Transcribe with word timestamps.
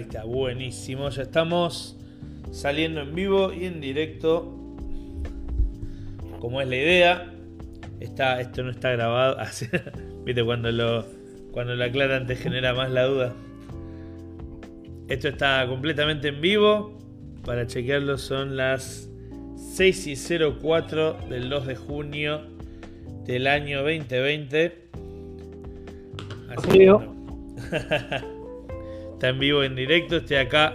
Ahí 0.00 0.04
está, 0.04 0.24
buenísimo. 0.24 1.10
Ya 1.10 1.24
estamos 1.24 1.94
saliendo 2.52 3.02
en 3.02 3.14
vivo 3.14 3.52
y 3.52 3.66
en 3.66 3.82
directo. 3.82 4.50
Como 6.40 6.62
es 6.62 6.68
la 6.68 6.76
idea. 6.76 7.34
Está, 8.00 8.40
esto 8.40 8.62
no 8.62 8.70
está 8.70 8.92
grabado. 8.92 9.36
Viste, 10.24 10.42
cuando 10.42 10.72
lo, 10.72 11.04
cuando 11.52 11.74
lo 11.74 11.84
aclaran 11.84 12.26
te 12.26 12.34
genera 12.34 12.72
más 12.72 12.90
la 12.90 13.04
duda. 13.04 13.34
Esto 15.08 15.28
está 15.28 15.66
completamente 15.68 16.28
en 16.28 16.40
vivo. 16.40 16.96
Para 17.44 17.66
chequearlo 17.66 18.16
son 18.16 18.56
las 18.56 19.06
6 19.74 20.06
y 20.06 20.16
04 20.16 21.18
del 21.28 21.50
2 21.50 21.66
de 21.66 21.76
junio 21.76 22.40
del 23.26 23.46
año 23.46 23.82
2020. 23.82 24.78
Así 26.56 26.86
Está 29.20 29.28
en 29.28 29.38
vivo, 29.38 29.62
en 29.62 29.76
directo. 29.76 30.16
Estoy 30.16 30.38
acá 30.38 30.72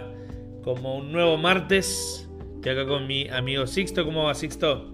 como 0.62 0.98
un 0.98 1.10
nuevo 1.10 1.36
martes. 1.36 2.30
Estoy 2.54 2.74
acá 2.74 2.86
con 2.86 3.08
mi 3.08 3.28
amigo 3.28 3.66
Sixto. 3.66 4.04
¿Cómo 4.04 4.22
va 4.22 4.36
Sixto? 4.36 4.86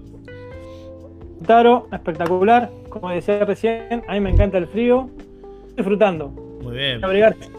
Taro, 1.46 1.86
espectacular. 1.92 2.70
Como 2.88 3.10
decía 3.10 3.44
recién, 3.44 4.04
a 4.08 4.14
mí 4.14 4.20
me 4.20 4.30
encanta 4.30 4.56
el 4.56 4.66
frío. 4.68 5.10
Disfrutando. 5.76 6.30
Muy 6.62 6.78
bien. 6.78 6.94
Hay 6.94 7.00
que 7.00 7.04
abrigarse, 7.04 7.50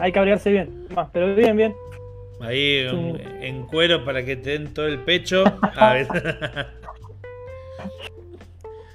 Hay 0.00 0.12
que 0.12 0.18
abrigarse 0.18 0.52
bien. 0.52 0.86
pero 1.14 1.34
bien, 1.34 1.56
bien. 1.56 1.74
Ahí 2.42 2.86
en 3.40 3.62
cuero 3.68 4.04
para 4.04 4.22
que 4.26 4.36
te 4.36 4.50
den 4.50 4.74
todo 4.74 4.86
el 4.86 4.98
pecho. 4.98 5.44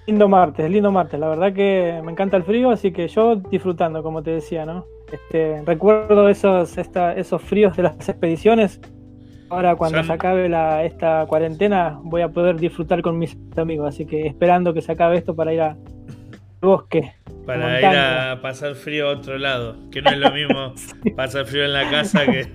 lindo 0.06 0.30
martes, 0.30 0.70
lindo 0.70 0.92
martes. 0.92 1.20
La 1.20 1.30
verdad 1.30 1.52
que 1.52 2.00
me 2.06 2.12
encanta 2.12 2.38
el 2.38 2.44
frío, 2.44 2.70
así 2.70 2.92
que 2.92 3.08
yo 3.08 3.38
disfrutando, 3.38 4.04
como 4.04 4.22
te 4.22 4.30
decía, 4.30 4.68
¿no? 4.68 4.86
Este, 5.12 5.62
recuerdo 5.66 6.30
esos, 6.30 6.76
esos 6.78 7.42
fríos 7.42 7.76
de 7.78 7.84
las 7.84 8.10
expediciones. 8.10 8.80
Ahora 9.50 9.76
cuando 9.76 10.04
se 10.04 10.12
acabe 10.12 10.50
la, 10.50 10.84
esta 10.84 11.26
cuarentena 11.28 12.00
voy 12.02 12.24
a 12.24 12.30
poder 12.30 12.60
disfrutar 12.60 13.04
con 13.04 13.20
mis 13.20 13.38
amigos, 13.56 13.88
así 13.88 14.06
que 14.06 14.26
esperando 14.26 14.74
que 14.74 14.82
se 14.82 14.92
acabe 14.92 15.18
esto 15.18 15.36
para 15.36 15.54
ir 15.54 15.62
a 15.62 15.78
bosque. 16.60 17.14
Para 17.46 17.80
ir 17.80 17.86
a 17.86 18.40
pasar 18.42 18.74
frío 18.74 19.10
a 19.10 19.12
otro 19.12 19.38
lado, 19.38 19.76
que 19.92 20.02
no 20.02 20.10
es 20.10 20.18
lo 20.18 20.32
mismo 20.32 20.74
pasar 21.16 21.46
frío 21.46 21.66
en 21.66 21.74
la 21.74 21.90
casa 21.90 22.26
que, 22.26 22.48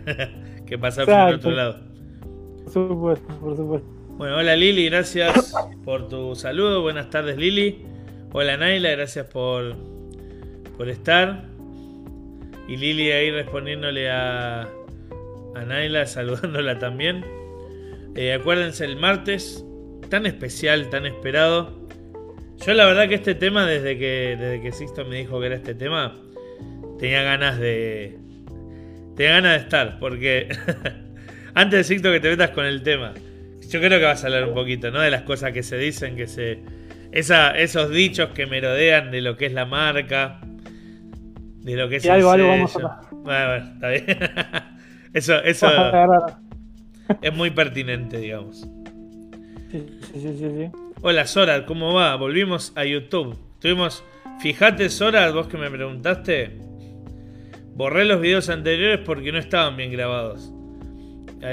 que 0.66 0.78
pasar 0.78 1.04
frío 1.04 1.16
a 1.16 1.28
otro 1.28 1.50
lado. 1.52 1.76
Por 2.64 2.72
supuesto, 2.72 3.28
por 3.40 3.56
supuesto. 3.56 3.88
Bueno, 4.16 4.36
hola 4.36 4.56
Lili, 4.56 4.88
gracias 4.88 5.54
por 5.84 6.08
tu 6.08 6.34
saludo. 6.34 6.82
Buenas 6.82 7.08
tardes 7.10 7.36
Lili. 7.36 7.84
Hola 8.32 8.56
Naila, 8.56 8.90
gracias 8.90 9.26
por, 9.26 9.76
por 10.76 10.88
estar. 10.88 11.47
Y 12.68 12.76
Lili 12.76 13.10
ahí 13.10 13.30
respondiéndole 13.30 14.10
a, 14.10 14.62
a 15.54 15.64
Naila, 15.66 16.06
saludándola 16.06 16.78
también. 16.78 17.24
Eh, 18.14 18.34
acuérdense 18.34 18.84
el 18.84 18.96
martes, 18.96 19.64
tan 20.10 20.26
especial, 20.26 20.90
tan 20.90 21.06
esperado. 21.06 21.88
Yo 22.64 22.74
la 22.74 22.84
verdad 22.84 23.08
que 23.08 23.14
este 23.14 23.34
tema, 23.34 23.66
desde 23.66 23.98
que, 23.98 24.36
desde 24.38 24.60
que 24.60 24.72
Sixto 24.72 25.04
me 25.04 25.16
dijo 25.16 25.40
que 25.40 25.46
era 25.46 25.56
este 25.56 25.74
tema, 25.74 26.14
tenía 26.98 27.22
ganas 27.22 27.58
de... 27.58 28.18
Tenía 29.16 29.32
ganas 29.32 29.52
de 29.52 29.58
estar, 29.58 29.98
porque 29.98 30.48
antes 31.54 31.78
de 31.78 31.84
Sixto 31.84 32.12
que 32.12 32.20
te 32.20 32.28
metas 32.28 32.50
con 32.50 32.66
el 32.66 32.82
tema, 32.82 33.14
yo 33.68 33.80
creo 33.80 33.98
que 33.98 34.04
vas 34.04 34.24
a 34.24 34.26
hablar 34.26 34.44
un 34.44 34.54
poquito, 34.54 34.90
¿no? 34.90 35.00
De 35.00 35.10
las 35.10 35.22
cosas 35.22 35.52
que 35.52 35.62
se 35.62 35.76
dicen, 35.78 36.16
que 36.16 36.26
se... 36.26 36.60
esos 37.12 37.90
dichos 37.90 38.30
que 38.30 38.46
merodean 38.46 39.10
de 39.10 39.20
lo 39.20 39.36
que 39.36 39.46
es 39.46 39.52
la 39.52 39.64
marca, 39.64 40.40
de 41.72 41.82
lo 41.82 41.88
que 41.88 41.96
es 41.96 42.06
algo, 42.08 42.30
algo 42.30 42.48
vamos 42.48 42.76
a... 42.76 43.00
Bueno, 43.10 43.46
bueno, 43.48 43.72
está 43.74 43.88
bien. 43.88 44.04
eso 45.12 45.42
eso 45.42 45.68
es 47.22 47.34
muy 47.34 47.50
pertinente, 47.50 48.18
digamos. 48.18 48.66
Sí, 49.70 49.86
sí, 50.12 50.20
sí, 50.20 50.38
sí. 50.38 50.70
Hola 51.02 51.26
Sora, 51.26 51.66
¿cómo 51.66 51.94
va? 51.94 52.16
Volvimos 52.16 52.72
a 52.74 52.84
YouTube. 52.84 53.38
Tuvimos, 53.60 54.02
fíjate 54.40 54.88
Sora, 54.88 55.30
vos 55.30 55.48
que 55.48 55.58
me 55.58 55.70
preguntaste, 55.70 56.56
borré 57.74 58.04
los 58.04 58.20
videos 58.20 58.48
anteriores 58.48 59.00
porque 59.04 59.30
no 59.30 59.38
estaban 59.38 59.76
bien 59.76 59.92
grabados. 59.92 60.52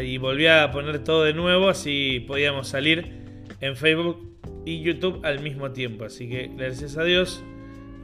Y 0.02 0.18
volví 0.18 0.48
a 0.48 0.72
poner 0.72 1.04
todo 1.04 1.26
de 1.26 1.34
nuevo, 1.34 1.70
así 1.70 2.24
podíamos 2.28 2.68
salir 2.70 3.22
en 3.62 3.76
Facebook 3.76 4.36
y 4.66 4.82
YouTube 4.82 5.24
al 5.24 5.42
mismo 5.42 5.72
tiempo. 5.72 6.06
Así 6.06 6.28
que 6.28 6.50
gracias 6.56 6.98
a 6.98 7.04
Dios 7.04 7.44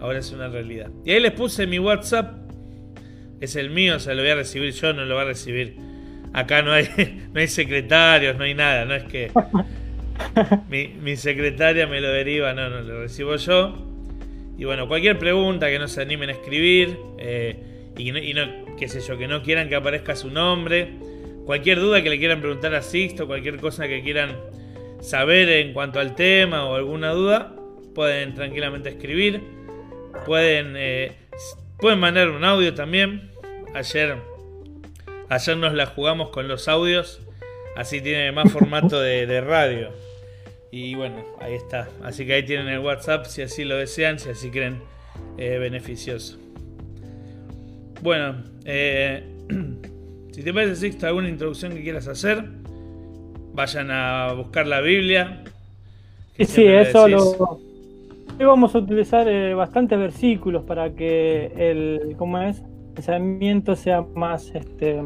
ahora 0.01 0.19
es 0.19 0.31
una 0.31 0.50
realidad. 0.50 0.89
Y 1.06 1.12
ahí 1.12 1.19
les 1.19 1.31
puse 1.31 1.67
mi 1.67 1.79
WhatsApp. 1.79 2.34
Es 3.39 3.56
el 3.56 3.69
mío, 3.69 3.95
o 3.95 4.00
sea, 4.00 4.13
lo 4.13 4.22
voy 4.22 4.31
a 4.31 4.35
recibir 4.35 4.73
yo, 4.73 4.94
no 4.94 5.06
lo 5.06 5.16
va 5.16 5.22
a 5.22 5.25
recibir. 5.25 5.75
Acá 6.34 6.62
no 6.62 6.73
hay, 6.73 6.89
no 7.34 7.39
hay 7.39 7.47
secretarios, 7.47 8.38
no 8.38 8.44
hay 8.44 8.53
nada, 8.53 8.85
no 8.85 8.95
es 8.95 9.03
que 9.03 9.31
mi, 11.01 11.16
secretaria 11.16 11.88
me 11.88 12.01
lo 12.01 12.09
deriva, 12.09 12.53
no, 12.53 12.69
no, 12.69 12.81
lo 12.81 13.01
recibo 13.01 13.35
yo. 13.35 13.88
Y 14.57 14.66
bueno, 14.66 14.88
cualquier 14.88 15.17
pregunta 15.17 15.69
que 15.69 15.79
no 15.79 15.88
se 15.88 16.01
animen 16.01 16.29
a 16.29 16.34
escribir, 16.34 16.97
eh, 17.17 17.56
y, 17.97 18.11
no, 18.11 18.19
y 18.19 18.34
no, 18.34 18.75
qué 18.78 18.88
sé 18.88 19.01
yo, 19.01 19.17
que 19.17 19.28
no 19.28 19.41
quieran 19.41 19.69
que 19.69 19.75
aparezca 19.75 20.16
su 20.16 20.29
nombre, 20.29 20.90
cualquier 21.45 21.79
duda 21.79 22.03
que 22.03 22.09
le 22.09 22.19
quieran 22.19 22.41
preguntar 22.41 22.75
a 22.75 22.81
Sixto, 22.81 23.28
cualquier 23.28 23.57
cosa 23.57 23.88
que 23.88 24.03
quieran 24.03 24.35
saber 25.00 25.50
en 25.50 25.73
cuanto 25.73 26.00
al 26.00 26.16
tema 26.16 26.66
o 26.66 26.75
alguna 26.75 27.11
duda, 27.11 27.56
pueden 27.95 28.35
tranquilamente 28.35 28.90
escribir. 28.90 29.60
Pueden, 30.25 30.75
eh, 30.77 31.13
pueden 31.79 31.99
mandar 31.99 32.29
un 32.29 32.44
audio 32.44 32.73
también. 32.73 33.31
Ayer, 33.73 34.17
ayer 35.29 35.57
nos 35.57 35.73
la 35.73 35.85
jugamos 35.85 36.29
con 36.29 36.47
los 36.47 36.67
audios. 36.67 37.22
Así 37.75 38.01
tiene 38.01 38.31
más 38.31 38.51
formato 38.51 38.99
de, 38.99 39.41
radio. 39.41 39.89
Y 40.72 40.95
bueno, 40.95 41.23
ahí 41.39 41.53
está. 41.53 41.89
Así 42.03 42.25
que 42.25 42.33
ahí 42.33 42.44
tienen 42.44 42.67
el 42.67 42.79
WhatsApp 42.79 43.25
si 43.25 43.41
así 43.41 43.63
lo 43.63 43.77
desean, 43.77 44.19
si 44.19 44.29
así 44.29 44.49
creen 44.49 44.81
eh, 45.38 45.57
beneficioso. 45.57 46.38
Bueno, 48.01 48.43
eh, 48.66 49.23
si 50.31 50.43
te 50.43 50.53
parece, 50.53 50.75
Sixto, 50.75 51.07
alguna 51.07 51.29
introducción 51.29 51.73
que 51.73 51.83
quieras 51.83 52.07
hacer, 52.07 52.43
vayan 53.53 53.91
a 53.91 54.33
buscar 54.33 54.67
la 54.67 54.81
Biblia. 54.81 55.43
Sí, 56.38 56.45
sí, 56.45 56.66
eso 56.66 57.07
lo, 57.07 57.59
Hoy 58.41 58.47
vamos 58.47 58.74
a 58.74 58.79
utilizar 58.79 59.28
eh, 59.28 59.53
bastantes 59.53 60.00
versículos 60.00 60.63
para 60.63 60.96
que 60.96 61.53
el, 61.56 62.16
¿cómo 62.18 62.40
es? 62.40 62.63
pensamiento 62.96 63.75
sea 63.75 64.03
más 64.16 64.50
este, 64.56 65.00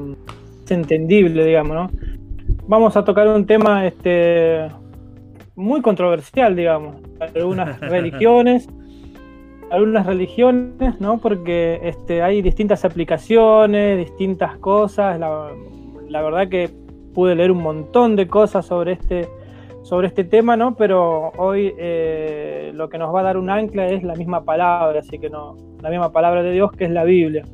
entendible, 0.69 1.43
digamos, 1.43 1.75
¿no? 1.75 1.89
Vamos 2.69 2.95
a 2.95 3.03
tocar 3.03 3.27
un 3.27 3.45
tema 3.45 3.85
este, 3.85 4.69
muy 5.53 5.81
controversial, 5.81 6.55
digamos, 6.55 6.95
algunas 7.19 7.77
religiones, 7.81 8.69
algunas 9.69 10.05
religiones, 10.05 11.01
¿no? 11.01 11.17
Porque 11.17 11.81
este, 11.83 12.21
hay 12.21 12.41
distintas 12.41 12.85
aplicaciones, 12.85 13.97
distintas 13.97 14.57
cosas. 14.59 15.19
La, 15.19 15.49
la 16.07 16.21
verdad 16.21 16.47
que 16.47 16.69
pude 17.13 17.35
leer 17.35 17.51
un 17.51 17.61
montón 17.61 18.15
de 18.15 18.29
cosas 18.29 18.65
sobre 18.65 18.93
este 18.93 19.27
sobre 19.85 20.07
este 20.07 20.23
tema, 20.23 20.57
¿no? 20.57 20.75
Pero 20.75 21.31
hoy 21.37 21.71
eh, 21.77 22.71
lo 22.73 22.89
que 22.89 22.97
nos 22.97 23.13
va 23.13 23.19
a 23.19 23.23
dar 23.23 23.37
un 23.37 23.51
ancla 23.51 23.85
es 23.85 24.01
la 24.01 24.15
misma 24.15 24.43
palabra, 24.43 24.99
así 24.99 25.19
que 25.19 25.29
no, 25.29 25.55
la 25.79 25.91
misma 25.91 26.11
palabra 26.11 26.41
de 26.41 26.51
Dios 26.51 26.71
que 26.71 26.85
es 26.85 26.89
la 26.89 27.03
Biblia. 27.03 27.45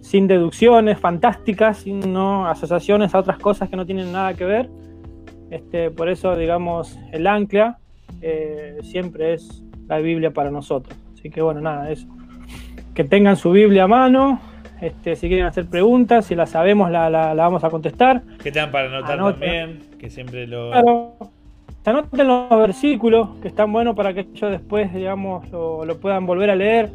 Sin 0.00 0.26
deducciones 0.26 0.98
fantásticas, 0.98 1.80
sin 1.80 2.14
¿no? 2.14 2.46
asociaciones 2.46 3.14
a 3.14 3.18
otras 3.18 3.38
cosas 3.38 3.68
que 3.68 3.76
no 3.76 3.84
tienen 3.84 4.10
nada 4.10 4.32
que 4.32 4.46
ver. 4.46 4.70
Este, 5.50 5.90
por 5.90 6.08
eso, 6.08 6.34
digamos, 6.34 6.98
el 7.12 7.26
ancla 7.26 7.78
eh, 8.22 8.78
siempre 8.80 9.34
es 9.34 9.62
la 9.86 9.98
Biblia 9.98 10.30
para 10.30 10.50
nosotros. 10.50 10.98
Así 11.12 11.28
que 11.28 11.42
bueno, 11.42 11.60
nada, 11.60 11.90
eso. 11.90 12.08
Que 12.94 13.04
tengan 13.04 13.36
su 13.36 13.50
Biblia 13.50 13.84
a 13.84 13.88
mano, 13.88 14.40
este, 14.80 15.14
si 15.14 15.28
quieren 15.28 15.44
hacer 15.44 15.66
preguntas, 15.66 16.24
si 16.24 16.34
la 16.34 16.46
sabemos, 16.46 16.90
la, 16.90 17.10
la, 17.10 17.34
vamos 17.34 17.64
a 17.64 17.68
contestar. 17.68 18.22
Que 18.42 18.50
tengan 18.50 18.70
para 18.70 18.88
anotar 18.88 19.18
también, 19.18 19.80
que 19.98 20.08
siempre 20.08 20.46
lo 20.46 20.72
se 21.82 21.90
anoten 21.90 22.28
los 22.28 22.50
versículos 22.50 23.30
que 23.40 23.48
están 23.48 23.72
buenos 23.72 23.96
para 23.96 24.12
que 24.12 24.20
ellos 24.20 24.50
después, 24.50 24.92
digamos, 24.92 25.50
lo, 25.50 25.98
puedan 25.98 26.26
volver 26.26 26.50
a 26.50 26.56
leer. 26.56 26.90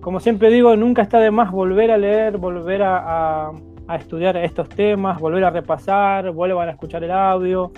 Como 0.00 0.20
siempre 0.20 0.50
digo, 0.50 0.76
nunca 0.76 1.02
está 1.02 1.18
de 1.18 1.30
más 1.30 1.50
volver 1.50 1.90
a 1.90 1.96
leer, 1.96 2.36
volver 2.36 2.82
a, 2.82 3.52
estudiar 3.98 4.36
estos 4.36 4.68
temas, 4.68 5.18
volver 5.18 5.44
a 5.44 5.50
repasar, 5.50 6.30
vuelvan 6.32 6.68
a 6.68 6.72
escuchar 6.72 7.02
el 7.04 7.10
audio, 7.10 7.72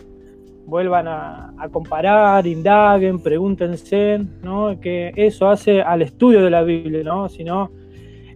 vuelvan 0.66 1.06
a, 1.06 1.54
comparar, 1.70 2.44
indaguen, 2.48 3.22
pregúntense, 3.22 4.18
¿no? 4.42 4.80
Que 4.80 5.12
eso 5.14 5.48
hace 5.48 5.82
al 5.82 6.02
estudio 6.02 6.42
de 6.42 6.50
la 6.50 6.62
Biblia, 6.64 7.04
¿no? 7.04 7.28
Sino 7.28 7.70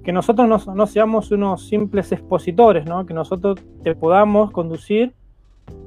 que 0.05 0.13
nosotros 0.13 0.47
no, 0.47 0.75
no 0.75 0.87
seamos 0.87 1.33
unos 1.33 1.67
simples 1.67 2.13
expositores, 2.13 2.87
¿no? 2.87 3.07
Que 3.07 3.15
nosotros 3.15 3.61
te 3.83 3.97
podamos 3.97 4.53
conducir 4.53 5.15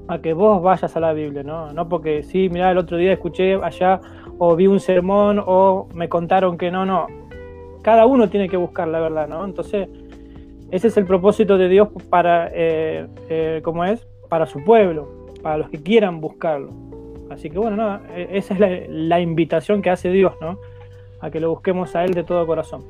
a 0.07 0.19
que 0.19 0.33
vos 0.33 0.61
vayas 0.61 0.95
a 0.95 0.99
la 0.99 1.13
Biblia, 1.13 1.43
¿no? 1.43 1.73
No 1.73 1.87
porque 1.89 2.23
sí, 2.23 2.49
mira, 2.49 2.71
el 2.71 2.77
otro 2.77 2.97
día 2.97 3.13
escuché 3.13 3.55
allá 3.55 3.99
o 4.37 4.55
vi 4.55 4.67
un 4.67 4.79
sermón 4.79 5.41
o 5.45 5.87
me 5.93 6.07
contaron 6.07 6.57
que 6.57 6.71
no, 6.71 6.85
no. 6.85 7.07
Cada 7.81 8.05
uno 8.05 8.29
tiene 8.29 8.49
que 8.49 8.57
buscar 8.57 8.87
la 8.87 8.99
verdad, 8.99 9.27
¿no? 9.27 9.45
Entonces, 9.45 9.89
ese 10.71 10.87
es 10.87 10.97
el 10.97 11.05
propósito 11.05 11.57
de 11.57 11.69
Dios 11.69 11.89
para, 12.09 12.49
eh, 12.53 13.07
eh, 13.29 13.61
¿cómo 13.63 13.85
es? 13.85 14.05
Para 14.29 14.45
su 14.45 14.63
pueblo, 14.63 15.27
para 15.41 15.57
los 15.57 15.69
que 15.69 15.81
quieran 15.81 16.19
buscarlo. 16.21 16.69
Así 17.29 17.49
que 17.49 17.57
bueno, 17.59 17.75
nada, 17.75 18.01
e, 18.15 18.29
esa 18.33 18.53
es 18.53 18.89
la, 18.89 19.19
invitación 19.19 19.81
que 19.81 19.89
hace 19.89 20.09
Dios, 20.09 20.33
¿no? 20.41 20.59
A 21.19 21.29
que 21.29 21.39
lo 21.39 21.49
busquemos 21.49 21.95
a 21.95 22.05
Él 22.05 22.13
de 22.13 22.23
todo 22.23 22.45
corazón. 22.45 22.83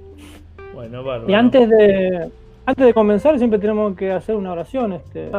Bueno, 0.74 1.04
bárbaro. 1.04 1.30
Y 1.30 1.34
antes 1.34 1.70
de, 1.70 2.30
antes 2.66 2.86
de 2.86 2.94
comenzar, 2.94 3.38
siempre 3.38 3.60
tenemos 3.60 3.96
que 3.96 4.12
hacer 4.12 4.36
una 4.36 4.52
oración. 4.52 4.94
Este. 4.94 5.32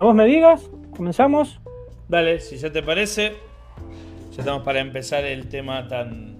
Vos 0.00 0.14
me 0.14 0.26
digas, 0.26 0.70
comenzamos. 0.96 1.60
Dale, 2.08 2.40
si 2.40 2.56
ya 2.56 2.72
te 2.72 2.82
parece, 2.82 3.34
ya 4.32 4.40
estamos 4.40 4.62
para 4.62 4.80
empezar 4.80 5.24
el 5.24 5.48
tema 5.48 5.86
tan, 5.88 6.36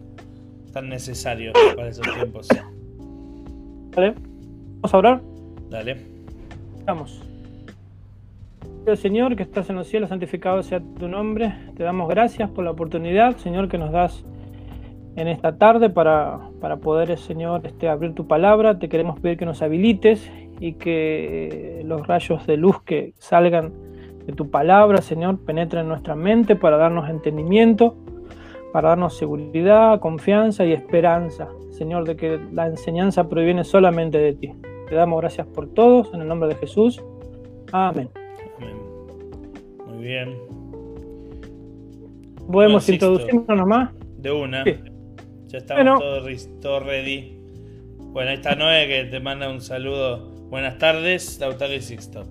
tan 0.72 0.88
necesario 0.88 1.52
para 1.76 1.88
esos 1.88 2.06
tiempos. 2.14 2.48
Dale. 3.90 4.14
Vamos 4.76 4.94
a 4.94 4.98
orar. 4.98 5.20
Dale. 5.70 5.96
Vamos. 6.84 7.22
Señor 8.96 9.36
que 9.36 9.42
estás 9.42 9.68
en 9.68 9.76
los 9.76 9.86
cielos, 9.86 10.08
santificado 10.08 10.62
sea 10.62 10.80
tu 10.80 11.08
nombre. 11.08 11.54
Te 11.76 11.82
damos 11.82 12.08
gracias 12.08 12.48
por 12.48 12.64
la 12.64 12.70
oportunidad, 12.70 13.36
Señor, 13.36 13.68
que 13.68 13.76
nos 13.76 13.92
das 13.92 14.24
en 15.16 15.28
esta 15.28 15.58
tarde 15.58 15.90
para, 15.90 16.38
para 16.60 16.76
poder, 16.76 17.18
Señor, 17.18 17.66
este, 17.66 17.88
abrir 17.88 18.14
tu 18.14 18.26
palabra. 18.26 18.78
Te 18.78 18.88
queremos 18.88 19.20
pedir 19.20 19.36
que 19.36 19.44
nos 19.44 19.60
habilites 19.60 20.30
y 20.60 20.74
que 20.74 21.82
los 21.84 22.06
rayos 22.06 22.46
de 22.46 22.56
luz 22.56 22.82
que 22.82 23.14
salgan 23.18 23.72
de 24.26 24.32
tu 24.32 24.50
palabra, 24.50 25.00
Señor, 25.00 25.38
penetren 25.44 25.82
en 25.82 25.88
nuestra 25.88 26.14
mente 26.14 26.56
para 26.56 26.76
darnos 26.76 27.08
entendimiento, 27.08 27.96
para 28.72 28.90
darnos 28.90 29.16
seguridad, 29.16 30.00
confianza 30.00 30.64
y 30.64 30.72
esperanza, 30.72 31.48
Señor, 31.70 32.04
de 32.04 32.16
que 32.16 32.40
la 32.52 32.66
enseñanza 32.66 33.28
proviene 33.28 33.64
solamente 33.64 34.18
de 34.18 34.34
ti. 34.34 34.52
Te 34.88 34.94
damos 34.94 35.20
gracias 35.20 35.46
por 35.46 35.68
todos, 35.68 36.12
en 36.12 36.22
el 36.22 36.28
nombre 36.28 36.48
de 36.48 36.56
Jesús. 36.56 37.02
Amén. 37.72 38.10
Muy 39.86 40.04
bien. 40.04 40.34
¿Podemos 42.50 42.88
introducirnos 42.88 43.46
nomás? 43.48 43.90
De 44.16 44.30
una. 44.30 44.64
Ya 45.46 45.58
estamos 45.58 46.00
todos, 46.60 46.86
ready. 46.86 47.38
Bueno, 48.12 48.30
ahí 48.30 48.36
está 48.36 48.54
Noé 48.54 48.86
que 48.88 49.04
te 49.04 49.20
manda 49.20 49.50
un 49.50 49.60
saludo. 49.60 50.37
Buenas 50.50 50.78
tardes, 50.78 51.38
Lautaro 51.40 51.74
y 51.74 51.82
Sixto. 51.82 52.24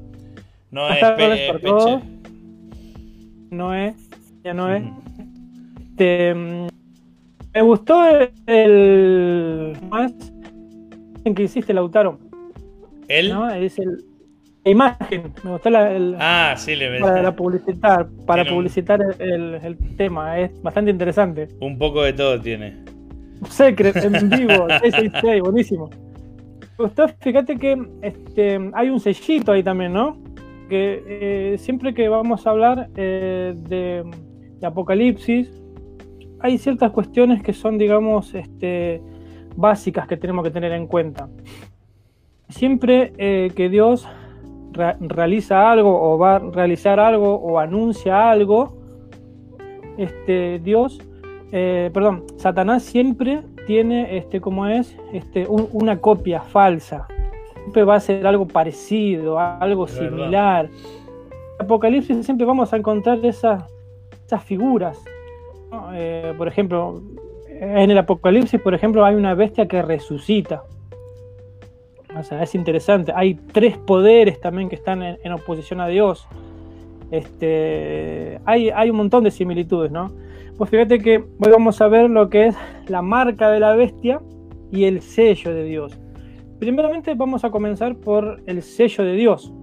Noé, 0.72 1.00
Peche. 1.16 2.00
Noé, 3.52 3.94
ya 4.44 4.54
Noé. 4.56 4.80
Mm, 6.00 6.68
me 7.54 7.62
gustó 7.62 8.02
el, 8.48 9.78
más 9.90 10.14
en 11.26 11.36
que 11.36 11.44
hiciste, 11.44 11.74
Lautaro. 11.76 12.20
¿El? 13.08 13.30
¿No? 13.30 13.54
Es 13.54 13.78
el, 13.78 14.04
la 14.66 14.72
imagen. 14.72 15.34
Me 15.44 15.52
gustó 15.52 15.70
la, 15.70 15.96
el, 15.96 16.16
ah, 16.20 16.56
sí, 16.58 16.76
le 16.76 17.00
Para, 17.00 17.36
publicitar, 17.36 18.08
para 18.26 18.46
publicitar 18.46 19.00
el, 19.20 19.56
el, 19.64 19.78
tema. 19.96 20.40
Es 20.40 20.60
bastante 20.64 20.90
interesante. 20.90 21.50
Un 21.60 21.78
poco 21.78 22.02
de 22.02 22.14
todo 22.14 22.42
tiene. 22.42 22.78
Secret 23.48 23.96
en 23.98 24.30
vivo, 24.30 24.68
666, 24.68 25.42
buenísimo. 25.42 25.90
Gustó, 26.78 27.08
fíjate 27.08 27.58
que 27.58 27.76
este, 28.04 28.72
hay 28.74 28.90
un 28.90 29.00
sellito 29.00 29.52
ahí 29.52 29.64
también, 29.64 29.94
¿no? 29.94 30.18
Que 30.70 31.04
eh, 31.08 31.58
siempre 31.58 31.94
que 31.94 32.08
vamos 32.08 32.46
a 32.46 32.52
hablar 32.52 32.90
eh, 32.96 33.56
de, 33.58 34.04
Apocalipsis, 34.62 35.50
hay 36.40 36.58
ciertas 36.60 36.92
cuestiones 36.92 37.42
que 37.42 37.54
son, 37.54 37.80
digamos, 37.80 38.34
este, 38.36 39.02
básicas 39.56 40.08
que 40.08 40.18
tenemos 40.18 40.44
que 40.44 40.52
tener 40.52 40.72
en 40.72 40.86
cuenta. 40.86 41.30
Siempre 42.50 43.14
eh, 43.18 43.52
que 43.56 43.70
Dios 43.70 44.08
realiza 45.00 45.72
algo 45.72 46.00
o 46.00 46.20
va 46.20 46.36
a 46.36 46.40
realizar 46.40 47.00
algo 47.00 47.36
o 47.36 47.58
anuncia 47.58 48.30
algo, 48.30 48.78
este, 49.98 50.60
Dios, 50.60 51.00
perdón, 51.50 52.26
Satanás 52.38 52.84
siempre 52.84 53.42
tiene, 53.68 54.18
este, 54.18 54.40
como 54.40 54.66
es, 54.66 54.98
este, 55.12 55.46
una 55.48 56.00
copia 56.00 56.42
falsa. 56.42 57.06
Siempre 57.54 57.84
va 57.84 57.96
a 57.96 58.00
ser 58.00 58.26
algo 58.26 58.48
parecido, 58.48 59.38
algo 59.38 59.88
similar. 59.88 60.66
En 60.66 61.66
Apocalipsis 61.66 62.26
siempre 62.26 62.46
vamos 62.46 62.72
a 62.74 62.78
encontrar 62.78 63.24
esas, 63.26 63.66
esas 64.26 64.44
figuras. 64.44 65.04
Eh, 65.94 66.34
por 66.38 66.48
ejemplo, 66.48 67.02
en 67.50 67.92
el 67.92 67.98
Apocalipsis, 67.98 68.60
por 68.62 68.74
ejemplo, 68.74 69.04
hay 69.04 69.16
una 69.16 69.34
bestia 69.34 69.68
que 69.68 69.82
resucita. 69.82 70.64
O 72.18 72.24
sea, 72.24 72.42
es 72.42 72.56
interesante. 72.56 73.12
Hay 73.14 73.36
tres 73.36 73.78
poderes 73.78 74.40
también 74.40 74.70
que 74.70 74.76
están 74.76 75.04
en, 75.04 75.32
oposición 75.34 75.82
a 75.82 75.88
Dios. 75.88 76.26
Este, 77.12 78.40
hay, 78.46 78.70
hay, 78.70 78.90
un 78.90 78.96
montón 78.96 79.26
de 79.26 79.32
similitudes, 79.32 79.92
¿no? 79.92 80.10
Pues 80.58 80.72
fíjate 80.72 80.98
que 81.00 81.18
hoy 81.18 81.52
vamos 81.52 81.80
a 81.82 81.88
ver 81.88 82.10
lo 82.10 82.30
que 82.30 82.48
es 82.48 82.56
la 82.88 83.04
marca 83.04 83.52
de 83.52 83.60
la 83.60 83.76
bestia 83.76 84.20
y 84.72 84.86
el 84.86 85.02
sello 85.02 85.54
de 85.54 85.64
Dios. 85.64 86.00
Primeramente 86.60 87.14
vamos 87.14 87.44
a 87.46 87.52
comenzar 87.52 87.96
por 87.96 88.42
el 88.48 88.64
sello 88.64 89.04
de 89.04 89.14
Dios. 89.14 89.54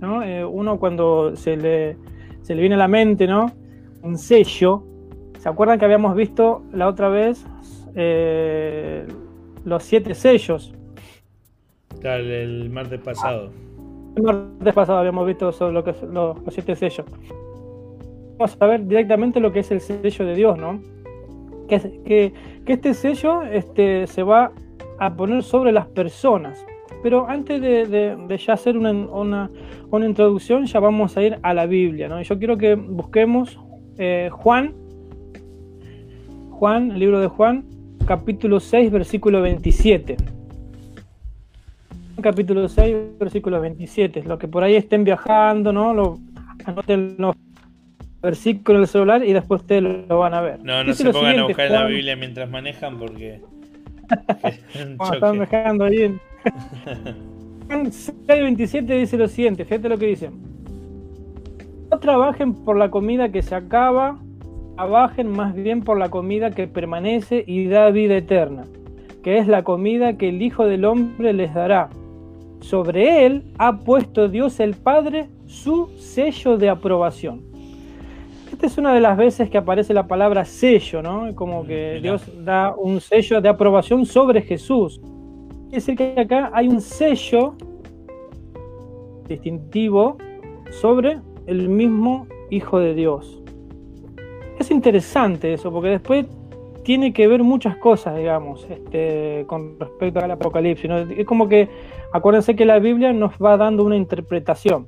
¿no? 0.00 0.22
Eh, 0.22 0.44
uno 0.44 0.78
cuando 0.78 1.36
se 1.36 1.58
le, 1.58 1.98
se 2.40 2.54
le 2.54 2.62
viene 2.62 2.74
a 2.76 2.78
la 2.78 2.88
mente, 2.88 3.26
¿no? 3.26 3.52
Un 4.02 4.16
sello. 4.16 4.82
¿Se 5.38 5.48
acuerdan 5.48 5.78
que 5.78 5.84
habíamos 5.84 6.16
visto 6.16 6.62
la 6.72 6.88
otra 6.88 7.08
vez 7.08 7.44
eh, 7.94 9.06
los 9.64 9.82
siete 9.82 10.14
sellos? 10.14 10.74
el 12.02 12.70
martes 12.70 13.00
pasado. 13.00 13.50
El 14.16 14.22
martes 14.22 14.74
pasado 14.74 14.98
habíamos 14.98 15.26
visto 15.26 15.52
sobre 15.52 15.72
lo 15.72 15.84
que 15.84 15.94
los, 16.10 16.38
siete 16.48 16.74
sellos. 16.74 17.06
Vamos 18.38 18.56
a 18.58 18.66
ver 18.66 18.86
directamente 18.86 19.40
lo 19.40 19.52
que 19.52 19.60
es 19.60 19.70
el 19.70 19.80
sello 19.80 20.24
de 20.24 20.34
Dios, 20.34 20.58
¿no? 20.58 20.80
Que, 21.68 22.32
este 22.66 22.94
sello 22.94 23.42
este, 23.42 24.06
se 24.06 24.22
va 24.22 24.52
a 24.98 25.14
poner 25.14 25.42
sobre 25.42 25.72
las 25.72 25.86
personas. 25.86 26.64
Pero 27.02 27.28
antes 27.28 27.60
de, 27.60 28.38
ya 28.38 28.52
hacer 28.52 28.76
una, 28.78 29.50
introducción, 30.04 30.66
ya 30.66 30.80
vamos 30.80 31.16
a 31.16 31.22
ir 31.22 31.38
a 31.42 31.54
la 31.54 31.66
Biblia, 31.66 32.08
¿no? 32.08 32.20
yo 32.22 32.38
quiero 32.38 32.56
que 32.56 32.74
busquemos 32.74 33.58
eh, 33.98 34.28
Juan, 34.30 34.74
Juan, 36.50 36.92
el 36.92 36.98
libro 36.98 37.20
de 37.20 37.26
Juan, 37.26 37.64
capítulo 38.06 38.60
6, 38.60 38.90
versículo 38.90 39.42
27 39.42 40.16
capítulo 42.22 42.68
6, 42.68 43.18
versículo 43.18 43.60
27. 43.60 44.22
Los 44.22 44.38
que 44.38 44.48
por 44.48 44.62
ahí 44.62 44.76
estén 44.76 45.04
viajando, 45.04 45.72
¿no? 45.72 45.92
Lo, 45.92 46.18
anoten 46.64 47.16
los 48.22 48.30
versículos 48.30 48.80
del 48.80 48.88
celular 48.88 49.24
y 49.24 49.32
después 49.32 49.62
ustedes 49.62 49.82
lo 49.82 50.18
van 50.18 50.34
a 50.34 50.40
ver. 50.40 50.60
No, 50.62 50.84
no 50.84 50.94
se 50.94 51.10
pongan 51.10 51.40
a 51.40 51.44
buscar 51.44 51.70
la 51.70 51.86
Biblia 51.86 52.16
mientras 52.16 52.48
manejan 52.48 52.98
porque. 52.98 53.40
están 55.12 55.38
viajando 55.38 55.84
ahí. 55.84 56.16
Juan 57.66 57.86
6.27 57.86 59.00
dice 59.00 59.16
lo 59.16 59.28
siguiente, 59.28 59.64
fíjate 59.64 59.88
lo 59.88 59.98
que 59.98 60.06
dice. 60.06 60.30
No 61.90 61.98
trabajen 61.98 62.54
por 62.54 62.76
la 62.76 62.90
comida 62.90 63.30
que 63.30 63.42
se 63.42 63.54
acaba, 63.54 64.18
trabajen 64.76 65.30
más 65.30 65.54
bien 65.54 65.82
por 65.82 65.98
la 65.98 66.08
comida 66.08 66.50
que 66.50 66.66
permanece 66.66 67.44
y 67.46 67.66
da 67.66 67.90
vida 67.90 68.16
eterna, 68.16 68.64
que 69.22 69.38
es 69.38 69.46
la 69.46 69.62
comida 69.62 70.16
que 70.16 70.28
el 70.28 70.42
Hijo 70.42 70.66
del 70.66 70.84
Hombre 70.84 71.32
les 71.32 71.52
dará 71.54 71.90
sobre 72.62 73.26
él 73.26 73.42
ha 73.58 73.78
puesto 73.80 74.28
Dios 74.28 74.60
el 74.60 74.74
Padre 74.74 75.28
su 75.46 75.90
sello 75.98 76.56
de 76.56 76.70
aprobación. 76.70 77.42
Esta 78.62 78.74
es 78.74 78.78
una 78.78 78.94
de 78.94 79.00
las 79.00 79.16
veces 79.16 79.50
que 79.50 79.58
aparece 79.58 79.92
la 79.92 80.06
palabra 80.06 80.44
sello, 80.44 81.02
¿no? 81.02 81.34
Como 81.34 81.66
que 81.66 81.98
Dios 82.00 82.22
da 82.44 82.72
un 82.76 83.00
sello 83.00 83.40
de 83.40 83.48
aprobación 83.48 84.06
sobre 84.06 84.40
Jesús. 84.40 85.00
Quiere 85.62 85.74
decir 85.74 85.96
que 85.96 86.14
acá 86.16 86.48
hay 86.54 86.68
un 86.68 86.80
sello 86.80 87.56
distintivo 89.26 90.16
sobre 90.70 91.18
el 91.46 91.68
mismo 91.68 92.28
Hijo 92.50 92.78
de 92.78 92.94
Dios. 92.94 93.42
Es 94.60 94.70
interesante 94.70 95.52
eso, 95.54 95.72
porque 95.72 95.88
después 95.88 96.26
tiene 96.84 97.12
que 97.12 97.26
ver 97.26 97.42
muchas 97.42 97.76
cosas, 97.78 98.16
digamos, 98.16 98.64
este, 98.70 99.44
con 99.48 99.76
respecto 99.80 100.20
al 100.20 100.30
Apocalipsis. 100.30 100.88
Es 101.16 101.26
como 101.26 101.48
que, 101.48 101.68
acuérdense 102.12 102.54
que 102.54 102.64
la 102.64 102.78
Biblia 102.78 103.12
nos 103.12 103.32
va 103.44 103.56
dando 103.56 103.82
una 103.82 103.96
interpretación. 103.96 104.86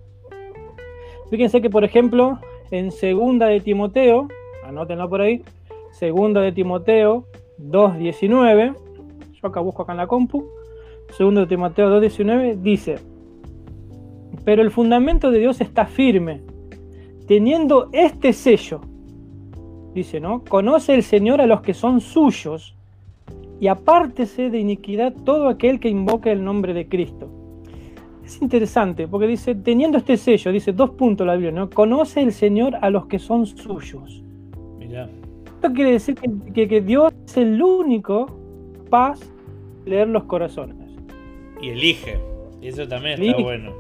Fíjense 1.29 1.61
que, 1.61 1.71
por 1.71 1.83
ejemplo, 1.83 2.39
en 2.79 2.91
segunda 2.91 3.47
de 3.47 3.61
Timoteo, 3.61 4.27
anótenlo 4.65 5.09
por 5.09 5.21
ahí, 5.21 5.43
segunda 5.93 6.41
de 6.41 6.51
Timoteo 6.51 7.25
2.19, 7.61 8.75
yo 9.33 9.49
acá 9.49 9.61
busco 9.61 9.83
acá 9.83 9.93
en 9.93 9.99
la 9.99 10.09
compu, 10.09 10.45
segunda 11.17 11.43
de 11.43 11.47
Timoteo 11.47 11.89
2.19, 12.01 12.57
dice, 12.57 12.97
pero 14.45 14.61
el 14.61 14.73
fundamento 14.73 15.31
de 15.31 15.39
Dios 15.39 15.61
está 15.61 15.87
firme, 15.87 16.43
teniendo 17.29 17.91
este 17.93 18.33
sello, 18.33 18.81
dice, 19.95 20.19
¿no? 20.19 20.43
Conoce 20.43 20.95
el 20.95 21.05
Señor 21.05 21.41
a 21.41 21.47
los 21.47 21.61
que 21.61 21.75
son 21.75 22.01
suyos 22.01 22.75
y 23.61 23.69
apártese 23.69 24.51
de 24.51 24.59
iniquidad 24.59 25.15
todo 25.25 25.49
aquel 25.49 25.79
que 25.79 25.89
invoque 25.89 26.33
el 26.33 26.43
nombre 26.43 26.75
de 26.75 26.89
Cristo. 26.89 27.44
Es 28.25 28.41
interesante 28.41 29.07
porque 29.07 29.27
dice, 29.27 29.55
teniendo 29.55 29.99
este 29.99 30.17
sello, 30.17 30.51
dice 30.51 30.73
dos 30.73 30.91
puntos 30.91 31.27
la 31.27 31.35
Biblia, 31.35 31.53
¿no? 31.53 31.69
Conoce 31.69 32.23
el 32.23 32.33
Señor 32.33 32.77
a 32.81 32.89
los 32.91 33.07
que 33.07 33.19
son 33.19 33.47
suyos. 33.47 34.23
Mira. 34.79 35.09
Esto 35.47 35.73
quiere 35.73 35.93
decir 35.93 36.15
que, 36.15 36.81
Dios 36.81 37.13
es 37.27 37.37
el 37.37 37.63
único 37.63 38.27
capaz 38.85 39.21
de 39.85 39.91
leer 39.91 40.09
los 40.09 40.25
corazones. 40.25 40.77
Y 41.61 41.71
elige. 41.71 42.19
Y 42.61 42.69
eso 42.69 42.87
también 42.89 43.23
está 43.23 43.43
bueno. 43.43 43.73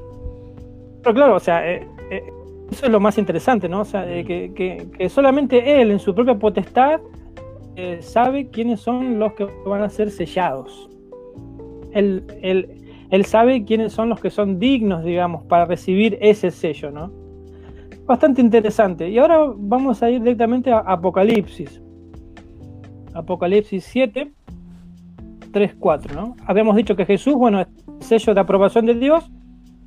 Pero 1.02 1.14
claro, 1.14 1.36
o 1.36 1.40
sea, 1.40 1.70
eh, 1.70 1.86
eh, 2.10 2.22
eso 2.70 2.86
es 2.86 2.92
lo 2.92 3.00
más 3.00 3.18
interesante, 3.18 3.68
¿no? 3.68 3.80
O 3.80 3.84
sea, 3.84 4.02
mm. 4.02 4.24
que, 4.54 5.08
solamente 5.08 5.80
Él, 5.80 5.90
en 5.90 5.98
su 5.98 6.14
propia 6.14 6.34
potestad, 6.34 7.00
eh, 7.76 7.98
sabe 8.00 8.48
quiénes 8.48 8.80
son 8.80 9.18
los 9.18 9.32
que 9.34 9.46
van 9.66 9.82
a 9.82 9.88
ser 9.88 10.10
sellados. 10.10 10.88
Él, 11.92 12.24
él, 12.42 12.83
él 13.14 13.24
sabe 13.26 13.64
quiénes 13.64 13.92
son 13.92 14.08
los 14.08 14.18
que 14.18 14.28
son 14.28 14.58
dignos, 14.58 15.04
digamos, 15.04 15.44
para 15.44 15.66
recibir 15.66 16.18
ese 16.20 16.50
sello, 16.50 16.90
¿no? 16.90 17.12
Bastante 18.06 18.40
interesante. 18.40 19.08
Y 19.08 19.18
ahora 19.18 19.38
vamos 19.56 20.02
a 20.02 20.10
ir 20.10 20.20
directamente 20.20 20.72
a 20.72 20.78
Apocalipsis. 20.78 21.80
Apocalipsis 23.14 23.84
7, 23.84 24.32
3, 25.52 25.74
4, 25.78 26.14
¿no? 26.14 26.34
Habíamos 26.44 26.74
dicho 26.74 26.96
que 26.96 27.06
Jesús, 27.06 27.34
bueno, 27.34 27.60
es 27.60 27.68
sello 28.00 28.34
de 28.34 28.40
aprobación 28.40 28.84
de 28.84 28.94
Dios 28.94 29.30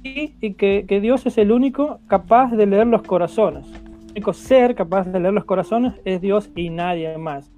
y, 0.03 0.53
que, 0.53 0.85
que, 0.87 1.01
Dios 1.01 1.25
es 1.25 1.37
el 1.37 1.51
único 1.51 1.99
capaz 2.07 2.51
de 2.51 2.65
leer 2.65 2.87
los 2.87 3.01
corazones. 3.01 3.67
El 4.05 4.11
único 4.11 4.31
ser 4.31 4.73
capaz 4.73 5.03
de 5.03 5.19
leer 5.19 5.33
los 5.33 5.43
corazones 5.43 5.95
es 6.05 6.21
Dios 6.21 6.49
y 6.55 6.69
nadie 6.69 7.17
más. 7.17 7.51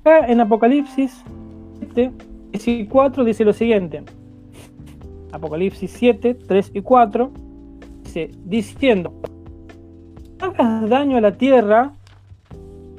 Acá 0.00 0.26
en 0.26 0.42
Apocalipsis 0.42 1.24
7, 1.94 2.86
4 2.90 3.24
dice 3.24 3.42
lo 3.46 3.54
siguiente. 3.54 4.02
Apocalipsis 5.32 5.90
7, 5.90 6.34
3 6.34 6.70
y 6.74 6.82
4, 6.82 7.30
dice, 8.04 8.30
diciendo, 8.44 9.12
no 10.40 10.46
hagas 10.46 10.88
daño 10.88 11.16
a 11.16 11.20
la 11.20 11.32
tierra, 11.32 11.92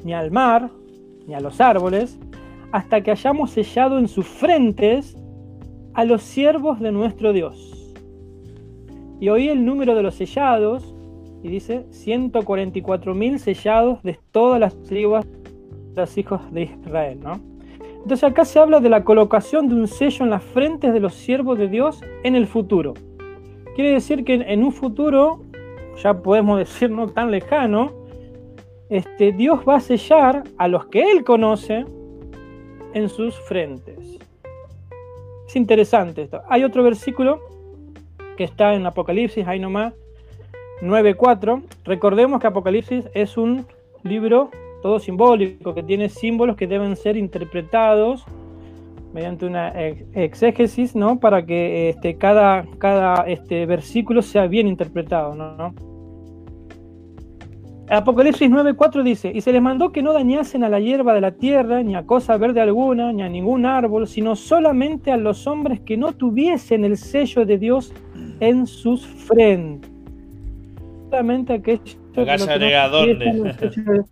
ni 0.03 0.13
al 0.13 0.31
mar, 0.31 0.69
ni 1.27 1.33
a 1.33 1.39
los 1.39 1.61
árboles, 1.61 2.19
hasta 2.71 3.01
que 3.01 3.11
hayamos 3.11 3.51
sellado 3.51 3.99
en 3.99 4.07
sus 4.07 4.27
frentes 4.27 5.15
a 5.93 6.05
los 6.05 6.23
siervos 6.23 6.79
de 6.79 6.91
nuestro 6.91 7.33
Dios. 7.33 7.93
Y 9.19 9.29
oí 9.29 9.47
el 9.47 9.63
número 9.63 9.95
de 9.95 10.03
los 10.03 10.15
sellados, 10.15 10.93
y 11.43 11.49
dice 11.49 11.85
144.000 11.91 13.37
sellados 13.37 14.01
de 14.01 14.17
todas 14.31 14.59
las 14.59 14.75
tribus 14.83 15.25
de 15.25 16.01
los 16.01 16.17
hijos 16.17 16.41
de 16.51 16.63
Israel, 16.63 17.19
¿no? 17.21 17.52
Entonces 18.03 18.29
acá 18.29 18.43
se 18.43 18.60
habla 18.60 18.81
de 18.81 18.89
la 18.89 19.05
colocación 19.05 19.69
de 19.69 19.75
un 19.75 19.88
sello 19.88 20.25
en 20.25 20.31
las 20.31 20.43
frentes 20.43 20.91
de 20.91 21.00
los 21.00 21.13
siervos 21.13 21.57
de 21.57 21.69
Dios 21.69 22.01
en 22.24 22.36
el 22.36 22.48
futuro. 22.48 22.93
Quiere 23.75 23.91
decir 23.91 24.25
que 24.25 24.33
en 24.33 24.62
un 24.62 24.74
futuro, 24.74 25.41
ya 26.03 26.13
podemos 26.22 26.60
decir 26.60 26.91
no 26.91 27.07
tan 27.07 27.31
lejano, 27.31 27.93
este, 28.89 29.31
Dios 29.31 29.62
va 29.67 29.77
a 29.77 29.79
sellar 29.79 30.43
a 30.57 30.67
los 30.67 30.88
que 30.88 31.12
Él 31.12 31.24
conoce 31.24 31.86
en 32.93 33.07
sus 33.07 33.39
frentes. 33.39 34.19
Es 35.48 35.55
interesante 35.55 36.24
esto. 36.24 36.41
Hay 36.50 36.65
otro 36.65 36.83
versículo 36.83 37.39
que 38.36 38.43
está 38.43 38.74
en 38.74 38.86
Apocalipsis, 38.86 39.48
ahí 39.48 39.60
nomás, 39.60 39.93
9.4. 40.81 41.63
Recordemos 41.86 42.41
que 42.41 42.48
Apocalipsis 42.48 43.05
es 43.13 43.38
un 43.38 43.65
libro 44.03 44.51
todo 44.83 44.99
simbólico, 44.99 45.73
que 45.73 45.81
tiene 45.81 46.09
símbolos 46.09 46.55
que 46.57 46.67
deben 46.67 46.95
ser 46.95 47.17
interpretados 47.17 48.25
mediante 49.13 49.45
una 49.45 49.69
exégesis, 49.69 50.95
¿no? 50.95 51.19
Para 51.19 51.45
que 51.45 51.89
este, 51.89 52.17
cada, 52.17 52.65
cada 52.79 53.23
este, 53.27 53.65
versículo 53.65 54.21
sea 54.21 54.47
bien 54.47 54.67
interpretado, 54.67 55.35
¿no? 55.35 55.73
Apocalipsis 57.89 58.49
9:4 58.49 59.03
dice, 59.03 59.31
y 59.33 59.41
se 59.41 59.51
les 59.53 59.61
mandó 59.61 59.91
que 59.91 60.01
no 60.01 60.13
dañasen 60.13 60.63
a 60.63 60.69
la 60.69 60.79
hierba 60.79 61.13
de 61.13 61.21
la 61.21 61.31
tierra, 61.31 61.83
ni 61.83 61.95
a 61.95 62.05
cosa 62.05 62.37
verde 62.37 62.59
alguna, 62.59 63.13
ni 63.13 63.21
a 63.21 63.29
ningún 63.29 63.65
árbol, 63.65 64.07
sino 64.07 64.35
solamente 64.35 65.11
a 65.11 65.17
los 65.17 65.47
hombres 65.47 65.79
que 65.81 65.95
no 65.95 66.13
tuviesen 66.13 66.83
el 66.83 66.97
sello 66.97 67.45
de 67.45 67.57
Dios 67.57 67.93
en 68.39 68.65
sus 68.67 69.05
frentes. 69.05 69.91
Solamente 71.09 71.53
aquellos 71.53 71.97
que 72.13 72.25
no 72.25 74.03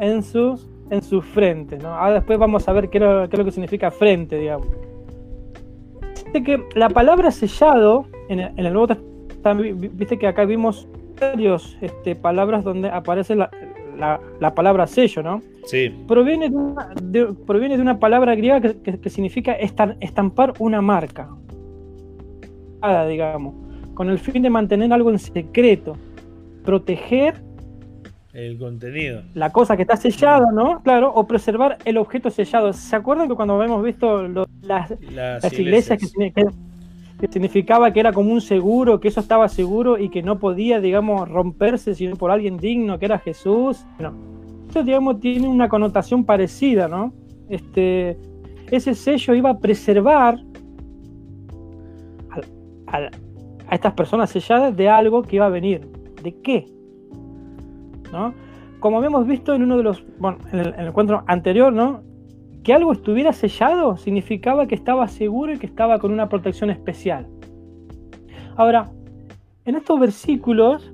en 0.00 0.22
su, 0.22 0.58
en 0.90 1.02
su 1.02 1.22
frente. 1.22 1.78
¿no? 1.78 1.88
Ahora 1.88 2.14
después 2.14 2.38
vamos 2.38 2.66
a 2.68 2.72
ver 2.72 2.88
qué 2.88 2.98
es, 2.98 3.38
lo, 3.38 3.44
que 3.44 3.52
significa 3.52 3.90
frente, 3.90 4.36
digamos. 4.36 4.66
que 6.32 6.62
la 6.74 6.88
palabra 6.88 7.30
sellado 7.30 8.06
en 8.28 8.40
el, 8.40 8.72
Nuevo 8.72 8.88
Testamento, 8.88 9.88
viste 9.92 10.18
que 10.18 10.26
acá 10.26 10.44
vimos 10.44 10.88
varios 11.20 11.76
este, 11.80 12.16
palabras 12.16 12.64
donde 12.64 12.88
aparece 12.88 13.36
la, 13.36 13.50
palabra 14.54 14.86
sello, 14.86 15.22
¿no? 15.22 15.42
Sí. 15.66 15.94
Proviene 16.08 16.48
de 16.48 16.56
una, 16.56 16.94
proviene 17.46 17.76
de 17.76 17.82
una 17.82 17.98
palabra 17.98 18.34
griega 18.34 18.60
que, 18.60 19.10
significa 19.10 19.52
estampar 19.52 20.54
una 20.58 20.80
marca. 20.80 21.28
digamos, 23.06 23.54
con 23.92 24.08
el 24.08 24.18
fin 24.18 24.42
de 24.42 24.48
mantener 24.48 24.90
algo 24.92 25.10
en 25.10 25.18
secreto, 25.18 25.96
proteger 26.64 27.42
el 28.46 28.58
contenido. 28.58 29.22
La 29.34 29.50
cosa 29.50 29.76
que 29.76 29.82
está 29.82 29.96
sellada, 29.96 30.50
¿no? 30.52 30.82
Claro, 30.82 31.12
o 31.14 31.26
preservar 31.26 31.78
el 31.84 31.98
objeto 31.98 32.30
sellado. 32.30 32.72
¿Se 32.72 32.96
acuerdan 32.96 33.28
que 33.28 33.34
cuando 33.34 33.54
habíamos 33.54 33.82
visto 33.84 34.26
las, 34.62 34.90
iglesias, 35.52 35.98
que, 35.98 37.28
significaba 37.30 37.92
que 37.92 38.00
era 38.00 38.12
como 38.12 38.32
un 38.32 38.40
seguro, 38.40 39.00
que 39.00 39.08
eso 39.08 39.20
estaba 39.20 39.48
seguro 39.48 39.98
y 39.98 40.08
que 40.08 40.22
no 40.22 40.38
podía, 40.38 40.80
digamos, 40.80 41.28
romperse 41.28 41.94
sino 41.94 42.16
por 42.16 42.30
alguien 42.30 42.56
digno, 42.56 42.98
que 42.98 43.04
era 43.06 43.18
Jesús? 43.18 43.84
No. 43.98 44.12
Esto, 44.68 44.82
digamos, 44.82 45.20
tiene 45.20 45.48
una 45.48 45.68
connotación 45.68 46.24
parecida, 46.24 46.88
¿no? 46.88 47.12
Este, 47.48 48.16
ese 48.70 48.94
sello 48.94 49.34
iba 49.34 49.50
a 49.50 49.58
preservar 49.58 50.38
a 52.86 53.74
estas 53.74 53.92
personas 53.92 54.30
selladas 54.30 54.76
de 54.76 54.88
algo 54.88 55.22
que 55.22 55.36
iba 55.36 55.46
a 55.46 55.50
venir. 55.50 55.86
¿De 56.22 56.34
qué? 56.40 56.66
Como 58.80 58.96
habíamos 58.96 59.26
visto 59.26 59.54
en 59.54 59.62
uno 59.62 59.76
de 59.76 59.82
los, 59.82 60.04
bueno, 60.18 60.38
en 60.52 60.60
el, 60.60 60.74
encuentro 60.88 61.22
anterior, 61.26 61.72
¿no? 61.72 62.02
Que 62.62 62.72
algo 62.74 62.92
estuviera 62.92 63.32
sellado 63.32 63.96
significaba 63.96 64.66
que 64.66 64.74
estaba 64.74 65.08
seguro 65.08 65.52
y 65.52 65.58
que 65.58 65.66
estaba 65.66 65.98
con 65.98 66.12
una 66.12 66.28
protección 66.28 66.70
especial. 66.70 67.26
Ahora, 68.56 68.90
en 69.64 69.76
estos 69.76 69.98
versículos, 70.00 70.90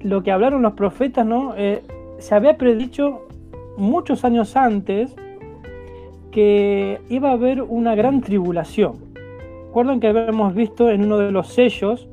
lo 0.00 0.22
que 0.22 0.32
hablaron 0.32 0.62
los 0.62 0.72
profetas, 0.72 1.26
¿no? 1.26 1.54
Eh, 1.56 1.82
se 2.18 2.34
había 2.34 2.56
predicho 2.56 3.26
muchos 3.76 4.24
años 4.24 4.56
antes 4.56 5.14
que 6.30 7.00
iba 7.08 7.30
a 7.30 7.32
haber 7.32 7.62
una 7.62 7.94
gran 7.94 8.20
tribulación. 8.20 9.10
Recuerdan 9.66 10.00
que 10.00 10.08
habíamos 10.08 10.54
visto 10.54 10.90
en 10.90 11.04
uno 11.04 11.18
de 11.18 11.32
los 11.32 11.48
sellos 11.48 12.08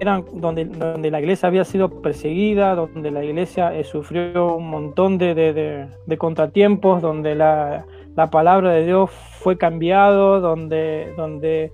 eran 0.00 0.24
donde, 0.32 0.64
donde 0.64 1.10
la 1.10 1.20
iglesia 1.20 1.48
había 1.48 1.64
sido 1.64 1.88
perseguida, 2.02 2.74
donde 2.74 3.10
la 3.10 3.24
iglesia 3.24 3.74
eh, 3.74 3.84
sufrió 3.84 4.56
un 4.56 4.68
montón 4.68 5.18
de, 5.18 5.88
contratiempos, 6.18 7.02
donde 7.02 7.34
la, 7.34 7.84
palabra 8.30 8.72
de 8.72 8.86
Dios 8.86 9.10
fue 9.10 9.58
cambiado, 9.58 10.40
donde, 10.40 11.12
donde 11.16 11.72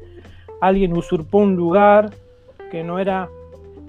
alguien 0.61 0.97
usurpó 0.97 1.39
un 1.39 1.57
lugar 1.57 2.11
que 2.71 2.85
no 2.85 2.99
era, 2.99 3.29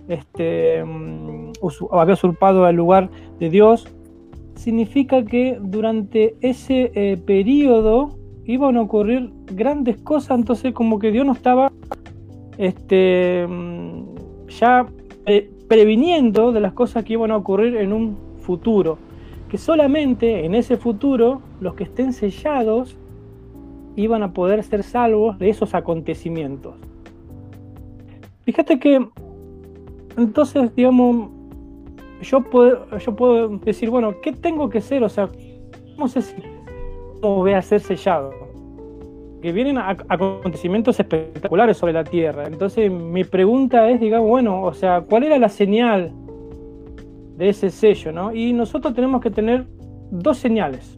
este, 0.07 0.83
mm, 0.83 1.51
había 1.91 2.13
usurpado 2.13 2.67
el 2.67 2.75
lugar 2.75 3.09
de 3.39 3.49
Dios, 3.49 3.87
significa 4.55 5.23
que 5.23 5.57
durante 5.59 6.35
ese 6.41 6.91
eh, 6.93 7.17
periodo 7.17 8.15
iban 8.45 8.77
a 8.77 8.81
ocurrir 8.81 9.31
grandes 9.45 9.97
cosas, 9.97 10.37
entonces 10.37 10.73
como 10.73 10.99
que 10.99 11.11
Dios 11.11 11.25
no 11.25 11.33
estaba 11.33 11.71
este, 12.57 13.47
mm, 13.47 14.12
ya 14.47 14.87
previniendo 15.67 16.51
de 16.51 16.59
las 16.59 16.73
cosas 16.73 17.03
que 17.03 17.13
iban 17.13 17.31
a 17.31 17.37
ocurrir 17.37 17.77
en 17.77 17.93
un 17.93 18.17
futuro, 18.39 18.97
que 19.49 19.57
solamente 19.57 20.45
en 20.45 20.55
ese 20.55 20.77
futuro 20.77 21.41
los 21.61 21.75
que 21.75 21.83
estén 21.83 22.13
sellados 22.13 22.97
iban 23.95 24.23
a 24.23 24.33
poder 24.33 24.63
ser 24.63 24.83
salvos 24.83 25.37
de 25.39 25.49
esos 25.49 25.73
acontecimientos. 25.73 26.75
Fíjate 28.45 28.79
que 28.79 29.07
entonces, 30.17 30.75
digamos, 30.75 31.29
yo 32.21 32.41
puedo, 32.41 32.97
yo 32.97 33.15
puedo 33.15 33.57
decir, 33.59 33.89
bueno, 33.89 34.15
¿qué 34.21 34.31
tengo 34.31 34.69
que 34.69 34.81
ser? 34.81 35.03
O 35.03 35.09
sea, 35.09 35.29
¿cómo 35.95 36.07
sé 36.07 36.21
si 36.21 36.35
voy 37.21 37.53
a 37.53 37.61
ser 37.61 37.81
sellado? 37.81 38.42
Que 39.43 39.51
vienen 39.51 39.77
acontecimientos 39.77 40.97
espectaculares 41.01 41.75
sobre 41.75 41.91
la 41.91 42.05
Tierra. 42.05 42.47
Entonces 42.47 42.89
mi 42.89 43.25
pregunta 43.25 43.89
es, 43.89 43.99
digamos, 43.99 44.29
bueno, 44.29 44.63
o 44.63 44.73
sea, 44.73 45.01
¿cuál 45.01 45.25
era 45.25 45.37
la 45.37 45.49
señal 45.49 46.13
de 47.35 47.49
ese 47.49 47.69
sello? 47.69 48.13
¿no? 48.13 48.33
Y 48.33 48.53
nosotros 48.53 48.93
tenemos 48.93 49.19
que 49.21 49.29
tener 49.29 49.65
dos 50.11 50.37
señales. 50.37 50.97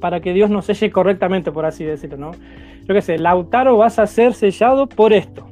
para 0.00 0.20
que 0.20 0.32
Dios 0.32 0.48
nos 0.48 0.64
selle 0.64 0.90
correctamente, 0.90 1.52
por 1.52 1.66
así 1.66 1.84
decirlo, 1.84 2.16
¿no? 2.16 2.30
Yo 2.86 2.94
qué 2.94 3.02
sé, 3.02 3.18
Lautaro 3.18 3.76
vas 3.76 3.98
a 3.98 4.06
ser 4.06 4.32
sellado 4.32 4.88
por 4.88 5.12
esto. 5.12 5.44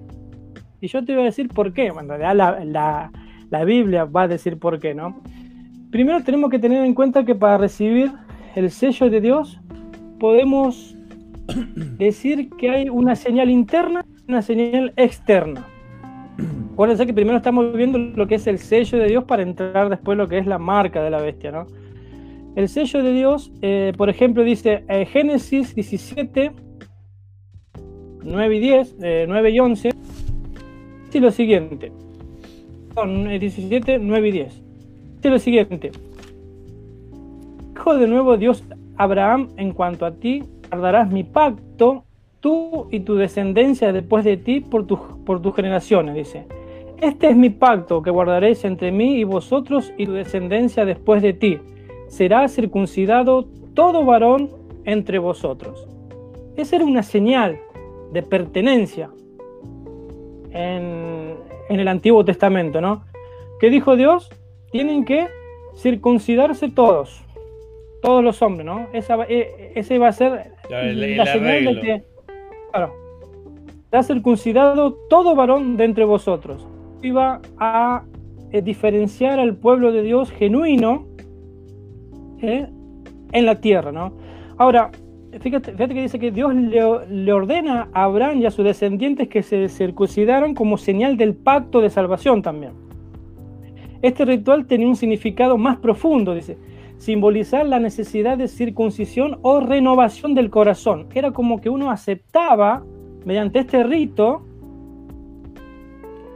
Y 0.81 0.87
yo 0.87 1.05
te 1.05 1.13
voy 1.13 1.23
a 1.23 1.25
decir 1.25 1.49
por 1.49 1.73
qué, 1.73 1.89
en 1.89 2.09
realidad 2.09 2.63
la, 2.65 3.11
la 3.51 3.65
Biblia 3.65 4.05
va 4.05 4.23
a 4.23 4.29
decir 4.29 4.57
por 4.59 4.79
qué, 4.79 4.95
¿no? 4.95 5.21
Primero 5.91 6.23
tenemos 6.23 6.49
que 6.49 6.61
tener 6.61 6.85
en 6.85 6.95
cuenta 6.95 7.25
que 7.25 7.35
para 7.35 7.59
recibir 7.59 8.13
el 8.55 8.71
sello 8.71 9.11
de 9.11 9.21
Dios 9.21 9.61
podemos 10.21 10.97
decir 11.99 12.51
que 12.51 12.71
hay 12.71 12.89
una 12.89 13.17
señal 13.17 13.51
interna 13.51 14.05
y 14.09 14.31
una 14.31 14.43
señal 14.43 14.93
externa. 14.97 15.67
Acuérdense 16.73 17.07
que 17.07 17.15
primero 17.15 17.39
estamos 17.39 17.73
viendo 17.73 17.99
lo 17.99 18.27
que 18.27 18.35
es 18.35 18.47
el 18.47 18.59
sello 18.59 18.99
de 18.99 19.07
Dios 19.07 19.25
para 19.25 19.43
entrar 19.43 19.89
después 19.89 20.19
lo 20.19 20.29
que 20.29 20.39
es 20.39 20.47
la 20.47 20.59
marca 20.59 21.03
de 21.03 21.11
la 21.11 21.23
bestia, 21.23 21.51
¿no? 21.51 21.67
El 22.55 22.69
sello 22.69 23.03
de 23.03 23.13
Dios, 23.13 23.53
eh, 23.63 23.93
por 23.97 24.09
ejemplo, 24.09 24.43
dice 24.43 24.85
eh, 24.89 25.07
Génesis 25.07 25.75
17, 25.75 26.53
9 28.25 28.57
y 28.57 28.61
10, 28.61 28.97
9 28.99 29.49
eh, 29.49 29.53
y 29.53 29.59
11, 29.61 29.91
dice 31.07 31.21
lo 31.21 31.31
siguiente. 31.31 31.93
17, 32.95 33.99
9 33.99 34.29
y 34.29 34.33
10. 34.33 34.63
Dice 35.17 35.31
lo 35.31 35.39
siguiente. 35.39 35.93
Hijo 37.75 37.97
de 37.97 38.09
nuevo 38.09 38.39
Dios 38.39 38.65
Abraham, 38.97 39.51
en 39.59 39.73
cuanto 39.73 40.07
a 40.07 40.13
ti, 40.13 40.43
guardarás 40.71 41.11
mi 41.11 41.25
pacto, 41.25 42.05
tú 42.41 42.89
y 42.91 43.01
tu 43.01 43.17
descendencia 43.17 43.93
después 43.93 44.25
de 44.25 44.37
ti 44.37 44.61
por, 44.61 44.87
por 45.25 45.43
tus 45.43 45.55
generaciones, 45.55 46.15
dice. 46.15 46.47
Este 47.01 47.29
es 47.29 47.37
mi 47.37 47.51
pacto 47.51 48.03
que 48.03 48.11
guardaréis 48.11 48.65
entre 48.65 48.91
mí 48.91 49.17
y 49.17 49.25
vosotros 49.25 49.93
y 49.99 50.07
tu 50.07 50.13
descendencia 50.13 50.85
después 50.85 51.23
de 51.23 51.33
ti. 51.35 51.59
Será 52.09 52.49
circuncidado 52.49 53.47
todo 53.75 54.05
varón 54.05 54.51
entre 54.85 55.19
vosotros. 55.19 55.87
Esa 56.57 56.77
era 56.77 56.85
una 56.85 57.03
señal 57.03 57.59
de 58.13 58.23
pertenencia 58.23 59.11
en, 60.53 61.35
en 61.69 61.81
el 61.81 61.89
Antiguo 61.89 62.25
Testamento, 62.25 62.81
¿no? 62.81 63.05
¿Qué 63.61 63.69
dijo 63.69 63.97
Dios? 63.97 64.31
Tienen 64.71 65.05
que 65.05 65.29
circuncidarse 65.75 66.71
todos 66.71 67.26
todos 68.03 68.23
los 68.23 68.41
hombres, 68.43 68.67
¿no? 68.67 68.89
Esa, 68.93 69.17
eh, 69.29 69.73
ese 69.75 69.99
va 69.99 70.09
a 70.09 70.13
ser 70.13 70.53
la, 70.71 71.27
señal 71.27 71.65
de 71.65 71.81
que, 71.81 72.03
claro, 72.71 72.93
ha 73.93 74.03
circuncidado 74.03 74.93
todo 75.09 75.35
varón 75.35 75.77
de 75.77 75.85
entre 75.85 76.05
vosotros. 76.05 76.67
Iba 77.03 77.41
a 77.59 78.05
eh, 78.53 78.63
diferenciar 78.63 79.39
al 79.39 79.57
pueblo 79.57 79.93
de 79.93 80.03
Dios 80.03 80.31
genuino 80.31 81.07
eh, 82.43 82.67
en 83.33 83.47
la 83.47 83.61
tierra, 83.61 83.93
¿no? 83.93 84.13
Ahora, 84.59 84.91
fíjate, 85.41 85.73
fíjate 85.73 85.95
que 85.95 86.03
dice 86.03 86.19
que 86.19 86.31
Dios 86.31 86.55
le, 86.55 86.83
le, 87.09 87.33
ordena 87.33 87.89
a 87.93 88.05
Abraham 88.05 88.41
y 88.41 88.47
a 88.47 88.51
sus 88.51 88.65
descendientes 88.65 89.29
que 89.29 89.43
se 89.43 89.69
circuncidaran 89.69 90.55
como 90.55 90.77
señal 90.77 91.17
del 91.17 91.35
pacto 91.35 91.81
de 91.81 91.91
salvación 91.91 92.43
también. 92.43 92.73
Este 94.03 94.25
ritual 94.25 94.67
tenía 94.67 94.87
un 94.87 94.97
significado 94.97 95.57
más 95.57 95.79
profundo, 95.79 96.35
dice 96.35 96.57
simbolizar 96.99 97.67
la 97.67 97.79
necesidad 97.79 98.39
de 98.39 98.49
circuncisión 98.49 99.39
o 99.43 99.61
renovación 99.61 100.35
del 100.35 100.51
corazón. 100.51 101.07
Era 101.15 101.31
como 101.33 101.61
que 101.61 101.69
uno 101.69 101.91
aceptaba, 101.91 102.83
mediante 103.25 103.61
este 103.61 103.83
rito, 103.83 104.43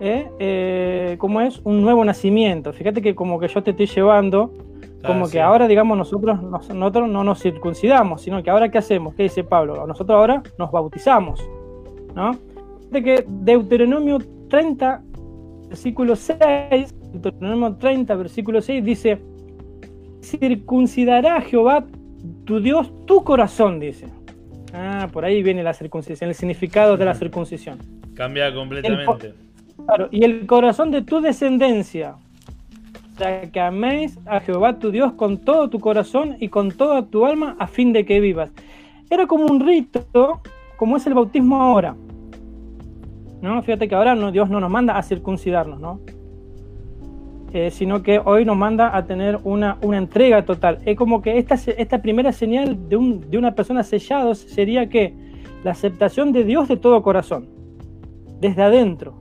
¿eh? 0.01 0.31
Eh, 0.39 1.17
como 1.19 1.41
es 1.41 1.61
un 1.65 1.83
nuevo 1.83 2.05
nacimiento. 2.05 2.73
Fíjate 2.73 3.01
que 3.03 3.15
como 3.15 3.39
que 3.39 3.49
yo 3.49 3.63
te 3.63 3.71
estoy 3.71 3.87
llevando, 3.87 4.53
como 5.07 5.29
que 5.31 5.41
ahora, 5.41 5.67
digamos, 5.67 5.97
nosotros, 5.97 6.43
nosotros 6.43 7.09
no 7.09 7.25
nos 7.25 7.41
circuncidamos, 7.41 8.23
sino 8.23 8.43
que 8.43 8.51
ahora 8.51 8.71
¿qué 8.71 8.79
hacemos? 8.79 9.15
¿Qué 9.15 9.25
dice 9.25 9.45
Pablo? 9.45 9.87
Nosotros 9.87 10.17
ahora 10.17 10.43
nos 10.59 10.71
bautizamos. 10.71 11.49
¿no? 12.15 12.35
Fíjate 12.81 13.03
que 13.03 13.25
Deuteronomio 13.27 14.19
30, 14.49 15.03
versículo 15.69 16.17
6, 16.17 16.95
Deuteronomio 17.13 17.77
30, 17.77 18.15
versículo 18.17 18.61
6 18.61 18.85
dice, 18.85 19.23
circuncidará 20.23 21.41
Jehová 21.41 21.85
tu 22.45 22.61
Dios 22.61 22.93
tu 23.07 23.25
corazón, 23.25 23.81
dice. 23.81 24.07
Ah, 24.73 25.09
por 25.13 25.25
ahí 25.25 25.43
viene 25.43 25.63
la 25.63 25.75
circuncisión, 25.75 26.31
el 26.31 26.37
significado 26.37 26.97
de 26.97 27.05
la 27.05 27.15
circuncisión. 27.15 27.79
Cambia 28.15 28.53
completamente. 28.55 29.35
claro, 29.85 30.09
y 30.11 30.25
el 30.25 30.47
corazón 30.47 30.91
de 30.91 31.03
tu 31.03 31.21
descendencia, 31.21 32.17
para 33.19 33.51
que 33.51 33.61
améis 33.61 34.19
a 34.27 34.41
Jehová 34.41 34.79
tu 34.79 34.91
Dios 34.91 35.13
con 35.13 35.39
todo 35.39 35.69
tu 35.69 35.81
corazón 35.81 36.37
y 36.41 36.49
con 36.49 36.71
toda 36.71 37.07
tu 37.07 37.27
alma 37.27 37.57
a 37.59 37.67
fin 37.67 37.93
de 37.93 38.05
que 38.05 38.21
vivas. 38.21 38.51
Era 39.11 39.27
como 39.27 39.47
un 39.47 39.61
rito, 39.61 40.41
como 40.77 40.97
es 40.97 41.07
el 41.07 41.15
bautismo 41.15 41.61
ahora. 41.61 41.97
¿No? 43.43 43.63
Fíjate 43.63 43.89
que 43.89 43.95
ahora 43.95 44.15
no, 44.15 44.31
Dios 44.31 44.51
no 44.51 44.61
nos 44.61 44.71
manda 44.71 44.97
a 44.97 45.03
circuncidarnos, 45.03 45.81
¿no? 45.81 46.01
Eh, 47.53 47.73
sino 47.73 48.05
que 48.05 48.21
hoy 48.25 48.45
nos 48.45 48.57
manda 48.57 48.97
a 48.97 49.07
tener 49.07 49.41
una, 49.43 49.77
una 49.83 49.99
entrega 49.99 50.45
total. 50.45 50.79
Es 50.85 50.97
como 50.97 51.21
que 51.21 51.37
esta, 51.37 51.57
esta 51.57 52.01
primera 52.01 52.31
señal 52.31 52.89
de, 52.89 52.97
un, 52.97 53.29
de 53.29 53.39
una 53.39 53.57
persona 53.57 53.83
sellada 53.83 54.37
sería 54.37 54.89
que 54.89 55.15
la 55.65 55.73
aceptación 55.73 56.31
de 56.31 56.45
Dios 56.45 56.69
de 56.69 56.77
todo 56.77 57.03
corazón, 57.03 57.49
desde 58.41 58.63
adentro, 58.63 59.17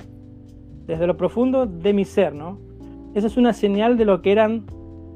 desde 0.85 1.07
lo 1.07 1.17
profundo 1.17 1.65
de 1.65 1.91
mi 1.91 2.05
ser, 2.05 2.35
¿no? 2.35 2.59
Esa 3.15 3.25
es 3.25 3.35
una 3.35 3.53
señal 3.53 3.97
de 3.97 4.05
lo 4.05 4.21
que 4.21 4.31
eran 4.31 4.65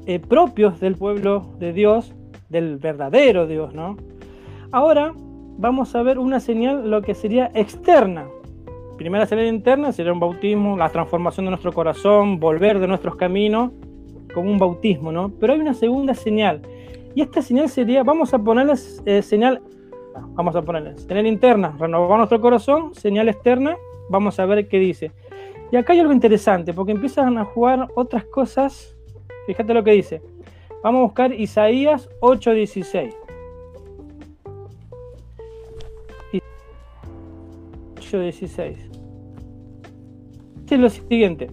eh, 0.06 0.18
propios 0.18 0.80
del 0.80 0.96
pueblo 0.96 1.46
de 1.60 1.72
Dios, 1.72 2.12
del 2.48 2.78
verdadero 2.78 3.46
Dios, 3.46 3.74
¿no? 3.74 3.96
Ahora 4.72 5.14
vamos 5.56 5.94
a 5.94 6.02
ver 6.02 6.18
una 6.18 6.40
señal, 6.40 6.90
lo 6.90 7.00
que 7.02 7.14
sería 7.14 7.48
externa, 7.54 8.26
primera 8.96 9.26
señal 9.26 9.46
interna 9.46 9.92
sería 9.92 10.12
un 10.12 10.20
bautismo, 10.20 10.76
la 10.76 10.88
transformación 10.88 11.46
de 11.46 11.50
nuestro 11.50 11.72
corazón, 11.72 12.38
volver 12.38 12.78
de 12.78 12.86
nuestros 12.86 13.16
caminos, 13.16 13.72
como 14.32 14.50
un 14.50 14.58
bautismo, 14.58 15.12
¿no? 15.12 15.30
Pero 15.40 15.52
hay 15.52 15.60
una 15.60 15.74
segunda 15.74 16.14
señal. 16.14 16.62
Y 17.14 17.22
esta 17.22 17.42
señal 17.42 17.68
sería, 17.68 18.02
vamos 18.02 18.34
a 18.34 18.38
ponerle 18.38 18.74
eh, 19.06 19.22
señal, 19.22 19.62
vamos 20.34 20.56
a 20.56 20.62
ponerle 20.62 20.98
señal 20.98 21.26
interna, 21.26 21.74
renovar 21.78 22.18
nuestro 22.18 22.40
corazón, 22.40 22.94
señal 22.94 23.28
externa, 23.28 23.76
vamos 24.08 24.38
a 24.40 24.46
ver 24.46 24.68
qué 24.68 24.78
dice. 24.78 25.12
Y 25.70 25.76
acá 25.76 25.92
hay 25.92 26.00
algo 26.00 26.12
interesante, 26.12 26.72
porque 26.72 26.92
empiezan 26.92 27.38
a 27.38 27.44
jugar 27.44 27.88
otras 27.94 28.24
cosas. 28.24 28.96
Fíjate 29.46 29.74
lo 29.74 29.82
que 29.82 29.92
dice. 29.92 30.22
Vamos 30.82 31.00
a 31.00 31.02
buscar 31.04 31.32
Isaías 31.32 32.08
8:16. 32.20 33.23
16. 38.12 38.76
es 40.70 40.78
lo 40.78 40.88
siguiente. 40.88 41.50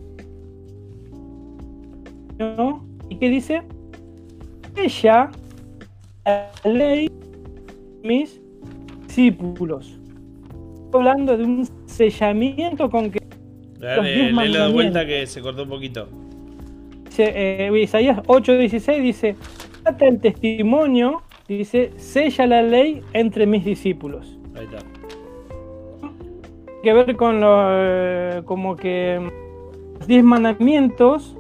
¿Y 3.10 3.16
qué 3.18 3.30
dice? 3.30 3.62
Ella, 4.76 5.30
la 6.26 6.52
ley, 6.64 7.12
mis 8.04 8.42
discípulos. 9.08 9.98
Hablando 10.94 11.38
de 11.38 11.44
un 11.44 11.68
sellamiento 11.86 12.90
con 12.90 13.12
que. 13.12 13.20
Dale, 13.80 14.32
de 14.34 14.72
vuelta 14.72 15.06
que 15.06 15.26
se 15.26 15.42
cortó 15.42 15.64
un 15.64 15.70
poquito. 15.70 16.08
Dice, 17.06 17.32
eh, 17.36 17.82
Isaías 17.82 18.18
8:16 18.24 19.02
dice: 19.02 19.36
Trata 19.84 20.08
el 20.08 20.20
testimonio, 20.20 21.22
dice, 21.48 21.92
sella 21.98 22.46
la 22.48 22.62
ley 22.62 23.02
entre 23.14 23.46
mis 23.46 23.66
discípulos. 23.66 24.38
Ahí 24.56 24.66
está 24.66 25.01
que 26.82 26.94
ver 26.94 27.16
con 27.16 27.40
lo, 27.40 27.58
eh, 27.70 28.42
como 28.46 28.76
que 28.76 29.20
los 30.00 30.08
diez 30.08 30.24
mandamientos 30.24 31.38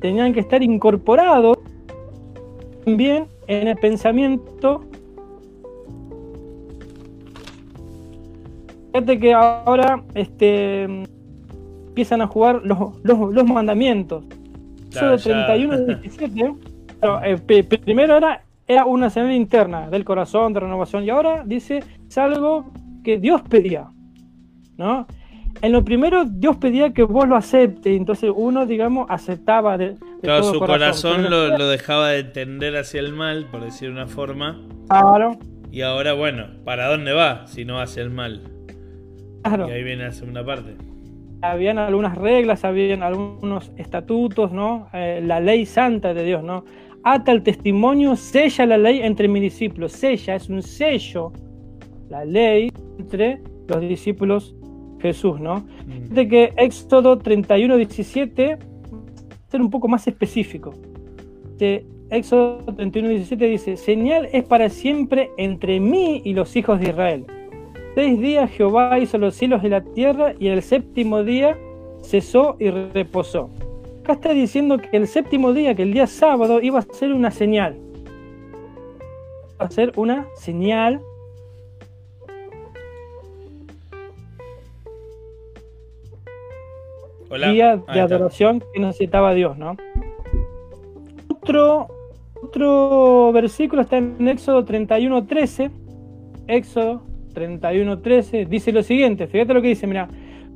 tenían 0.00 0.32
que 0.32 0.40
estar 0.40 0.62
incorporados 0.62 1.58
también 2.84 3.26
en 3.48 3.68
el 3.68 3.76
pensamiento. 3.76 4.84
Fíjate 8.92 9.18
que 9.18 9.34
ahora 9.34 10.02
este, 10.14 10.84
empiezan 10.84 12.22
a 12.22 12.26
jugar 12.26 12.62
los, 12.64 12.78
los, 13.02 13.44
mandamientos. 13.44 14.24
Eso 14.90 15.10
de 15.10 15.18
31 15.18 15.78
y 15.78 15.94
17. 15.94 16.54
Eh, 17.22 17.36
primero 17.84 18.16
era, 18.16 18.42
era 18.66 18.86
una 18.86 19.10
señal 19.10 19.32
interna 19.32 19.90
del 19.90 20.02
corazón, 20.02 20.54
de 20.54 20.60
renovación, 20.60 21.04
y 21.04 21.10
ahora 21.10 21.44
dice 21.44 21.82
es 22.08 22.18
algo 22.18 22.72
que 23.04 23.18
Dios 23.18 23.42
pedía. 23.42 23.90
¿No? 24.76 25.06
En 25.62 25.72
lo 25.72 25.84
primero, 25.84 26.24
Dios 26.26 26.56
pedía 26.58 26.92
que 26.92 27.02
vos 27.02 27.26
lo 27.26 27.34
aceptes, 27.34 27.96
entonces 27.96 28.30
uno, 28.34 28.66
digamos, 28.66 29.06
aceptaba 29.08 29.78
de, 29.78 29.94
claro, 30.20 30.44
su 30.44 30.58
corazón, 30.58 31.30
lo, 31.30 31.68
dejaba 31.68 32.10
de 32.10 32.24
tender 32.24 32.76
hacia 32.76 33.00
el 33.00 33.12
mal, 33.14 33.46
por 33.50 33.64
decir 33.64 33.90
una 33.90 34.06
forma. 34.06 34.60
Claro. 34.88 35.38
Y 35.70 35.80
ahora, 35.80 36.12
bueno, 36.12 36.48
¿para 36.64 36.88
dónde 36.88 37.12
va 37.12 37.46
si 37.46 37.64
no 37.64 37.80
hacia 37.80 38.02
el 38.02 38.10
mal? 38.10 38.42
Claro. 39.42 39.68
Y 39.68 39.72
ahí 39.72 39.82
viene 39.82 40.04
la 40.04 40.12
segunda 40.12 40.44
parte. 40.44 40.76
Habían 41.40 41.78
algunas 41.78 42.16
reglas, 42.16 42.64
habían 42.64 43.02
algunos 43.02 43.72
estatutos, 43.76 44.52
¿no? 44.52 44.88
Eh, 44.92 45.22
la 45.24 45.40
ley 45.40 45.64
santa 45.64 46.12
de 46.12 46.22
Dios, 46.22 46.42
¿no? 46.42 46.64
ata 47.06 47.30
el 47.30 47.44
testimonio, 47.44 48.16
sella 48.16 48.66
la 48.66 48.76
ley 48.76 49.00
entre 49.00 49.28
mis 49.28 49.40
discípulos. 49.40 49.92
Sella 49.92 50.34
es 50.34 50.48
un 50.48 50.60
sello, 50.60 51.32
la 52.08 52.24
ley 52.24 52.72
entre 52.98 53.40
los 53.68 53.80
discípulos 53.80 54.56
Jesús, 55.00 55.40
¿no? 55.40 55.64
Mm. 55.86 56.14
De 56.14 56.28
que 56.28 56.52
Éxodo 56.56 57.18
31, 57.18 57.76
17, 57.76 58.58
ser 59.50 59.60
un 59.60 59.70
poco 59.70 59.88
más 59.88 60.06
específico. 60.06 60.74
De 61.58 61.86
Éxodo 62.10 62.58
31, 62.74 63.08
17 63.08 63.46
dice, 63.46 63.76
señal 63.76 64.28
es 64.32 64.44
para 64.44 64.68
siempre 64.68 65.30
entre 65.36 65.80
mí 65.80 66.22
y 66.24 66.34
los 66.34 66.54
hijos 66.56 66.80
de 66.80 66.90
Israel. 66.90 67.26
Seis 67.94 68.20
días 68.20 68.50
Jehová 68.50 68.98
hizo 68.98 69.16
los 69.18 69.34
cielos 69.34 69.64
y 69.64 69.68
la 69.68 69.80
tierra 69.82 70.34
y 70.38 70.48
el 70.48 70.62
séptimo 70.62 71.24
día 71.24 71.56
cesó 72.02 72.56
y 72.58 72.70
reposó. 72.70 73.50
Acá 74.02 74.12
está 74.12 74.34
diciendo 74.34 74.78
que 74.78 74.96
el 74.96 75.08
séptimo 75.08 75.52
día, 75.52 75.74
que 75.74 75.82
el 75.82 75.92
día 75.92 76.06
sábado, 76.06 76.60
iba 76.62 76.78
a 76.78 76.82
ser 76.82 77.12
una 77.12 77.30
señal. 77.30 77.76
Iba 79.54 79.66
a 79.66 79.70
ser 79.70 79.92
una 79.96 80.26
señal 80.36 81.00
día 87.30 87.76
de 87.76 88.00
adoración 88.00 88.62
que 88.72 88.80
necesitaba 88.80 89.34
Dios, 89.34 89.58
¿no? 89.58 89.76
Otro, 91.28 91.88
otro 92.42 93.32
versículo 93.32 93.82
está 93.82 93.98
en 93.98 94.28
Éxodo 94.28 94.64
31.13. 94.64 95.70
Éxodo 96.48 97.02
31.13 97.34 98.46
dice 98.48 98.72
lo 98.72 98.82
siguiente, 98.82 99.26
fíjate 99.26 99.54
lo 99.54 99.62
que 99.62 99.68
dice, 99.68 99.86
mira, 99.86 100.08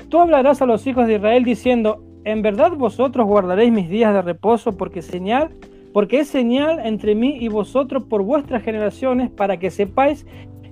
tú 0.09 0.19
hablarás 0.19 0.63
a 0.63 0.67
los 0.67 0.87
hijos 0.87 1.07
de 1.07 1.17
Israel 1.17 1.45
diciendo, 1.45 2.03
en 2.25 2.43
verdad 2.43 2.73
vosotros 2.73 3.27
guardaréis 3.27 3.73
mis 3.73 3.89
días 3.89 4.15
de 4.15 4.23
reposo 4.23 4.77
porque 4.77 5.03
señal, 5.03 5.51
porque 5.93 6.21
es 6.21 6.29
señal 6.29 6.81
entre 6.85 7.15
mí 7.15 7.37
y 7.41 7.49
vosotros 7.49 8.05
por 8.05 8.23
vuestras 8.23 8.63
generaciones 8.63 9.31
para 9.31 9.59
que 9.59 9.71
sepáis 9.71 10.27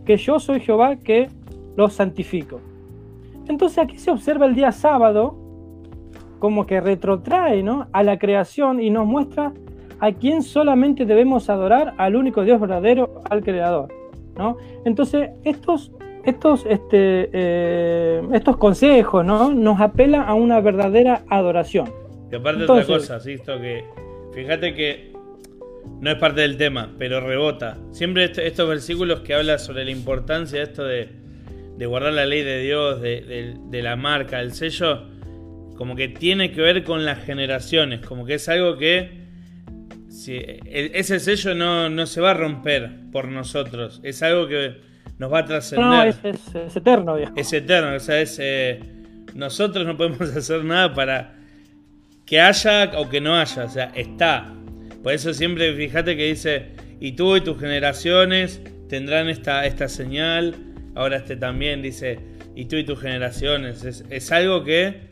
que 0.06 0.16
yo 0.16 0.40
soy 0.40 0.60
Jehová 0.60 0.96
que 0.96 1.28
los 1.76 1.92
santifico. 1.92 2.60
Entonces 3.48 3.78
aquí 3.78 3.98
se 3.98 4.10
observa 4.10 4.46
el 4.46 4.54
día 4.54 4.72
sábado 4.72 5.36
como 6.38 6.66
que 6.66 6.80
retrotrae 6.80 7.62
¿no? 7.62 7.88
a 7.92 8.02
la 8.02 8.18
creación 8.18 8.80
y 8.80 8.90
nos 8.90 9.06
muestra 9.06 9.52
a 10.00 10.12
quién 10.12 10.42
solamente 10.42 11.04
debemos 11.04 11.50
adorar, 11.50 11.94
al 11.98 12.16
único 12.16 12.44
Dios 12.44 12.60
verdadero, 12.60 13.22
al 13.28 13.42
Creador. 13.42 13.88
¿no? 14.36 14.56
Entonces, 14.84 15.30
estos, 15.44 15.90
estos, 16.24 16.64
este, 16.66 17.30
eh, 17.32 18.22
estos 18.32 18.56
consejos 18.56 19.24
¿no? 19.24 19.52
nos 19.52 19.80
apelan 19.80 20.22
a 20.28 20.34
una 20.34 20.60
verdadera 20.60 21.22
adoración. 21.28 21.92
Y 22.30 22.36
aparte 22.36 22.64
otra 22.64 22.84
cosa, 22.84 23.20
¿sí? 23.20 23.36
que 23.38 23.84
fíjate 24.32 24.74
que 24.74 25.12
no 26.00 26.10
es 26.10 26.16
parte 26.18 26.42
del 26.42 26.56
tema, 26.56 26.94
pero 26.98 27.20
rebota. 27.20 27.78
Siempre 27.90 28.24
estos 28.24 28.68
versículos 28.68 29.20
que 29.20 29.34
hablan 29.34 29.58
sobre 29.58 29.84
la 29.84 29.90
importancia 29.90 30.58
de 30.58 30.64
esto 30.64 30.84
de, 30.84 31.08
de 31.76 31.86
guardar 31.86 32.12
la 32.12 32.26
ley 32.26 32.44
de 32.44 32.60
Dios, 32.60 33.00
de, 33.00 33.56
de 33.68 33.82
la 33.82 33.96
marca, 33.96 34.40
el 34.40 34.52
sello, 34.52 35.06
como 35.78 35.94
que 35.94 36.08
tiene 36.08 36.50
que 36.50 36.60
ver 36.60 36.82
con 36.82 37.04
las 37.04 37.24
generaciones, 37.24 38.00
como 38.00 38.26
que 38.26 38.34
es 38.34 38.48
algo 38.48 38.76
que 38.76 39.28
si, 40.08 40.36
ese 40.66 41.20
sello 41.20 41.54
no, 41.54 42.04
se 42.04 42.20
va 42.20 42.32
a 42.32 42.34
romper 42.34 42.90
por 43.12 43.28
nosotros, 43.28 44.00
es 44.02 44.20
algo 44.24 44.48
que 44.48 44.80
nos 45.18 45.32
va 45.32 45.38
a 45.38 45.44
trascender. 45.44 45.86
No, 45.86 46.02
es, 46.02 46.18
es, 46.24 46.76
eterno, 46.76 47.14
viejo. 47.14 47.32
Es 47.36 47.52
eterno, 47.52 47.94
o 47.94 48.00
sea, 48.00 48.20
es, 48.20 48.38
eh, 48.42 48.80
nosotros 49.34 49.86
no 49.86 49.96
podemos 49.96 50.20
hacer 50.36 50.64
nada 50.64 50.92
para 50.92 51.36
que 52.26 52.40
haya 52.40 52.90
o 52.96 53.08
que 53.08 53.20
no 53.20 53.36
haya, 53.36 53.64
o 53.64 53.68
sea, 53.68 53.92
está. 53.94 54.52
Por 55.04 55.12
eso 55.12 55.32
siempre 55.32 55.72
fíjate 55.76 56.16
que 56.16 56.24
dice, 56.24 56.72
y 56.98 57.12
tú 57.12 57.36
y 57.36 57.40
tus 57.40 57.56
generaciones 57.56 58.60
tendrán 58.88 59.28
esta, 59.28 59.64
esta 59.64 59.88
señal, 59.88 60.56
ahora 60.96 61.18
este 61.18 61.36
también 61.36 61.82
dice, 61.82 62.18
y 62.56 62.64
tú 62.64 62.74
y 62.74 62.84
tus 62.84 63.00
generaciones, 63.00 63.84
es, 63.84 64.04
es 64.10 64.32
algo 64.32 64.64
que 64.64 65.07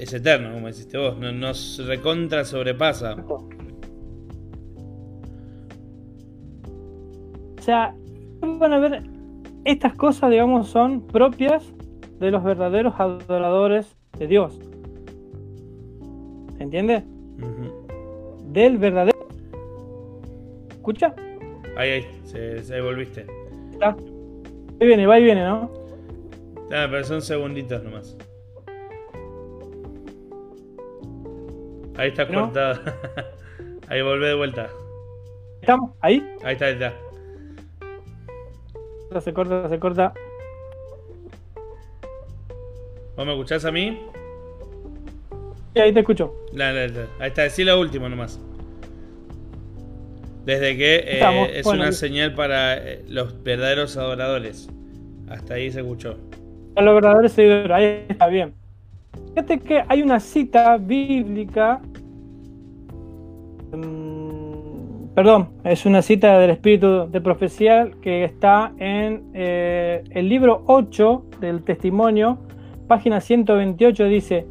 es 0.00 0.14
eterno, 0.14 0.54
como 0.54 0.66
deciste 0.66 0.96
vos, 0.96 1.18
no, 1.18 1.30
nos 1.30 1.78
recontra 1.86 2.42
sobrepasa. 2.46 3.16
O 3.28 3.48
sea, 7.60 7.94
van 8.40 8.72
a 8.72 8.78
ver, 8.78 9.02
estas 9.66 9.94
cosas, 9.94 10.30
digamos, 10.30 10.68
son 10.68 11.06
propias 11.06 11.70
de 12.18 12.30
los 12.30 12.42
verdaderos 12.42 12.94
adoradores 12.98 13.94
de 14.18 14.26
Dios. 14.26 14.58
¿Se 16.56 16.62
entiende? 16.62 17.04
Del 18.46 18.78
verdadero. 18.78 19.28
¿Escucha? 20.70 21.14
Ahí, 21.76 21.90
ahí, 21.90 22.06
se, 22.24 22.64
se 22.64 22.80
volviste. 22.80 23.26
Ahí 23.82 24.86
viene, 24.86 25.06
va 25.06 25.20
y 25.20 25.24
viene, 25.24 25.44
¿no? 25.44 25.70
Ah, 26.72 26.86
pero 26.90 27.04
son 27.04 27.20
segunditos 27.20 27.82
nomás. 27.84 28.16
Ahí 32.00 32.08
está 32.08 32.26
cortada. 32.26 32.80
ahí 33.88 34.00
volvé 34.00 34.28
de 34.28 34.34
vuelta. 34.34 34.70
¿Estamos? 35.60 35.90
¿Ahí? 36.00 36.26
Ahí 36.42 36.54
está, 36.54 36.64
ahí 36.64 36.72
está. 36.72 36.94
Se 39.20 39.34
corta, 39.34 39.68
se 39.68 39.78
corta. 39.78 40.14
¿Vos 43.16 43.26
me 43.26 43.32
escuchás 43.32 43.66
a 43.66 43.70
mí? 43.70 44.00
Sí, 45.74 45.80
ahí 45.80 45.92
te 45.92 46.00
escucho. 46.00 46.34
ahí 46.58 47.28
está, 47.28 47.42
decí 47.42 47.64
lo 47.64 47.78
último 47.78 48.08
nomás. 48.08 48.40
Desde 50.46 50.78
que 50.78 51.04
eh, 51.04 51.50
es 51.52 51.66
una 51.66 51.92
señal 51.92 52.34
para 52.34 52.78
eh, 52.78 53.04
los 53.08 53.42
verdaderos 53.42 53.98
adoradores. 53.98 54.70
Hasta 55.28 55.52
ahí 55.52 55.70
se 55.70 55.80
escuchó. 55.80 56.16
Para 56.74 56.86
los 56.86 56.94
verdaderos 56.94 57.32
seguidores, 57.32 57.70
ahí 57.70 58.06
está 58.08 58.26
bien. 58.28 58.54
Fíjate 59.34 59.58
que 59.60 59.84
hay 59.86 60.02
una 60.02 60.18
cita 60.18 60.78
bíblica. 60.78 61.82
Perdón, 65.14 65.48
es 65.64 65.86
una 65.86 66.02
cita 66.02 66.38
del 66.38 66.50
Espíritu 66.50 67.08
de 67.10 67.20
Profecía 67.20 67.90
que 68.00 68.24
está 68.24 68.72
en 68.78 69.30
eh, 69.34 70.04
el 70.10 70.28
libro 70.28 70.62
8 70.66 71.24
del 71.40 71.62
Testimonio, 71.62 72.38
página 72.86 73.20
128, 73.20 74.04
dice: 74.04 74.46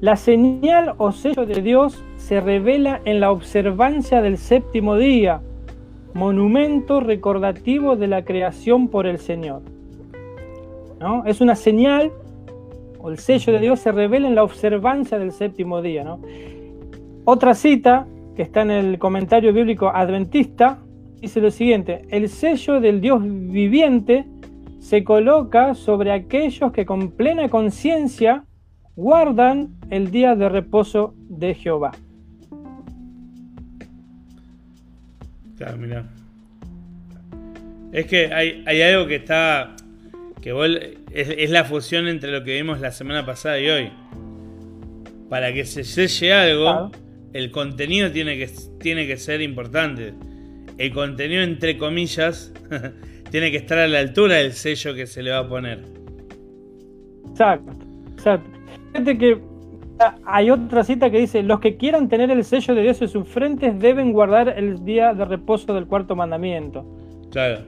La 0.00 0.16
señal 0.16 0.94
o 0.98 1.12
sello 1.12 1.46
de 1.46 1.62
Dios 1.62 2.02
se 2.16 2.40
revela 2.40 3.00
en 3.04 3.20
la 3.20 3.30
observancia 3.30 4.22
del 4.22 4.38
séptimo 4.38 4.96
día, 4.96 5.40
monumento 6.14 7.00
recordativo 7.00 7.96
de 7.96 8.08
la 8.08 8.24
creación 8.24 8.88
por 8.88 9.06
el 9.06 9.18
Señor. 9.18 9.62
¿No? 11.00 11.24
Es 11.26 11.40
una 11.40 11.54
señal 11.54 12.10
o 13.00 13.10
el 13.10 13.18
sello 13.18 13.52
de 13.52 13.60
Dios 13.60 13.80
se 13.80 13.92
revela 13.92 14.26
en 14.26 14.34
la 14.34 14.42
observancia 14.42 15.18
del 15.18 15.32
séptimo 15.32 15.80
día. 15.82 16.04
¿no? 16.04 16.20
Otra 17.24 17.54
cita 17.54 18.06
que 18.38 18.44
está 18.44 18.62
en 18.62 18.70
el 18.70 19.00
comentario 19.00 19.52
bíblico 19.52 19.88
adventista 19.92 20.78
dice 21.20 21.40
lo 21.40 21.50
siguiente, 21.50 22.02
el 22.08 22.28
sello 22.28 22.80
del 22.80 23.00
Dios 23.00 23.20
viviente 23.20 24.26
se 24.78 25.02
coloca 25.02 25.74
sobre 25.74 26.12
aquellos 26.12 26.70
que 26.70 26.86
con 26.86 27.10
plena 27.10 27.48
conciencia 27.48 28.44
guardan 28.94 29.70
el 29.90 30.12
día 30.12 30.36
de 30.36 30.48
reposo 30.48 31.16
de 31.28 31.56
Jehová. 31.56 31.90
Claro, 35.56 35.76
mira. 35.78 36.04
Es 37.90 38.06
que 38.06 38.32
hay, 38.32 38.62
hay 38.68 38.82
algo 38.82 39.08
que 39.08 39.16
está 39.16 39.74
que 40.40 40.94
es, 41.10 41.50
la 41.50 41.64
fusión 41.64 42.06
entre 42.06 42.30
lo 42.30 42.44
que 42.44 42.54
vimos 42.54 42.78
la 42.78 42.92
semana 42.92 43.26
pasada 43.26 43.58
y 43.58 43.68
hoy. 43.68 43.92
Para 45.28 45.52
que 45.52 45.64
se 45.64 45.82
selle 45.82 46.32
algo, 46.32 46.92
el 47.38 47.52
contenido 47.52 48.10
tiene 48.10 48.36
que, 48.36 48.50
tiene 48.80 49.06
que 49.06 49.16
ser 49.16 49.40
importante. 49.40 50.12
El 50.76 50.92
contenido, 50.92 51.42
entre 51.42 51.78
comillas, 51.78 52.52
tiene 53.30 53.52
que 53.52 53.58
estar 53.58 53.78
a 53.78 53.86
la 53.86 54.00
altura 54.00 54.36
del 54.36 54.52
sello 54.52 54.92
que 54.92 55.06
se 55.06 55.22
le 55.22 55.30
va 55.30 55.38
a 55.38 55.48
poner. 55.48 55.84
Exacto, 57.30 57.72
exacto. 58.10 58.50
Fíjate 58.92 59.18
que 59.18 59.38
hay 60.24 60.50
otra 60.50 60.82
cita 60.82 61.10
que 61.10 61.20
dice, 61.20 61.44
los 61.44 61.60
que 61.60 61.76
quieran 61.76 62.08
tener 62.08 62.28
el 62.32 62.42
sello 62.42 62.74
de 62.74 62.82
Dios 62.82 63.00
en 63.02 63.08
sus 63.08 63.28
frentes 63.28 63.78
deben 63.78 64.12
guardar 64.12 64.48
el 64.56 64.84
día 64.84 65.14
de 65.14 65.24
reposo 65.24 65.72
del 65.74 65.86
cuarto 65.86 66.16
mandamiento. 66.16 66.84
Claro. 67.30 67.60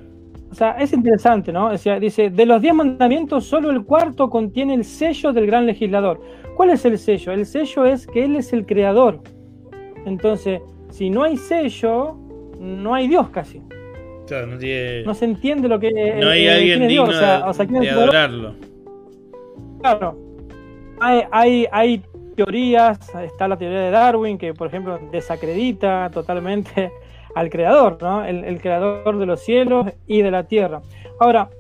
O 0.50 0.54
sea, 0.54 0.72
es 0.72 0.92
interesante, 0.92 1.52
¿no? 1.52 1.66
O 1.66 1.78
sea, 1.78 2.00
dice, 2.00 2.30
de 2.30 2.44
los 2.44 2.61
diez 2.61 2.74
mandamientos, 2.74 3.44
solo 3.44 3.70
el 3.70 3.85
cuarto 3.85 4.28
contiene 4.30 4.74
el 4.74 4.85
sello 4.85 5.33
del 5.33 5.46
gran 5.46 5.64
legislador. 5.66 6.20
¿Cuál 6.56 6.70
es 6.70 6.85
el 6.85 6.98
sello? 6.98 7.30
El 7.30 7.46
sello 7.46 7.85
es 7.85 8.09
que 8.09 8.24
Él 8.24 8.35
es 8.35 8.52
el 8.52 8.66
creador. 8.66 9.22
Entonces, 10.06 10.60
si 10.90 11.10
no 11.10 11.22
hay 11.22 11.36
sello, 11.36 12.16
no 12.58 12.94
hay 12.94 13.08
Dios 13.08 13.28
casi. 13.30 13.62
Claro, 14.26 14.46
no, 14.46 14.58
tiene... 14.58 15.02
no 15.02 15.14
se 15.14 15.24
entiende 15.24 15.68
lo 15.68 15.80
que 15.80 15.90
No 16.20 16.28
hay 16.28 16.46
eh, 16.46 16.50
alguien 16.50 16.88
digno 16.88 17.04
o 17.04 17.12
sea, 17.52 17.64
de, 17.64 17.88
adorarlo. 17.88 18.54
Claro. 19.80 20.16
Hay, 21.00 21.22
hay, 21.30 21.66
hay 21.72 22.02
teorías, 22.36 22.98
está 23.22 23.48
la 23.48 23.56
teoría 23.56 23.80
de 23.80 23.90
Darwin, 23.90 24.38
que 24.38 24.54
por 24.54 24.68
ejemplo 24.68 24.98
desacredita 25.10 26.10
totalmente 26.10 26.90
al 27.34 27.50
creador, 27.50 27.98
¿no? 28.00 28.24
el, 28.24 28.60
creador 28.60 29.18
de 29.18 29.26
los 29.26 29.40
cielos 29.40 29.88
y 30.06 30.22
de 30.22 30.30
la 30.30 30.44
tierra. 30.44 30.80
Ahora, 31.18 31.50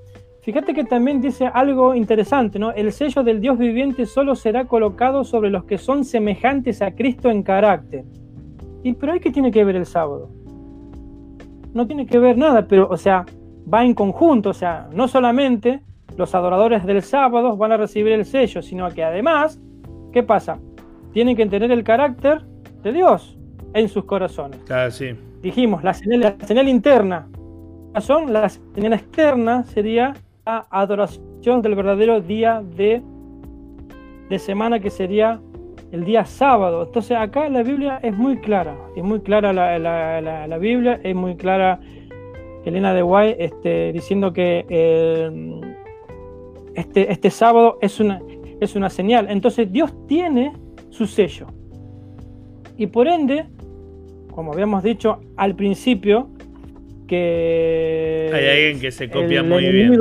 fíjate 0.42 0.72
que 0.72 0.84
también 0.84 1.20
dice 1.20 1.50
algo 1.52 1.94
interesante, 1.94 2.58
¿no? 2.58 2.72
El 2.72 2.92
sello 2.92 3.22
del 3.22 3.40
Dios 3.40 3.58
viviente 3.58 4.06
solo 4.06 4.34
será 4.34 4.64
colocado 4.64 5.24
sobre 5.24 5.50
los 5.50 5.64
que 5.64 5.76
son 5.76 6.04
semejantes 6.04 6.82
a 6.82 6.94
Cristo 6.94 7.30
en 7.30 7.42
carácter. 7.42 8.04
¿Y 8.82 8.94
pero 8.94 9.12
ahí 9.12 9.20
qué 9.20 9.30
tiene 9.30 9.50
que 9.50 9.64
ver 9.64 9.76
el 9.76 9.86
sábado? 9.86 10.30
No 11.72 11.86
tiene 11.86 12.06
que 12.06 12.18
ver 12.18 12.36
nada, 12.36 12.66
pero, 12.66 12.88
o 12.88 12.96
sea, 12.96 13.24
va 13.72 13.84
en 13.84 13.94
conjunto, 13.94 14.50
o 14.50 14.54
sea, 14.54 14.88
no 14.92 15.06
solamente 15.06 15.80
los 16.16 16.34
adoradores 16.34 16.84
del 16.84 17.02
sábado 17.02 17.56
van 17.56 17.72
a 17.72 17.76
recibir 17.76 18.12
el 18.12 18.24
sello, 18.24 18.62
sino 18.62 18.88
que 18.90 19.04
además, 19.04 19.60
¿qué 20.12 20.22
pasa? 20.22 20.58
Tienen 21.12 21.36
que 21.36 21.46
tener 21.46 21.70
el 21.70 21.84
carácter 21.84 22.44
de 22.82 22.92
Dios 22.92 23.38
en 23.74 23.88
sus 23.88 24.04
corazones. 24.04 24.60
Claro, 24.66 24.90
sí. 24.90 25.10
Dijimos, 25.42 25.82
la 25.82 25.94
señal, 25.94 26.68
interna, 26.68 27.28
son 28.00 28.32
la 28.32 28.48
señal 28.48 28.92
externa 28.92 29.64
sería 29.64 30.14
la 30.44 30.66
adoración 30.70 31.62
del 31.62 31.74
verdadero 31.74 32.20
día 32.20 32.62
de, 32.76 33.02
de 34.28 34.38
semana 34.38 34.80
que 34.80 34.90
sería 34.90 35.40
el 35.92 36.04
día 36.04 36.24
sábado. 36.24 36.84
Entonces 36.84 37.16
acá 37.16 37.48
la 37.48 37.62
Biblia 37.62 38.00
es 38.02 38.16
muy 38.16 38.38
clara, 38.38 38.76
es 38.96 39.02
muy 39.02 39.20
clara 39.20 39.52
la, 39.52 39.78
la, 39.78 40.58
Biblia, 40.58 41.00
es 41.02 41.14
muy 41.14 41.36
clara 41.36 41.80
Elena 42.64 42.94
de 42.94 43.02
Guay 43.02 43.36
este, 43.38 43.92
diciendo 43.92 44.32
que 44.32 44.66
eh, 44.68 45.60
este, 46.74 47.12
este 47.12 47.30
sábado 47.30 47.78
es 47.80 48.00
una, 48.00 48.20
es 48.60 48.76
una 48.76 48.90
señal. 48.90 49.26
Entonces 49.30 49.70
Dios 49.70 49.92
tiene 50.06 50.52
su 50.90 51.06
sello. 51.06 51.46
Y 52.76 52.86
por 52.86 53.08
ende, 53.08 53.46
como 54.30 54.52
habíamos 54.52 54.82
dicho 54.82 55.20
al 55.36 55.54
principio, 55.54 56.30
que... 57.06 58.30
Hay 58.32 58.46
alguien 58.46 58.80
que 58.80 58.90
se 58.90 59.10
copia 59.10 59.42
muy 59.42 59.68
bien. 59.70 59.98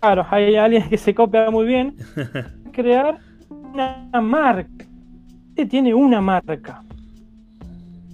Claro, 0.00 0.26
hay 0.30 0.56
alguien 0.56 0.88
que 0.88 0.98
se 0.98 1.14
copia 1.14 1.50
muy 1.50 1.66
bien. 1.66 1.96
crear 2.72 3.18
una 3.72 4.20
marca. 4.20 4.84
Este 5.50 5.66
tiene 5.66 5.94
una 5.94 6.20
marca. 6.20 6.82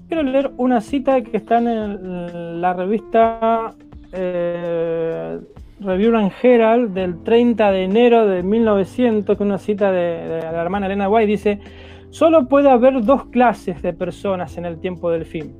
Quiero 0.06 0.22
leer 0.22 0.52
una 0.56 0.80
cita 0.80 1.20
que 1.20 1.36
está 1.36 1.58
en 1.58 2.60
la 2.60 2.72
revista 2.72 3.74
eh, 4.12 5.38
Review 5.80 6.16
and 6.16 6.32
Herald 6.42 6.94
del 6.94 7.22
30 7.22 7.70
de 7.72 7.84
enero 7.84 8.26
de 8.26 8.42
1900, 8.42 9.36
que 9.36 9.42
una 9.42 9.58
cita 9.58 9.92
de, 9.92 10.40
la 10.42 10.62
hermana 10.62 10.86
Elena 10.86 11.08
White, 11.08 11.26
dice, 11.26 11.60
solo 12.10 12.48
puede 12.48 12.70
haber 12.70 13.04
dos 13.04 13.26
clases 13.26 13.82
de 13.82 13.92
personas 13.92 14.56
en 14.56 14.64
el 14.64 14.78
tiempo 14.80 15.10
del 15.10 15.26
fin. 15.26 15.54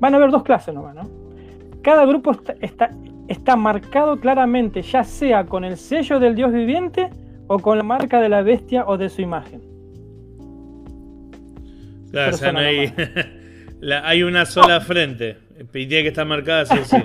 Van 0.00 0.14
a 0.14 0.16
haber 0.16 0.30
dos 0.30 0.44
clases 0.44 0.74
nomás, 0.74 0.94
¿no? 0.94 1.02
Cada 1.82 2.06
grupo 2.06 2.32
está, 2.60 2.90
está 3.28 3.56
marcado 3.56 4.18
claramente, 4.18 4.82
ya 4.82 5.04
sea 5.04 5.44
con 5.44 5.64
el 5.64 5.76
sello 5.76 6.18
del 6.18 6.34
Dios 6.34 6.52
viviente 6.52 7.10
o 7.48 7.58
con 7.58 7.78
la 7.78 7.84
marca 7.84 8.20
de 8.20 8.28
la 8.28 8.42
bestia 8.42 8.84
o 8.86 8.96
de 8.96 9.08
su 9.08 9.22
imagen. 9.22 9.62
Claro, 12.10 12.34
o 12.34 12.38
sea, 12.38 12.52
no 12.52 12.60
hay, 12.60 12.92
hay 14.04 14.22
una 14.22 14.46
sola 14.46 14.80
frente 14.80 15.36
y 15.58 15.86
tiene 15.86 16.02
que 16.02 16.08
estar 16.08 16.26
marcada 16.26 16.64
sí 16.64 16.76
sí. 16.84 16.96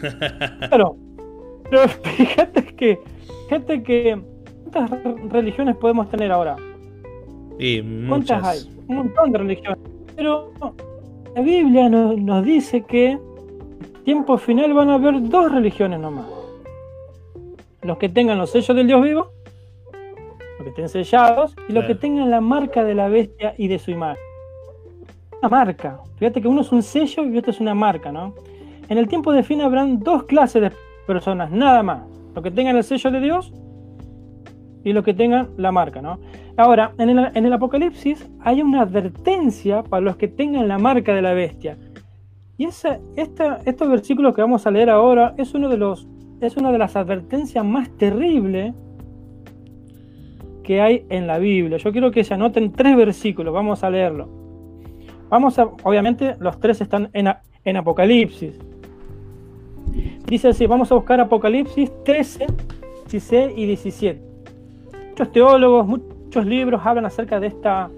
claro, 0.68 0.96
pero 1.70 1.88
fíjate 2.16 2.62
que, 2.74 2.98
fíjate 3.44 3.82
que, 3.82 4.20
¿cuántas 4.64 4.90
religiones 5.30 5.76
podemos 5.76 6.10
tener 6.10 6.32
ahora? 6.32 6.56
Y 7.58 7.80
muchas. 7.80 8.40
¿Cuántas 8.42 8.66
hay? 8.66 8.84
Un 8.88 8.96
montón 8.96 9.32
de 9.32 9.38
religiones. 9.38 9.78
Pero 10.14 10.52
la 11.34 11.40
Biblia 11.40 11.88
nos, 11.88 12.18
nos 12.18 12.44
dice 12.44 12.82
que 12.82 13.18
tiempo 14.04 14.36
final 14.38 14.74
van 14.74 14.90
a 14.90 14.94
haber 14.94 15.22
dos 15.28 15.50
religiones 15.50 16.00
nomás 16.00 16.35
los 17.86 17.98
que 17.98 18.08
tengan 18.08 18.38
los 18.38 18.50
sellos 18.50 18.76
del 18.76 18.86
Dios 18.86 19.02
vivo, 19.02 19.30
los 20.58 20.64
que 20.64 20.68
estén 20.70 20.88
sellados, 20.88 21.54
y 21.68 21.72
los 21.72 21.84
que 21.84 21.94
tengan 21.94 22.30
la 22.30 22.40
marca 22.40 22.84
de 22.84 22.94
la 22.94 23.08
bestia 23.08 23.54
y 23.56 23.68
de 23.68 23.78
su 23.78 23.90
imagen. 23.90 24.22
Una 25.40 25.48
marca. 25.48 26.00
Fíjate 26.18 26.40
que 26.42 26.48
uno 26.48 26.62
es 26.62 26.72
un 26.72 26.82
sello 26.82 27.24
y 27.24 27.38
otro 27.38 27.50
es 27.50 27.60
una 27.60 27.74
marca, 27.74 28.10
¿no? 28.10 28.34
En 28.88 28.98
el 28.98 29.08
tiempo 29.08 29.32
de 29.32 29.42
fin 29.42 29.60
habrán 29.60 30.00
dos 30.00 30.24
clases 30.24 30.62
de 30.62 30.72
personas, 31.06 31.50
nada 31.50 31.82
más. 31.82 32.02
Los 32.34 32.42
que 32.42 32.50
tengan 32.50 32.76
el 32.76 32.84
sello 32.84 33.10
de 33.10 33.20
Dios 33.20 33.52
y 34.84 34.92
los 34.92 35.04
que 35.04 35.14
tengan 35.14 35.50
la 35.56 35.72
marca, 35.72 36.00
¿no? 36.00 36.18
Ahora, 36.56 36.92
en 36.98 37.10
el, 37.10 37.30
en 37.34 37.44
el 37.44 37.52
Apocalipsis 37.52 38.28
hay 38.40 38.62
una 38.62 38.82
advertencia 38.82 39.82
para 39.82 40.00
los 40.00 40.16
que 40.16 40.28
tengan 40.28 40.68
la 40.68 40.78
marca 40.78 41.14
de 41.14 41.22
la 41.22 41.34
bestia. 41.34 41.76
Y 42.56 42.64
esa, 42.64 42.98
esta, 43.16 43.58
estos 43.66 43.88
versículos 43.88 44.34
que 44.34 44.40
vamos 44.40 44.66
a 44.66 44.70
leer 44.70 44.88
ahora 44.88 45.34
es 45.36 45.52
uno 45.54 45.68
de 45.68 45.76
los 45.76 46.08
es 46.40 46.56
una 46.56 46.70
de 46.72 46.78
las 46.78 46.96
advertencias 46.96 47.64
más 47.64 47.88
terribles 47.96 48.74
que 50.62 50.80
hay 50.80 51.06
en 51.08 51.26
la 51.26 51.38
Biblia. 51.38 51.78
Yo 51.78 51.92
quiero 51.92 52.10
que 52.10 52.24
se 52.24 52.34
anoten 52.34 52.72
tres 52.72 52.96
versículos, 52.96 53.54
vamos 53.54 53.84
a 53.84 53.90
leerlo. 53.90 54.28
Vamos 55.28 55.58
a, 55.58 55.64
obviamente 55.82 56.36
los 56.40 56.60
tres 56.60 56.80
están 56.80 57.08
en, 57.12 57.32
en 57.64 57.76
Apocalipsis. 57.76 58.58
Dice 60.26 60.48
así, 60.48 60.66
vamos 60.66 60.90
a 60.90 60.96
buscar 60.96 61.20
Apocalipsis 61.20 61.90
13, 62.04 62.46
16 63.10 63.52
y 63.56 63.66
17. 63.66 64.20
Muchos 65.10 65.32
teólogos, 65.32 65.86
muchos 65.86 66.44
libros 66.44 66.80
hablan 66.84 67.06
acerca 67.06 67.40
de 67.40 67.46
esta, 67.46 67.88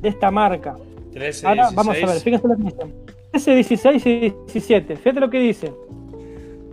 de 0.00 0.08
esta 0.08 0.30
marca. 0.30 0.76
13, 1.12 1.46
Ahora 1.46 1.70
vamos 1.74 1.96
a 2.02 2.06
ver, 2.06 2.20
fíjense 2.20 2.46
lo 2.46 2.56
que 2.56 2.64
dice. 2.64 2.94
13, 3.30 3.54
16 3.54 4.06
y 4.06 4.18
17. 4.20 4.96
Fíjate 4.96 5.20
lo 5.20 5.30
que 5.30 5.38
dice 5.38 5.72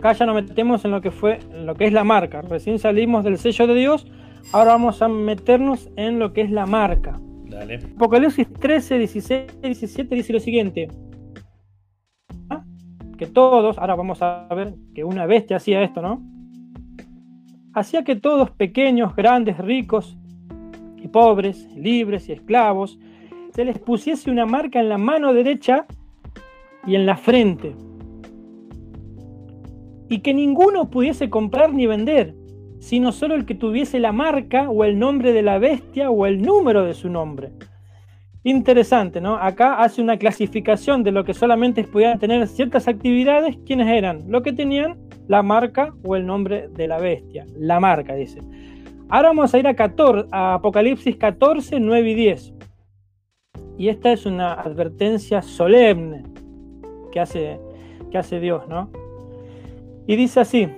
acá 0.06 0.18
ya 0.18 0.26
nos 0.26 0.36
metemos 0.36 0.84
en 0.84 0.92
lo 0.92 1.00
que 1.00 1.10
fue, 1.10 1.40
lo 1.52 1.74
que 1.74 1.86
es 1.86 1.92
la 1.92 2.04
marca. 2.04 2.40
Recién 2.42 2.78
salimos 2.78 3.24
del 3.24 3.38
sello 3.38 3.66
de 3.66 3.74
Dios, 3.74 4.06
ahora 4.52 4.72
vamos 4.72 5.02
a 5.02 5.08
meternos 5.08 5.90
en 5.96 6.20
lo 6.20 6.32
que 6.32 6.42
es 6.42 6.50
la 6.50 6.64
marca. 6.64 7.18
Dale. 7.44 7.80
Apocalipsis 7.96 8.46
13, 8.52 8.98
16, 8.98 9.60
17 9.62 10.14
dice 10.14 10.32
lo 10.32 10.40
siguiente. 10.40 10.88
¿Ah? 12.50 12.62
Que 13.18 13.26
todos, 13.26 13.78
ahora 13.78 13.96
vamos 13.96 14.22
a 14.22 14.46
ver 14.54 14.74
que 14.94 15.02
una 15.02 15.26
bestia 15.26 15.56
hacía 15.56 15.82
esto, 15.82 16.02
¿no? 16.02 16.22
Hacía 17.74 18.04
que 18.04 18.14
todos, 18.14 18.50
pequeños, 18.52 19.16
grandes, 19.16 19.58
ricos 19.58 20.16
y 20.98 21.08
pobres, 21.08 21.68
libres 21.74 22.28
y 22.28 22.32
esclavos, 22.32 22.98
se 23.52 23.64
les 23.64 23.78
pusiese 23.78 24.30
una 24.30 24.46
marca 24.46 24.78
en 24.78 24.88
la 24.88 24.98
mano 24.98 25.32
derecha 25.32 25.86
y 26.86 26.94
en 26.94 27.06
la 27.06 27.16
frente 27.16 27.74
y 30.08 30.20
que 30.20 30.34
ninguno 30.34 30.90
pudiese 30.90 31.30
comprar 31.30 31.72
ni 31.72 31.86
vender, 31.86 32.34
sino 32.78 33.12
solo 33.12 33.34
el 33.34 33.46
que 33.46 33.54
tuviese 33.54 33.98
la 33.98 34.12
marca 34.12 34.70
o 34.70 34.84
el 34.84 34.98
nombre 34.98 35.32
de 35.32 35.42
la 35.42 35.58
bestia 35.58 36.10
o 36.10 36.26
el 36.26 36.42
número 36.42 36.84
de 36.84 36.94
su 36.94 37.08
nombre. 37.08 37.52
Interesante, 38.44 39.20
¿no? 39.20 39.34
Acá 39.34 39.82
hace 39.82 40.00
una 40.00 40.18
clasificación 40.18 41.02
de 41.02 41.10
lo 41.10 41.24
que 41.24 41.34
solamente 41.34 41.82
podían 41.82 42.20
tener 42.20 42.46
ciertas 42.46 42.86
actividades, 42.86 43.56
¿quiénes 43.66 43.88
eran? 43.88 44.24
Lo 44.28 44.42
que 44.42 44.52
tenían 44.52 44.98
la 45.26 45.42
marca 45.42 45.92
o 46.04 46.14
el 46.14 46.24
nombre 46.24 46.68
de 46.68 46.86
la 46.86 46.98
bestia. 46.98 47.44
La 47.58 47.80
marca, 47.80 48.14
dice. 48.14 48.40
Ahora 49.08 49.28
vamos 49.28 49.52
a 49.52 49.58
ir 49.58 49.66
a, 49.66 49.74
14, 49.74 50.28
a 50.30 50.54
Apocalipsis 50.54 51.16
14, 51.16 51.80
9 51.80 52.10
y 52.10 52.14
10. 52.14 52.54
Y 53.78 53.88
esta 53.88 54.12
es 54.12 54.26
una 54.26 54.54
advertencia 54.54 55.42
solemne 55.42 56.22
que 57.10 57.18
hace, 57.18 57.58
que 58.12 58.18
hace 58.18 58.38
Dios, 58.38 58.68
¿no? 58.68 58.90
Y 60.06 60.16
dice 60.16 60.40
así, 60.40 60.68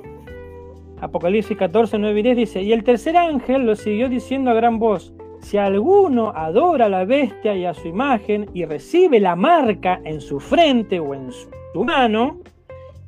Apocalipsis 1.01 1.57
14, 1.57 1.99
9 1.99 2.21
y 2.21 2.23
10 2.23 2.37
dice, 2.37 2.63
y 2.63 2.73
el 2.73 2.83
tercer 2.83 3.17
ángel 3.17 3.67
lo 3.67 3.77
siguió 3.77 4.09
diciendo 4.09 4.51
a 4.51 4.55
gran 4.55 4.79
voz, 4.79 5.13
si 5.41 5.57
alguno 5.57 6.33
adora 6.35 6.87
a 6.87 6.89
la 6.89 7.05
bestia 7.05 7.55
y 7.55 7.65
a 7.65 7.75
su 7.75 7.89
imagen 7.89 8.51
y 8.53 8.65
recibe 8.65 9.21
la 9.21 9.37
marca 9.37 10.01
en 10.05 10.21
su 10.21 10.41
frente 10.41 10.99
o 10.99 11.15
en 11.15 11.31
su 11.31 11.85
mano, 11.85 12.39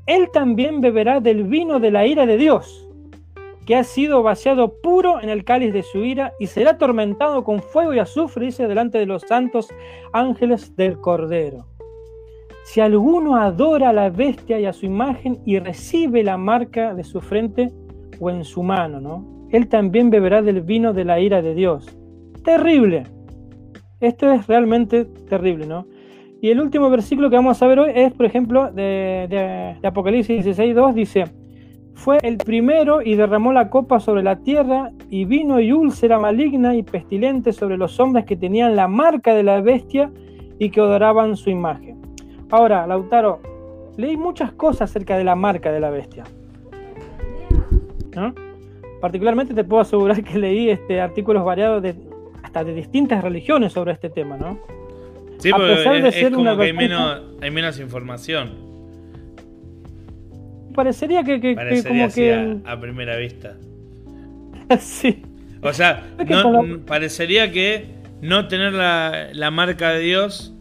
él 0.07 0.31
también 0.33 0.81
beberá 0.81 1.21
del 1.21 1.45
vino 1.45 1.81
de 1.81 1.91
la 1.91 2.07
ira 2.07 2.27
de 2.27 2.37
Dios, 2.37 2.89
que 3.67 3.77
ha 3.77 3.85
sido 3.85 4.23
vaciado 4.23 4.75
puro 4.81 5.21
en 5.21 5.29
el 5.29 5.45
cáliz 5.45 5.73
de 5.73 5.83
su 5.83 6.05
ira 6.05 6.33
y 6.39 6.47
será 6.47 6.73
atormentado 6.73 7.45
con 7.45 7.63
fuego 7.63 7.95
y 7.95 7.99
azufre, 7.99 8.47
dice, 8.47 8.69
delante 8.69 8.99
de 8.99 9.07
los 9.07 9.23
santos 9.23 9.69
ángeles 10.13 10.77
del 10.77 11.01
Cordero. 11.01 11.70
Si 12.73 12.81
alguno 12.81 13.35
adora 13.35 13.89
a 13.89 13.93
la 13.93 14.11
bestia 14.11 14.61
y 14.61 14.65
a 14.65 14.73
su 14.73 14.87
imagen 14.87 15.41
y 15.45 15.59
recibe 15.59 16.23
la 16.23 16.37
marca 16.37 16.95
de 16.95 17.03
su 17.03 17.21
frente 17.21 17.73
o 18.21 18.31
en 18.31 18.45
su 18.45 18.63
mano, 18.63 19.01
¿no? 19.01 19.49
Él 19.51 19.67
también 19.67 20.09
beberá 20.09 20.41
del 20.41 20.61
vino 20.61 20.93
de 20.93 21.05
la 21.05 21.19
ira 21.19 21.43
de 21.43 21.57
Dios. 21.57 21.99
Terrible. 22.45 23.03
Esto 23.99 24.31
es 24.31 24.47
realmente 24.47 25.05
terrible, 25.05 25.67
¿no? 25.67 25.89
Y 26.41 26.51
el 26.51 26.61
último 26.61 26.91
versículo 26.91 27.29
que 27.29 27.35
vamos 27.35 27.61
a 27.61 27.67
ver 27.67 27.81
hoy 27.81 27.91
es, 27.93 28.13
por 28.13 28.27
ejemplo, 28.27 28.71
de, 28.71 29.77
Apocalipsis 29.83 30.47
16.2, 30.47 30.95
dice, 30.95 31.25
fue 31.95 32.19
el 32.23 32.37
primero 32.37 33.03
y 33.03 33.17
derramó 33.17 33.53
la 33.53 33.69
copa 33.69 33.99
sobre 33.99 34.23
la 34.23 34.45
tierra, 34.45 34.93
y 35.09 35.25
vino 35.25 35.59
y 35.59 35.73
úlcera 35.73 36.21
maligna 36.21 36.77
y 36.77 36.85
pestilente 36.85 37.53
sobre 37.53 37.77
los 37.77 37.99
hombres 37.99 38.27
que 38.27 38.37
tenían 38.37 38.77
la 38.77 38.87
marca 38.87 39.35
de 39.35 39.43
la 39.43 39.61
bestia 39.61 40.13
y 40.61 40.71
que 40.71 40.79
adoraban 40.79 41.35
su 41.35 41.51
imagen. 41.51 42.00
Ahora, 42.51 42.87
Lautaro, 42.87 43.41
leí 43.97 44.17
muchas 44.17 44.53
cosas 44.53 44.91
acerca 44.91 45.17
de 45.17 45.25
la 45.25 45.35
marca 45.35 45.71
de 45.73 45.81
la 45.81 45.91
bestia. 45.91 46.25
Particularmente 49.01 49.55
te 49.55 49.65
puedo 49.65 49.83
asegurar 49.83 50.23
que 50.23 50.39
leí 50.39 50.71
este, 50.71 51.01
artículos 51.01 51.45
variados 51.45 51.83
de, 51.83 51.95
hasta 52.43 52.65
de 52.65 52.75
distintas 52.75 53.23
religiones 53.23 53.73
sobre 53.73 53.93
este 53.93 54.11
tema, 54.11 54.37
¿no? 54.37 54.59
Sí, 55.39 55.51
porque 55.51 55.73
es, 55.73 56.31
como 56.31 56.57
que 56.57 56.65
hay 56.65 56.73
menos, 56.73 57.23
hay 57.41 57.51
menos 57.51 57.81
información 57.81 58.71
parecería 60.75 61.23
que, 61.23 61.41
que, 61.41 61.55
parecería 61.55 62.09
como 62.09 62.15
que 62.15 62.57
a, 62.65 62.81
primera 62.81 63.17
vista. 63.17 63.57
sí. 64.81 65.23
O 65.63 65.73
sea, 65.73 66.07
no, 66.27 66.81
parecería 66.87 67.53
que 67.53 67.87
no 68.23 68.49
tener 68.49 68.73
la, 68.73 69.29
la, 69.33 69.51
marca 69.51 69.91
de 69.91 70.01
Dios 70.01 70.55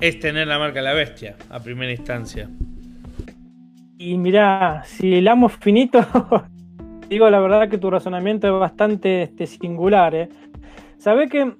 es 0.00 0.18
tener 0.18 0.46
la 0.46 0.58
marca 0.58 0.80
de 0.80 0.84
la 0.84 0.94
bestia, 0.94 1.36
a 1.50 1.60
primera 1.60 1.92
instancia. 1.92 2.48
Y 3.98 4.16
mira, 4.16 4.82
si 4.84 5.14
el 5.14 5.28
amo 5.28 5.48
finito, 5.48 6.00
digo 7.08 7.28
la 7.28 7.40
verdad 7.40 7.68
que 7.68 7.78
tu 7.78 7.90
razonamiento 7.90 8.46
es 8.46 8.58
bastante 8.58 9.24
este, 9.24 9.46
singular. 9.46 10.14
¿eh? 10.14 10.28
Sabes 10.96 11.30
que 11.30 11.54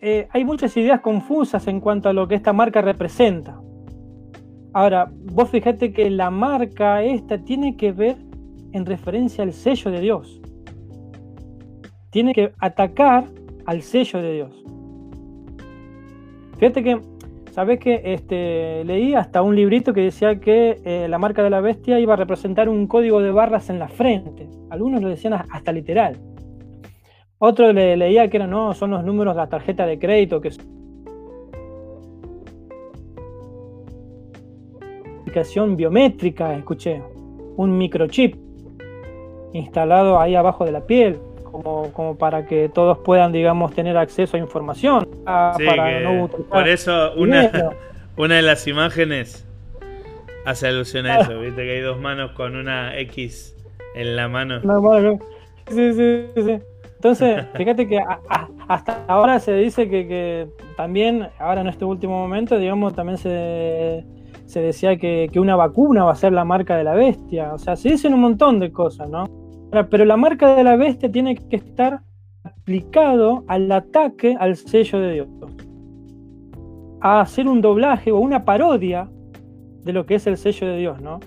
eh, 0.00 0.26
hay 0.30 0.44
muchas 0.44 0.76
ideas 0.76 1.00
confusas 1.00 1.66
en 1.68 1.80
cuanto 1.80 2.08
a 2.08 2.12
lo 2.12 2.26
que 2.26 2.34
esta 2.34 2.52
marca 2.52 2.82
representa. 2.82 3.60
Ahora, 4.72 5.08
vos 5.10 5.50
fíjate 5.50 5.92
que 5.92 6.10
la 6.10 6.30
marca 6.30 7.02
esta 7.04 7.38
tiene 7.38 7.76
que 7.76 7.92
ver 7.92 8.16
en 8.72 8.84
referencia 8.84 9.44
al 9.44 9.52
sello 9.52 9.92
de 9.92 10.00
Dios. 10.00 10.40
Tiene 12.10 12.34
que 12.34 12.52
atacar 12.58 13.24
al 13.66 13.82
sello 13.82 14.20
de 14.20 14.32
Dios. 14.32 14.64
Fíjate 16.58 16.82
que, 16.82 17.00
¿sabes 17.54 17.78
que 17.78 18.02
este, 18.04 18.82
leí 18.84 19.14
hasta 19.14 19.40
un 19.40 19.54
librito 19.54 19.94
que 19.94 20.00
decía 20.00 20.40
que 20.40 20.80
eh, 20.84 21.06
la 21.08 21.18
marca 21.18 21.40
de 21.44 21.50
la 21.50 21.60
bestia 21.60 22.00
iba 22.00 22.14
a 22.14 22.16
representar 22.16 22.68
un 22.68 22.88
código 22.88 23.22
de 23.22 23.30
barras 23.30 23.70
en 23.70 23.78
la 23.78 23.86
frente? 23.86 24.48
Algunos 24.70 25.00
lo 25.00 25.08
decían 25.08 25.34
hasta 25.34 25.70
literal. 25.70 26.18
Otro 27.38 27.72
le, 27.72 27.96
leía 27.96 28.28
que 28.28 28.38
eran, 28.38 28.50
no, 28.50 28.74
son 28.74 28.90
los 28.90 29.04
números 29.04 29.36
de 29.36 29.40
la 29.40 29.48
tarjeta 29.48 29.86
de 29.86 30.00
crédito 30.00 30.40
que 30.40 30.50
biométrica, 35.76 36.56
escuché, 36.56 37.00
un 37.56 37.78
microchip 37.78 38.34
instalado 39.52 40.18
ahí 40.18 40.34
abajo 40.34 40.64
de 40.64 40.72
la 40.72 40.86
piel, 40.86 41.20
como, 41.54 41.92
como 41.92 42.16
para 42.16 42.46
que 42.46 42.68
todos 42.68 42.98
puedan, 42.98 43.30
digamos, 43.30 43.72
tener 43.72 43.96
acceso 43.96 44.36
a 44.36 44.40
información. 44.40 45.08
Ah, 45.24 45.56
por 46.50 46.66
eso 46.66 47.12
una, 47.14 47.70
una 48.16 48.34
de 48.34 48.42
las 48.42 48.66
imágenes 48.66 49.46
hace 50.44 50.66
alusión 50.66 51.06
a 51.06 51.20
eso, 51.20 51.38
viste 51.38 51.62
que 51.62 51.70
hay 51.70 51.80
dos 51.80 52.00
manos 52.00 52.32
con 52.32 52.56
una 52.56 52.98
X 52.98 53.54
en 53.94 54.16
la 54.16 54.28
mano. 54.28 54.60
Sí, 55.68 55.92
sí, 55.92 56.24
sí. 56.34 56.58
Entonces, 56.96 57.46
fíjate 57.54 57.86
que 57.86 58.00
hasta 58.66 59.04
ahora 59.06 59.38
se 59.38 59.52
dice 59.54 59.88
que, 59.88 60.08
que, 60.08 60.48
también, 60.76 61.28
ahora 61.38 61.60
en 61.60 61.68
este 61.68 61.84
último 61.84 62.18
momento, 62.18 62.58
digamos, 62.58 62.94
también 62.94 63.16
se, 63.16 64.04
se 64.46 64.60
decía 64.60 64.96
que, 64.96 65.30
una 65.36 65.54
vacuna 65.54 66.02
va 66.02 66.10
a 66.10 66.16
ser 66.16 66.32
la 66.32 66.44
marca 66.44 66.76
de 66.76 66.82
la 66.82 66.94
bestia, 66.94 67.54
o 67.54 67.58
sea, 67.58 67.76
se 67.76 67.90
dicen 67.90 68.12
un 68.12 68.22
montón 68.22 68.58
de 68.58 68.72
cosas, 68.72 69.08
¿no? 69.08 69.43
Pero 69.90 70.04
la 70.04 70.16
marca 70.16 70.54
de 70.54 70.64
la 70.64 70.76
bestia 70.76 71.10
tiene 71.10 71.36
que 71.36 71.56
estar 71.56 72.00
aplicado 72.44 73.44
al 73.48 73.70
ataque 73.72 74.36
al 74.38 74.56
sello 74.56 75.00
de 75.00 75.12
Dios, 75.12 75.28
a 77.00 77.20
hacer 77.20 77.48
un 77.48 77.60
doblaje 77.60 78.12
o 78.12 78.18
una 78.18 78.44
parodia 78.44 79.08
de 79.82 79.92
lo 79.92 80.06
que 80.06 80.14
es 80.14 80.26
el 80.26 80.36
sello 80.36 80.66
de 80.68 80.78
Dios, 80.78 81.00
¿no? 81.00 81.20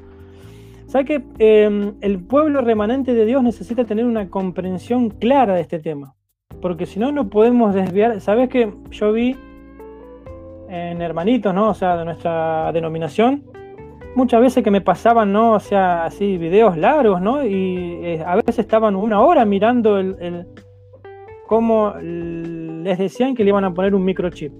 ¿Sabes 0.87 1.07
que 1.07 1.23
em, 1.39 1.95
el 2.01 2.19
pueblo 2.19 2.61
remanente 2.61 3.13
de 3.13 3.25
Dios 3.25 3.43
necesita 3.43 3.83
tener 3.83 4.05
una 4.05 4.29
comprensión 4.29 5.09
clara 5.09 5.53
de 5.53 5.61
este 5.61 5.79
tema? 5.79 6.15
Porque 6.61 6.85
si 6.85 6.99
no, 6.99 7.11
no 7.11 7.29
podemos 7.29 7.73
desviar. 7.73 8.21
¿Sabes 8.21 8.47
que 8.49 8.73
yo 8.91 9.11
vi 9.11 9.35
en 10.69 11.01
hermanitos, 11.01 11.53
¿no? 11.53 11.69
O 11.69 11.73
sea, 11.73 11.97
de 11.97 12.05
nuestra 12.05 12.71
denominación, 12.71 13.43
muchas 14.17 14.41
veces 14.41 14.63
que 14.63 14.71
me 14.71 14.81
pasaban, 14.81 15.31
¿no? 15.31 15.53
O 15.53 15.59
sea, 15.59 16.03
así 16.03 16.37
videos 16.37 16.75
largos, 16.75 17.21
¿no? 17.21 17.45
Y 17.45 17.99
eh, 18.03 18.23
a 18.25 18.35
veces 18.35 18.59
estaban 18.59 18.95
una 18.95 19.21
hora 19.21 19.45
mirando 19.45 19.99
el, 19.99 20.15
el 20.19 20.47
cómo 21.45 21.93
les 22.01 22.97
decían 22.97 23.35
que 23.35 23.43
le 23.43 23.51
iban 23.51 23.63
a 23.63 23.73
poner 23.73 23.93
un 23.93 24.03
microchip. 24.03 24.51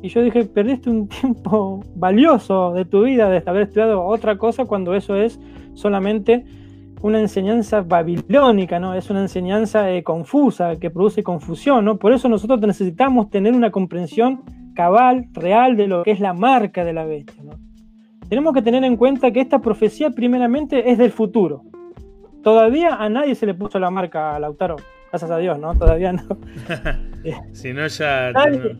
Y 0.00 0.08
yo 0.08 0.22
dije, 0.22 0.44
perdiste 0.44 0.88
un 0.88 1.08
tiempo 1.20 1.80
valioso 1.96 2.72
de 2.72 2.84
tu 2.84 3.02
vida 3.02 3.28
de 3.28 3.42
haber 3.44 3.62
estudiado 3.62 4.04
otra 4.04 4.38
cosa 4.38 4.64
cuando 4.66 4.94
eso 4.94 5.16
es 5.16 5.40
solamente 5.74 6.44
una 7.02 7.18
enseñanza 7.18 7.82
babilónica, 7.82 8.78
¿no? 8.78 8.94
Es 8.94 9.10
una 9.10 9.20
enseñanza 9.20 9.90
eh, 9.92 10.04
confusa, 10.04 10.76
que 10.76 10.90
produce 10.90 11.24
confusión, 11.24 11.84
¿no? 11.84 11.96
Por 11.96 12.12
eso 12.12 12.28
nosotros 12.28 12.60
necesitamos 12.60 13.30
tener 13.30 13.52
una 13.52 13.72
comprensión 13.72 14.42
cabal, 14.76 15.26
real 15.32 15.76
de 15.76 15.88
lo 15.88 16.04
que 16.04 16.12
es 16.12 16.20
la 16.20 16.34
marca 16.34 16.84
de 16.84 16.92
la 16.92 17.04
bestia. 17.04 17.42
Tenemos 18.28 18.52
que 18.54 18.62
tener 18.62 18.84
en 18.84 18.96
cuenta 18.96 19.30
que 19.30 19.40
esta 19.40 19.60
profecía 19.60 20.10
primeramente 20.10 20.90
es 20.90 20.98
del 20.98 21.12
futuro. 21.12 21.62
Todavía 22.42 22.94
a 22.94 23.08
nadie 23.08 23.34
se 23.34 23.46
le 23.46 23.54
puso 23.54 23.78
la 23.78 23.90
marca 23.90 24.36
a 24.36 24.38
Lautaro. 24.38 24.76
Gracias 25.10 25.30
a 25.30 25.38
Dios, 25.38 25.58
¿no? 25.58 25.74
Todavía 25.74 26.12
no. 26.12 26.22
si 27.52 27.72
no, 27.72 27.86
ya 27.86 28.32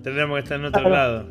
tendríamos 0.03 0.37
que 0.37 0.43
estar 0.43 0.61
en 0.61 0.67
otro 0.67 0.89
lado. 0.89 1.27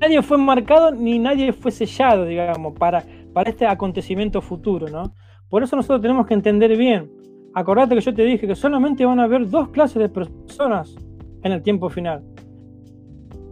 Nadie 0.00 0.22
fue 0.22 0.38
marcado 0.38 0.90
ni 0.90 1.18
nadie 1.18 1.52
fue 1.52 1.70
sellado, 1.70 2.24
digamos, 2.24 2.74
para, 2.78 3.04
para 3.32 3.50
este 3.50 3.66
acontecimiento 3.66 4.40
futuro, 4.40 4.88
¿no? 4.88 5.14
Por 5.48 5.62
eso 5.62 5.76
nosotros 5.76 6.00
tenemos 6.00 6.26
que 6.26 6.34
entender 6.34 6.76
bien. 6.76 7.10
Acordate 7.54 7.94
que 7.94 8.00
yo 8.00 8.14
te 8.14 8.24
dije 8.24 8.46
que 8.46 8.54
solamente 8.54 9.04
van 9.04 9.20
a 9.20 9.24
haber 9.24 9.48
dos 9.48 9.68
clases 9.68 10.00
de 10.00 10.08
personas 10.08 10.96
en 11.42 11.52
el 11.52 11.62
tiempo 11.62 11.90
final 11.90 12.24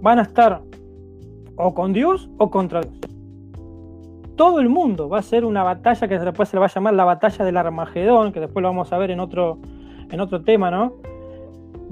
van 0.01 0.19
a 0.19 0.23
estar 0.23 0.63
o 1.57 1.75
con 1.75 1.93
Dios 1.93 2.31
o 2.39 2.51
contra 2.51 2.81
Dios. 2.81 3.00
Todo 4.41 4.61
el 4.61 4.71
mundo 4.71 5.11
va 5.11 5.19
a 5.19 5.23
ser 5.23 5.45
una 5.45 5.63
batalla 5.63 6.09
que 6.09 6.19
después 6.19 6.49
se 6.49 6.57
le 6.57 6.61
va 6.61 6.65
a 6.65 6.71
llamar 6.71 6.95
la 6.95 7.05
batalla 7.05 7.45
del 7.45 7.59
Armagedón, 7.59 8.33
que 8.33 8.41
después 8.41 8.63
lo 8.63 8.71
vamos 8.71 8.91
a 8.91 8.97
ver 8.97 9.11
en 9.11 9.21
otro, 9.21 9.59
en 10.11 10.19
otro 10.19 10.41
tema, 10.41 10.71
¿no? 10.71 10.95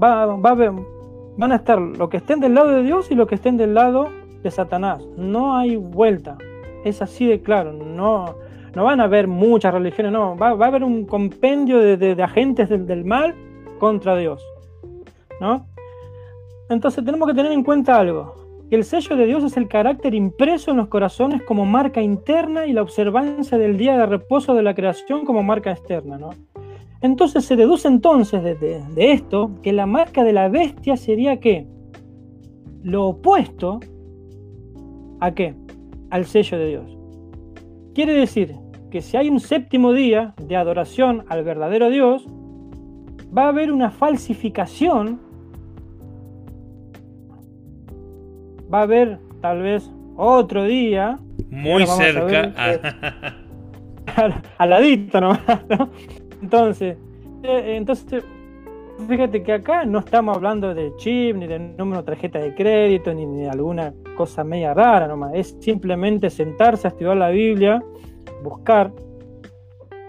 Va 0.01 0.23
a 0.23 0.25
van 0.25 1.51
a 1.51 1.55
estar 1.55 1.79
los 1.79 2.09
que 2.09 2.17
estén 2.17 2.39
del 2.39 2.55
lado 2.55 2.69
de 2.69 2.81
Dios 2.81 3.11
y 3.11 3.13
los 3.13 3.27
que 3.27 3.35
estén 3.35 3.55
del 3.55 3.75
lado 3.75 4.07
de 4.41 4.49
Satanás. 4.49 5.05
No 5.15 5.57
hay 5.57 5.75
vuelta. 5.75 6.39
Es 6.83 7.03
así 7.03 7.27
de 7.27 7.43
claro. 7.43 7.71
No, 7.71 8.33
no 8.73 8.83
van 8.83 8.99
a 8.99 9.03
haber 9.03 9.27
muchas 9.27 9.71
religiones, 9.71 10.11
no. 10.11 10.35
Va, 10.35 10.47
a 10.47 10.65
haber 10.65 10.83
un 10.83 11.05
compendio 11.05 11.77
de, 11.77 12.23
agentes 12.23 12.67
del, 12.67 12.87
del, 12.87 13.05
mal 13.05 13.35
contra 13.77 14.17
Dios. 14.17 14.43
¿No? 15.39 15.67
Entonces 16.67 17.05
tenemos 17.05 17.27
que 17.27 17.35
tener 17.35 17.51
en 17.51 17.63
cuenta 17.63 17.99
algo, 17.99 18.33
que 18.69 18.75
el 18.75 18.83
sello 18.83 19.15
de 19.15 19.25
Dios 19.25 19.43
es 19.43 19.57
el 19.57 19.67
carácter 19.67 20.13
impreso 20.13 20.71
en 20.71 20.77
los 20.77 20.89
corazones 20.89 21.41
como 21.43 21.65
marca 21.65 22.01
interna 22.01 22.67
y 22.67 22.73
la 22.73 22.83
observancia 22.83 23.57
del 23.57 23.77
día 23.77 23.97
de 23.97 24.05
reposo 24.05 24.53
de 24.53 24.61
la 24.61 24.75
creación 24.75 25.25
como 25.25 25.41
marca 25.41 25.71
externa. 25.71 26.17
¿no? 26.17 26.29
Entonces 27.01 27.45
se 27.45 27.55
deduce 27.55 27.87
entonces 27.87 28.43
de, 28.43 28.83
esto 28.95 29.51
que 29.63 29.73
la 29.73 29.85
marca 29.85 30.23
de 30.23 30.33
la 30.33 30.49
bestia 30.49 30.97
sería 30.97 31.39
qué? 31.39 31.65
Lo 32.83 33.07
opuesto 33.07 33.79
a 35.19 35.31
qué? 35.33 35.55
Al 36.11 36.25
sello 36.25 36.59
de 36.59 36.67
Dios. 36.67 36.97
Quiere 37.95 38.13
decir 38.13 38.55
que 38.91 39.01
si 39.01 39.17
hay 39.17 39.29
un 39.29 39.39
séptimo 39.39 39.93
día 39.93 40.35
de 40.37 40.55
adoración 40.55 41.25
al 41.27 41.43
verdadero 41.43 41.89
Dios, 41.89 42.25
va 43.35 43.45
a 43.45 43.49
haber 43.49 43.71
una 43.71 43.91
falsificación 43.91 45.19
va 48.71 48.79
a 48.79 48.83
haber 48.83 49.19
tal 49.41 49.61
vez 49.61 49.89
otro 50.15 50.63
día. 50.65 51.17
Muy 51.49 51.85
cerca. 51.85 52.53
al, 54.57 54.69
ladito 54.69 55.21
nomás, 55.21 55.41
Entonces, 56.41 56.97
eh, 57.43 57.75
entonces, 57.77 58.23
fíjate 59.07 59.43
que 59.43 59.53
acá 59.53 59.85
no 59.85 59.99
estamos 59.99 60.35
hablando 60.35 60.73
de 60.73 60.91
chip, 60.97 61.35
ni 61.35 61.47
de 61.47 61.59
número 61.59 62.01
de 62.01 62.05
tarjeta 62.07 62.39
de 62.39 62.53
crédito, 62.53 63.13
ni 63.13 63.25
de 63.25 63.49
alguna 63.49 63.93
cosa 64.15 64.43
media 64.43 64.73
rara 64.73 65.07
nomás. 65.07 65.31
Es 65.33 65.55
simplemente 65.59 66.29
sentarse 66.29 66.87
a 66.87 66.89
estudiar 66.89 67.17
la 67.17 67.29
Biblia, 67.29 67.83
buscar 68.43 68.91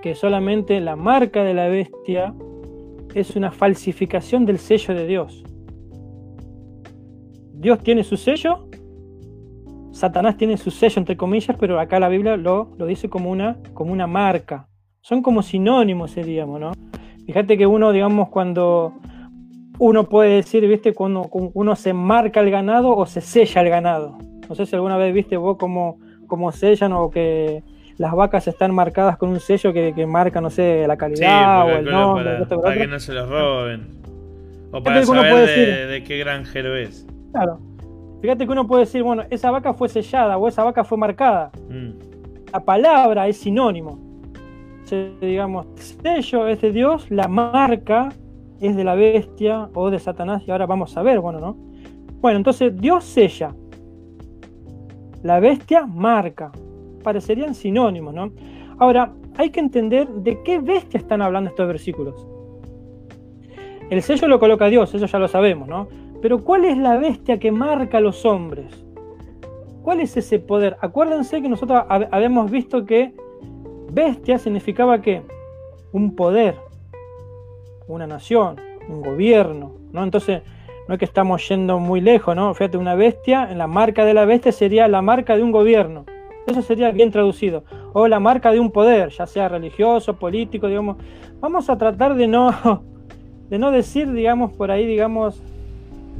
que 0.03 0.15
solamente 0.15 0.81
la 0.81 0.97
marca 0.97 1.45
de 1.45 1.55
la 1.55 1.69
bestia 1.69 2.35
es 3.15 3.37
una 3.37 3.51
falsificación 3.51 4.47
del 4.47 4.59
sello 4.59 4.95
de 4.95 5.07
Dios. 5.07 5.45
Dios 7.61 7.79
tiene 7.81 8.05
su 8.05 8.17
sello, 8.17 8.67
Satanás 9.93 10.37
tiene 10.37 10.57
su 10.57 10.71
sello 10.71 10.99
entre 10.99 11.17
comillas, 11.17 11.57
pero 11.61 11.79
acá 11.79 12.01
la 12.01 12.09
Biblia 12.09 12.37
lo, 12.37 12.75
lo 12.79 12.87
dice 12.87 13.11
como 13.11 13.31
una, 13.31 13.59
como 13.75 13.93
una 13.93 14.07
marca, 14.07 14.67
son 15.03 15.23
como 15.23 15.43
sinónimos, 15.43 16.15
diríamos, 16.15 16.59
¿no? 16.59 16.73
Fíjate 17.27 17.59
que 17.59 17.67
uno, 17.67 17.93
digamos, 17.93 18.31
cuando 18.31 18.95
uno 19.79 20.09
puede 20.09 20.37
decir, 20.37 20.67
¿viste? 20.67 20.95
Cuando 20.95 21.29
uno 21.31 21.77
se 21.77 21.93
marca 21.93 22.41
el 22.41 22.51
ganado 22.51 22.97
o 22.97 23.07
se 23.07 23.21
sella 23.21 23.61
el 23.61 23.69
ganado. 23.69 24.19
No 24.49 24.55
sé 24.55 24.67
si 24.67 24.75
alguna 24.75 24.97
vez 24.97 25.13
viste 25.13 25.37
vos 25.37 25.57
cómo, 25.59 25.99
cómo 26.27 26.53
sellan 26.53 26.93
o 26.93 27.11
que 27.11 27.63
las 27.99 28.15
vacas 28.15 28.49
están 28.49 28.75
marcadas 28.75 29.19
con 29.19 29.29
un 29.29 29.41
sello 29.41 29.73
que, 29.73 30.07
marca, 30.07 30.41
no 30.41 30.49
sé, 30.49 30.87
la 30.87 30.97
calidad 30.97 31.67
o 31.67 31.77
el 31.77 31.85
nombre. 31.85 32.47
Para, 32.47 32.75
que 32.75 32.87
no 32.87 32.99
se 32.99 33.13
los 33.13 33.29
roben. 33.29 34.01
O 34.73 34.83
para 34.83 35.05
saber 35.05 35.89
de, 35.89 36.03
qué 36.05 36.17
granjero 36.17 36.75
es. 36.75 37.07
Claro. 37.33 37.59
Fíjate 38.20 38.45
que 38.45 38.53
uno 38.53 38.66
puede 38.66 38.85
decir, 38.85 39.03
bueno, 39.03 39.22
esa 39.31 39.51
vaca 39.51 39.72
fue 39.72 39.89
sellada 39.89 40.37
o 40.37 40.47
esa 40.47 40.62
vaca 40.64 40.85
fue 40.85 40.99
marcada. 40.99 41.51
Mm. 41.68 41.91
La 42.53 42.64
palabra 42.64 43.28
es 43.28 43.39
sinónimo. 43.39 43.99
digamos, 45.20 45.66
sello 45.76 46.49
es 46.49 46.61
de 46.61 46.72
Dios, 46.72 47.11
la 47.11 47.28
marca 47.28 48.11
es 48.61 48.76
de 48.76 48.85
la 48.85 48.95
bestia 48.95 49.70
o 49.74 49.91
de 49.91 49.99
Satanás, 49.99 50.43
y 50.47 50.51
ahora 50.51 50.66
vamos 50.66 50.97
a 50.97 51.03
ver, 51.03 51.20
bueno, 51.20 51.41
¿no? 51.41 51.57
Bueno, 52.20 52.37
entonces 52.37 52.76
Dios 52.76 53.05
sella. 53.05 53.55
La 55.22 55.41
bestia 55.41 55.87
marca. 55.87 56.51
Parecerían 57.03 57.55
sinónimos, 57.55 58.12
¿no? 58.12 58.33
Ahora, 58.78 59.12
hay 59.39 59.51
que 59.51 59.61
entender 59.61 60.09
de 60.09 60.43
qué 60.43 60.59
bestia 60.59 60.99
están 60.99 61.22
hablando 61.22 61.51
estos 61.51 61.66
versículos. 61.66 62.26
El 63.89 64.03
sello 64.03 64.28
lo 64.28 64.39
coloca 64.39 64.66
Dios, 64.66 64.93
eso 64.95 65.07
ya 65.07 65.18
lo 65.18 65.28
sabemos, 65.28 65.66
¿no? 65.66 65.89
Pero 66.21 66.45
¿cuál 66.45 66.64
es 66.64 66.77
la 66.77 66.97
bestia 66.99 67.39
que 67.39 67.51
marca 67.51 67.99
a 67.99 68.01
los 68.01 68.25
hombres? 68.27 68.85
¿Cuál 69.83 70.01
es 70.01 70.16
ese 70.16 70.39
poder? 70.39 70.77
Acuérdense 70.81 71.41
que 71.41 71.49
nosotros 71.49 71.83
habíamos 71.89 72.51
visto 72.51 72.85
que 72.85 73.14
bestia 73.91 74.39
significaba 74.39 75.01
que 75.01 75.23
un 75.93 76.14
poder, 76.14 76.57
una 77.89 78.07
nación, 78.07 78.57
un 78.89 79.03
gobierno, 79.03 79.73
¿no? 79.93 80.05
Entonces, 80.05 80.43
no 80.87 80.95
es 80.95 80.99
que 80.99 81.05
estamos 81.05 81.49
yendo 81.49 81.79
muy 81.79 82.01
lejos, 82.01 82.37
¿no? 82.37 82.53
Fíjate, 82.53 82.77
una 82.77 82.95
bestia, 82.95 83.47
la 83.55 83.66
marca 83.66 84.05
de 84.05 84.12
la 84.12 84.25
bestia 84.25 84.53
sería 84.53 84.89
la 84.89 85.03
marca 85.03 85.37
de 85.37 85.43
un 85.43 85.53
gobierno. 85.53 86.05
Eso 86.47 86.62
sería 86.62 86.91
bien 86.91 87.11
traducido. 87.11 87.64
O 87.93 88.09
la 88.09 88.21
marca 88.21 88.51
de 88.51 88.61
un 88.61 88.71
poder, 88.71 89.11
ya 89.11 89.27
sea 89.27 89.49
religioso, 89.49 90.16
político, 90.16 90.66
digamos. 90.66 90.97
Vamos 91.41 91.71
a 91.71 91.79
tratar 91.79 92.14
de 92.16 92.27
no, 92.27 92.83
de 93.49 93.59
no 93.59 93.71
decir, 93.71 94.11
digamos, 94.12 94.53
por 94.53 94.71
ahí, 94.71 94.87
digamos, 94.87 95.43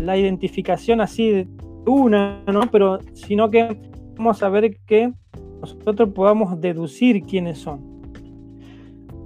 la 0.01 0.17
identificación 0.17 1.01
así 1.01 1.31
de 1.31 1.49
una, 1.87 2.43
¿no? 2.47 2.63
Pero, 2.71 2.99
sino 3.15 3.51
que 3.51 3.81
vamos 4.17 4.43
a 4.43 4.49
ver 4.49 4.77
que 4.87 5.13
nosotros 5.61 6.11
podamos 6.15 6.61
deducir 6.61 7.23
quiénes 7.23 7.59
son. 7.59 7.81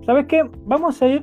¿Sabes 0.05 0.27
qué? 0.27 0.45
Vamos 0.66 1.01
a 1.01 1.09
ir 1.09 1.22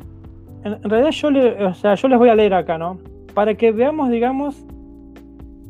en 0.63 0.81
realidad 0.83 1.11
yo, 1.11 1.29
o 1.67 1.73
sea, 1.73 1.95
yo 1.95 2.07
les 2.07 2.19
voy 2.19 2.29
a 2.29 2.35
leer 2.35 2.53
acá, 2.53 2.77
¿no? 2.77 2.99
Para 3.33 3.55
que 3.55 3.71
veamos, 3.71 4.09
digamos, 4.09 4.63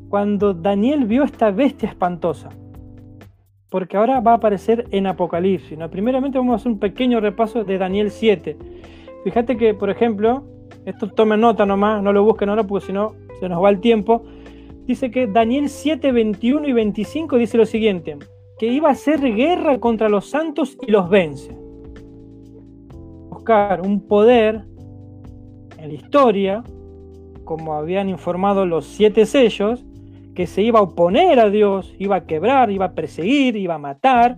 cuando 0.10 0.54
Daniel 0.54 1.06
vio 1.06 1.24
esta 1.24 1.52
bestia 1.52 1.90
espantosa. 1.90 2.50
Porque 3.70 3.96
ahora 3.96 4.20
va 4.20 4.32
a 4.32 4.36
aparecer 4.36 4.86
en 4.92 5.08
Apocalipsis. 5.08 5.78
¿no? 5.78 5.90
Primeramente 5.90 6.38
vamos 6.38 6.54
a 6.54 6.56
hacer 6.58 6.74
un 6.74 6.80
pequeño 6.80 7.22
repaso 7.22 7.64
de 7.64 7.78
Daniel 7.78 8.12
7. 8.12 8.58
Fíjate 9.24 9.56
que, 9.56 9.74
por 9.74 9.90
ejemplo, 9.90 10.44
esto 10.86 11.08
tomen 11.08 11.42
nota 11.42 11.66
nomás, 11.66 12.02
no 12.02 12.12
lo 12.14 12.24
busquen 12.24 12.50
ahora 12.50 12.64
porque 12.64 12.88
si 12.88 12.94
no 12.94 13.14
se 13.40 13.50
nos 13.50 13.64
va 13.64 13.70
el 13.70 13.80
tiempo. 13.80 14.24
Dice 14.86 15.12
que 15.12 15.28
Daniel 15.28 15.70
7, 15.70 16.12
21 16.12 16.68
y 16.68 16.74
25 16.74 17.38
dice 17.38 17.58
lo 17.58 17.66
siguiente, 17.66 18.18
que 18.58 18.68
iba 18.68 18.90
a 18.90 18.94
hacer 18.94 19.22
guerra 19.22 19.80
contra 19.80 20.10
los 20.10 20.30
santos 20.30 20.78
y 20.86 20.92
los 20.92 21.10
vence. 21.10 21.56
Buscar 23.30 23.82
un 23.82 24.08
poder 24.08 24.64
en 25.78 25.88
la 25.88 25.94
historia, 25.94 26.64
como 27.44 27.74
habían 27.74 28.10
informado 28.10 28.66
los 28.66 28.86
siete 28.86 29.26
sellos, 29.26 29.84
que 30.36 30.48
se 30.48 30.62
iba 30.62 30.80
a 30.80 30.84
oponer 30.84 31.40
a 31.40 31.50
Dios, 31.50 31.94
iba 32.00 32.18
a 32.18 32.26
quebrar, 32.26 32.72
iba 32.72 32.86
a 32.86 32.94
perseguir, 32.94 33.56
iba 33.56 33.76
a 33.76 33.80
matar, 33.80 34.38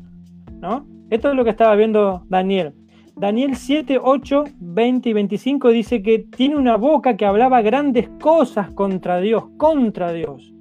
¿no? 0.59 0.85
Esto 1.09 1.29
es 1.29 1.35
lo 1.35 1.43
que 1.43 1.51
estaba 1.51 1.75
viendo 1.75 2.23
Daniel. 2.27 2.73
Daniel 3.15 3.55
7, 3.55 3.99
8, 4.01 4.43
20 4.59 5.09
y 5.09 5.13
25 5.13 5.69
dice 5.69 6.01
que 6.01 6.19
tiene 6.19 6.55
una 6.55 6.77
boca 6.77 7.15
que 7.15 7.25
hablaba 7.25 7.61
grandes 7.61 8.09
cosas 8.21 8.71
contra 8.71 9.19
Dios, 9.19 9.45
contra 9.57 10.11
Dios. 10.11 10.53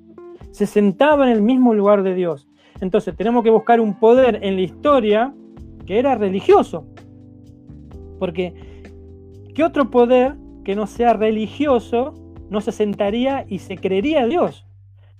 Se 0.50 0.66
sentaba 0.66 1.26
en 1.26 1.32
el 1.32 1.42
mismo 1.42 1.74
lugar 1.74 2.02
de 2.02 2.14
Dios. 2.14 2.48
Entonces 2.80 3.16
tenemos 3.16 3.42
que 3.42 3.50
buscar 3.50 3.80
un 3.80 3.98
poder 3.98 4.40
en 4.42 4.56
la 4.56 4.62
historia 4.62 5.34
que 5.86 5.98
era 5.98 6.14
religioso. 6.14 6.86
Porque, 8.18 8.54
¿qué 9.54 9.64
otro 9.64 9.90
poder 9.90 10.36
que 10.64 10.76
no 10.76 10.86
sea 10.86 11.14
religioso 11.14 12.14
no 12.52 12.60
se 12.60 12.70
sentaría 12.70 13.46
y 13.48 13.58
se 13.58 13.76
creería 13.76 14.26
Dios. 14.26 14.66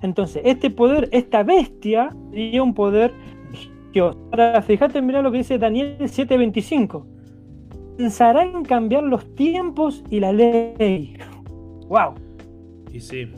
Entonces, 0.01 0.43
este 0.45 0.70
poder, 0.70 1.09
esta 1.12 1.43
bestia, 1.43 2.11
sería 2.30 2.62
un 2.62 2.74
poder 2.74 3.12
religioso. 3.51 4.18
Ahora, 4.30 4.61
fíjate, 4.62 5.01
mira 5.01 5.22
lo 5.22 5.33
que 5.33 5.39
dice 5.39 5.59
Daniel 5.59 5.97
7:25. 6.01 7.07
Pensará 7.97 8.43
en 8.43 8.64
cambiar 8.64 9.03
los 9.03 9.34
tiempos 9.34 10.03
y 10.11 10.20
la 10.20 10.32
ley. 10.32 11.16
¡Wow! 11.88 12.14
Y 12.93 13.01
sí. 13.01 13.28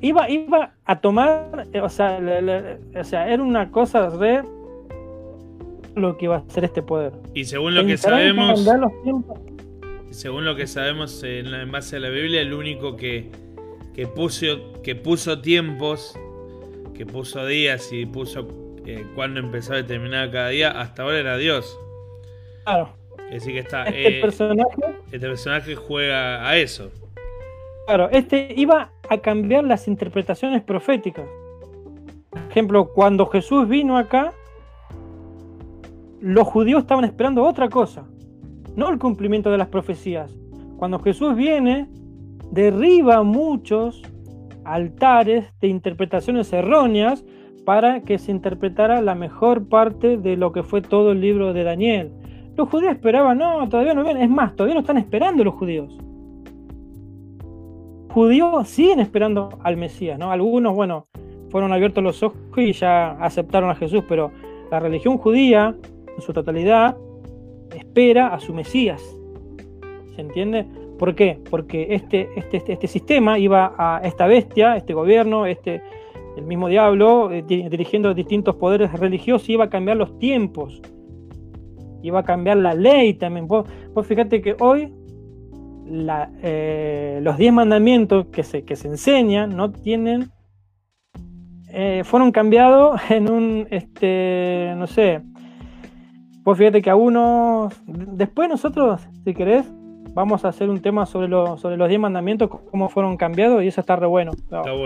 Iba, 0.00 0.30
iba, 0.30 0.74
a 0.84 1.00
tomar, 1.00 1.66
o 1.82 1.88
sea, 1.88 2.20
o 2.98 3.04
sea, 3.04 3.28
era 3.28 3.42
una 3.42 3.70
cosa 3.70 4.08
re 4.10 4.42
lo 5.96 6.16
que 6.16 6.26
iba 6.26 6.36
a 6.36 6.38
hacer 6.38 6.64
este 6.64 6.82
poder. 6.82 7.12
Y 7.34 7.44
según 7.44 7.74
lo 7.74 7.84
que 7.84 7.96
sabemos. 7.96 8.64
según 10.10 10.44
lo 10.44 10.54
que 10.54 10.66
sabemos 10.66 11.22
en, 11.24 11.70
base 11.72 11.96
a 11.96 12.00
la 12.00 12.10
Biblia, 12.10 12.42
el 12.42 12.52
único 12.52 12.96
que, 12.96 13.30
puso, 14.14 14.72
que 14.84 14.94
puso 14.94 15.40
tiempos, 15.40 16.16
que 16.94 17.06
puso 17.06 17.44
días 17.46 17.92
y 17.92 18.06
puso 18.06 18.46
eh, 18.86 19.04
cuándo 19.16 19.40
empezaba 19.40 19.80
y 19.80 19.84
terminaba 19.84 20.30
cada 20.30 20.48
día, 20.50 20.70
hasta 20.70 21.02
ahora 21.02 21.18
era 21.18 21.36
Dios. 21.38 21.76
Claro. 22.64 23.05
Es 23.26 23.42
decir, 23.42 23.54
que 23.54 23.60
está. 23.60 23.84
Este, 23.84 24.18
eh, 24.18 24.20
personaje, 24.20 24.76
este 25.12 25.26
personaje 25.26 25.74
juega 25.74 26.48
a 26.48 26.56
eso. 26.56 26.90
Claro, 27.86 28.08
este 28.10 28.52
iba 28.56 28.92
a 29.08 29.18
cambiar 29.18 29.64
las 29.64 29.88
interpretaciones 29.88 30.62
proféticas. 30.62 31.26
Por 32.30 32.42
ejemplo, 32.50 32.92
cuando 32.92 33.26
Jesús 33.26 33.68
vino 33.68 33.96
acá, 33.96 34.32
los 36.20 36.46
judíos 36.46 36.82
estaban 36.82 37.04
esperando 37.04 37.44
otra 37.44 37.68
cosa 37.68 38.06
no 38.76 38.90
el 38.90 38.98
cumplimiento 38.98 39.50
de 39.50 39.58
las 39.58 39.68
profecías. 39.68 40.32
Cuando 40.76 41.00
Jesús 41.00 41.34
viene, 41.34 41.88
derriba 42.52 43.22
muchos 43.22 44.02
altares 44.64 45.46
de 45.60 45.68
interpretaciones 45.68 46.52
erróneas 46.52 47.24
para 47.64 48.02
que 48.02 48.18
se 48.18 48.30
interpretara 48.30 49.00
la 49.00 49.14
mejor 49.14 49.68
parte 49.68 50.18
de 50.18 50.36
lo 50.36 50.52
que 50.52 50.62
fue 50.62 50.82
todo 50.82 51.12
el 51.12 51.20
libro 51.20 51.52
de 51.52 51.64
Daniel. 51.64 52.12
Los 52.56 52.70
judíos 52.70 52.92
esperaban, 52.92 53.38
no, 53.38 53.68
todavía 53.68 53.92
no 53.92 54.02
vienen, 54.02 54.22
es 54.22 54.30
más, 54.30 54.56
todavía 54.56 54.74
no 54.74 54.80
están 54.80 54.96
esperando 54.96 55.44
los 55.44 55.54
judíos. 55.54 55.96
Judíos 58.10 58.68
siguen 58.68 59.00
esperando 59.00 59.50
al 59.62 59.76
Mesías, 59.76 60.18
¿no? 60.18 60.30
Algunos, 60.30 60.74
bueno, 60.74 61.06
fueron 61.50 61.72
abiertos 61.72 62.02
los 62.02 62.22
ojos 62.22 62.38
y 62.56 62.72
ya 62.72 63.10
aceptaron 63.12 63.68
a 63.68 63.74
Jesús, 63.74 64.04
pero 64.08 64.30
la 64.70 64.80
religión 64.80 65.18
judía, 65.18 65.74
en 66.16 66.22
su 66.22 66.32
totalidad, 66.32 66.96
espera 67.74 68.28
a 68.28 68.40
su 68.40 68.54
Mesías. 68.54 69.02
¿Se 70.14 70.22
entiende? 70.22 70.66
¿Por 70.98 71.14
qué? 71.14 71.38
Porque 71.50 71.88
este, 71.90 72.30
este, 72.36 72.56
este, 72.56 72.72
este 72.72 72.86
sistema 72.86 73.38
iba 73.38 73.74
a 73.76 74.00
esta 74.02 74.26
bestia, 74.26 74.76
este 74.76 74.94
gobierno, 74.94 75.44
este, 75.44 75.82
el 76.38 76.44
mismo 76.44 76.68
diablo, 76.68 77.30
eh, 77.30 77.42
dirigiendo 77.42 78.14
distintos 78.14 78.56
poderes 78.56 78.92
religiosos, 78.92 79.46
iba 79.50 79.64
a 79.64 79.70
cambiar 79.70 79.98
los 79.98 80.18
tiempos, 80.18 80.80
iba 82.02 82.20
a 82.20 82.22
cambiar 82.24 82.58
la 82.58 82.74
ley 82.74 83.14
también. 83.14 83.46
Vos, 83.48 83.66
fíjate 84.04 84.40
que 84.40 84.56
hoy 84.60 84.92
eh, 86.42 87.20
los 87.22 87.36
diez 87.36 87.52
mandamientos 87.52 88.26
que 88.26 88.42
se, 88.42 88.64
que 88.64 88.76
se 88.76 88.88
enseñan 88.88 89.56
no 89.56 89.70
tienen, 89.70 90.30
eh, 91.70 92.02
fueron 92.04 92.32
cambiados 92.32 93.00
en 93.10 93.30
un, 93.30 93.66
este, 93.70 94.74
no 94.76 94.86
sé, 94.86 95.22
pues 96.44 96.58
fíjate 96.58 96.80
que 96.80 96.90
a 96.90 96.96
uno, 96.96 97.70
después 97.86 98.48
nosotros, 98.48 99.00
si 99.24 99.34
querés, 99.34 99.66
vamos 100.14 100.44
a 100.44 100.48
hacer 100.48 100.70
un 100.70 100.80
tema 100.80 101.04
sobre, 101.04 101.28
sobre 101.58 101.76
los 101.76 101.88
10 101.88 102.00
mandamientos, 102.00 102.48
cómo 102.70 102.88
fueron 102.88 103.16
cambiados, 103.16 103.62
y 103.64 103.66
eso 103.66 103.80
está 103.80 103.96
re 103.96 104.06
bueno. 104.06 104.32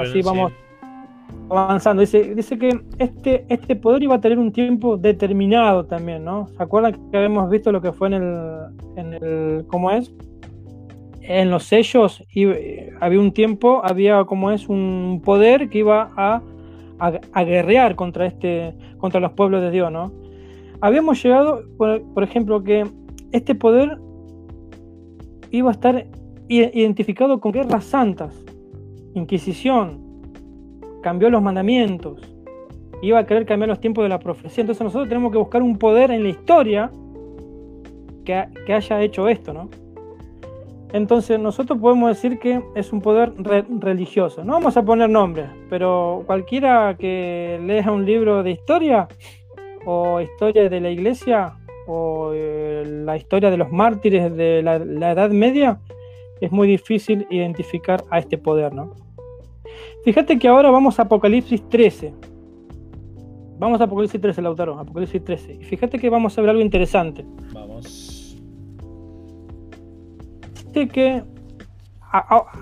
Así 0.00 0.22
vamos 0.22 0.52
avanzando. 1.58 2.00
Dice, 2.00 2.34
dice 2.34 2.58
que 2.58 2.80
este, 2.98 3.44
este 3.48 3.76
poder 3.76 4.02
iba 4.02 4.16
a 4.16 4.20
tener 4.20 4.38
un 4.38 4.52
tiempo 4.52 4.96
determinado 4.96 5.84
también, 5.86 6.24
¿no? 6.24 6.48
¿Se 6.48 6.62
acuerdan 6.62 7.10
que 7.10 7.16
habíamos 7.16 7.50
visto 7.50 7.72
lo 7.72 7.80
que 7.80 7.92
fue 7.92 8.08
en 8.08 8.14
el, 8.14 8.58
en 8.96 9.14
el 9.14 9.64
¿cómo 9.66 9.90
es? 9.90 10.12
En 11.22 11.50
los 11.50 11.64
sellos 11.64 12.24
y, 12.32 12.46
eh, 12.46 12.92
había 13.00 13.20
un 13.20 13.32
tiempo, 13.32 13.82
había 13.84 14.24
como 14.24 14.50
es 14.50 14.68
un 14.68 15.22
poder 15.24 15.68
que 15.68 15.78
iba 15.78 16.12
a, 16.16 16.42
a, 16.98 17.44
guerrear 17.44 17.94
contra 17.94 18.26
este, 18.26 18.74
contra 18.98 19.20
los 19.20 19.32
pueblos 19.32 19.62
de 19.62 19.70
Dios, 19.70 19.90
¿no? 19.90 20.12
habíamos 20.80 21.22
llegado, 21.22 21.62
por, 21.76 22.22
ejemplo, 22.22 22.62
que 22.62 22.86
este 23.32 23.54
poder 23.54 23.98
iba 25.50 25.70
a 25.70 25.72
estar 25.72 26.06
identificado 26.48 27.40
con 27.40 27.52
guerras 27.52 27.84
santas, 27.84 28.34
Inquisición, 29.14 30.00
cambió 31.02 31.30
los 31.30 31.42
mandamientos, 31.42 32.20
iba 33.02 33.18
a 33.18 33.26
querer 33.26 33.46
cambiar 33.46 33.68
los 33.68 33.80
tiempos 33.80 34.04
de 34.04 34.08
la 34.08 34.18
profecía. 34.18 34.62
Entonces 34.62 34.84
nosotros 34.84 35.08
tenemos 35.08 35.32
que 35.32 35.38
buscar 35.38 35.62
un 35.62 35.78
poder 35.78 36.10
en 36.10 36.22
la 36.22 36.28
historia 36.28 36.90
que, 38.24 38.44
que 38.66 38.74
haya 38.74 39.02
hecho 39.02 39.28
esto, 39.28 39.52
¿no? 39.52 39.68
Entonces 40.92 41.38
nosotros 41.38 41.78
podemos 41.78 42.08
decir 42.08 42.38
que 42.38 42.60
es 42.74 42.92
un 42.92 43.00
poder 43.00 43.32
religioso. 43.78 44.44
No 44.44 44.54
vamos 44.54 44.76
a 44.76 44.84
poner 44.84 45.08
nombres, 45.08 45.48
pero 45.68 46.24
cualquiera 46.26 46.96
que 46.98 47.60
lea 47.62 47.92
un 47.92 48.04
libro 48.04 48.42
de 48.42 48.50
historia 48.50 49.06
o 49.86 50.20
historia 50.20 50.68
de 50.68 50.80
la 50.80 50.90
iglesia 50.90 51.54
o 51.86 52.32
eh, 52.34 52.84
la 53.04 53.16
historia 53.16 53.50
de 53.50 53.56
los 53.56 53.70
mártires 53.70 54.34
de 54.36 54.62
la, 54.62 54.76
Edad 55.12 55.30
Media, 55.30 55.80
es 56.40 56.52
muy 56.52 56.68
difícil 56.68 57.26
identificar 57.30 58.04
a 58.10 58.18
este 58.18 58.38
poder, 58.38 58.72
¿no? 58.72 58.94
Fíjate 60.04 60.38
que 60.38 60.48
ahora 60.48 60.70
vamos 60.70 60.98
a 60.98 61.02
Apocalipsis 61.02 61.68
13. 61.68 62.14
Vamos 63.58 63.80
a 63.80 63.84
Apocalipsis 63.84 64.20
13, 64.20 64.42
Lautaro, 64.42 64.78
Apocalipsis 64.78 65.22
13. 65.22 65.58
Y 65.60 65.64
fíjate 65.64 65.98
que 65.98 66.08
vamos 66.08 66.36
a 66.36 66.40
ver 66.40 66.50
algo 66.50 66.62
interesante. 66.62 67.24
Vamos 67.52 68.10
que 70.72 71.22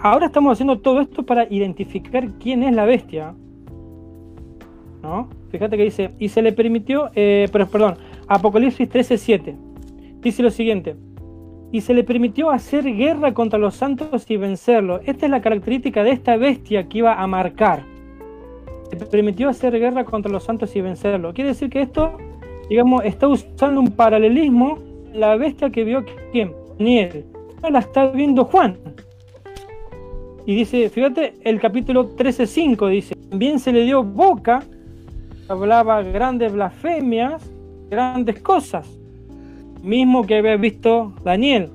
ahora 0.03 0.26
estamos 0.26 0.53
haciendo 0.53 0.80
todo 0.80 1.01
esto 1.01 1.24
para 1.24 1.47
identificar 1.51 2.28
quién 2.39 2.62
es 2.62 2.74
la 2.74 2.84
bestia. 2.84 3.34
¿No? 5.03 5.28
Fíjate 5.51 5.76
que 5.76 5.84
dice, 5.84 6.11
y 6.18 6.28
se 6.28 6.43
le 6.43 6.53
permitió, 6.53 7.11
eh, 7.14 7.49
pero 7.53 7.68
perdón, 7.68 7.97
Apocalipsis 8.26 8.89
13:7. 8.89 9.57
Dice 10.20 10.43
lo 10.43 10.51
siguiente, 10.51 10.97
y 11.73 11.81
se 11.81 11.95
le 11.95 12.05
permitió 12.05 12.51
hacer 12.51 12.85
guerra 12.85 13.35
contra 13.35 13.59
los 13.59 13.75
santos 13.75 14.31
y 14.31 14.37
vencerlos. 14.37 15.01
Esta 15.05 15.27
es 15.27 15.31
la 15.31 15.41
característica 15.41 16.03
de 16.03 16.11
esta 16.11 16.37
bestia 16.37 16.89
que 16.89 16.99
iba 16.99 17.14
a 17.14 17.27
marcar. 17.27 17.83
Se 18.91 18.97
permitió 18.97 19.49
hacer 19.49 19.79
guerra 19.79 20.05
contra 20.05 20.33
los 20.33 20.45
santos 20.45 20.75
y 20.75 20.81
vencerlos. 20.81 21.35
Quiere 21.35 21.51
decir 21.51 21.69
que 21.69 21.83
esto, 21.83 22.16
digamos, 22.71 23.05
está 23.05 23.29
usando 23.29 23.81
un 23.81 23.91
paralelismo 23.91 24.79
la 25.12 25.37
bestia 25.37 25.71
que 25.71 25.85
vio 25.85 26.05
quién? 26.33 26.53
Daniel 26.79 27.25
la 27.71 27.81
está 27.81 28.07
viendo 28.07 28.45
Juan. 28.45 28.79
Y 30.47 30.55
dice, 30.55 30.89
fíjate, 30.89 31.35
el 31.45 31.61
capítulo 31.61 32.16
13.5 32.16 32.89
dice, 32.89 33.14
también 33.29 33.59
se 33.59 33.73
le 33.73 33.85
dio 33.85 34.03
boca, 34.03 34.62
hablaba 35.49 36.03
grandes 36.03 36.53
blasfemias, 36.53 37.51
grandes 37.91 38.41
cosas, 38.41 38.98
mismo 39.83 40.26
que 40.26 40.37
había 40.37 40.57
visto 40.57 41.12
Daniel. 41.24 41.70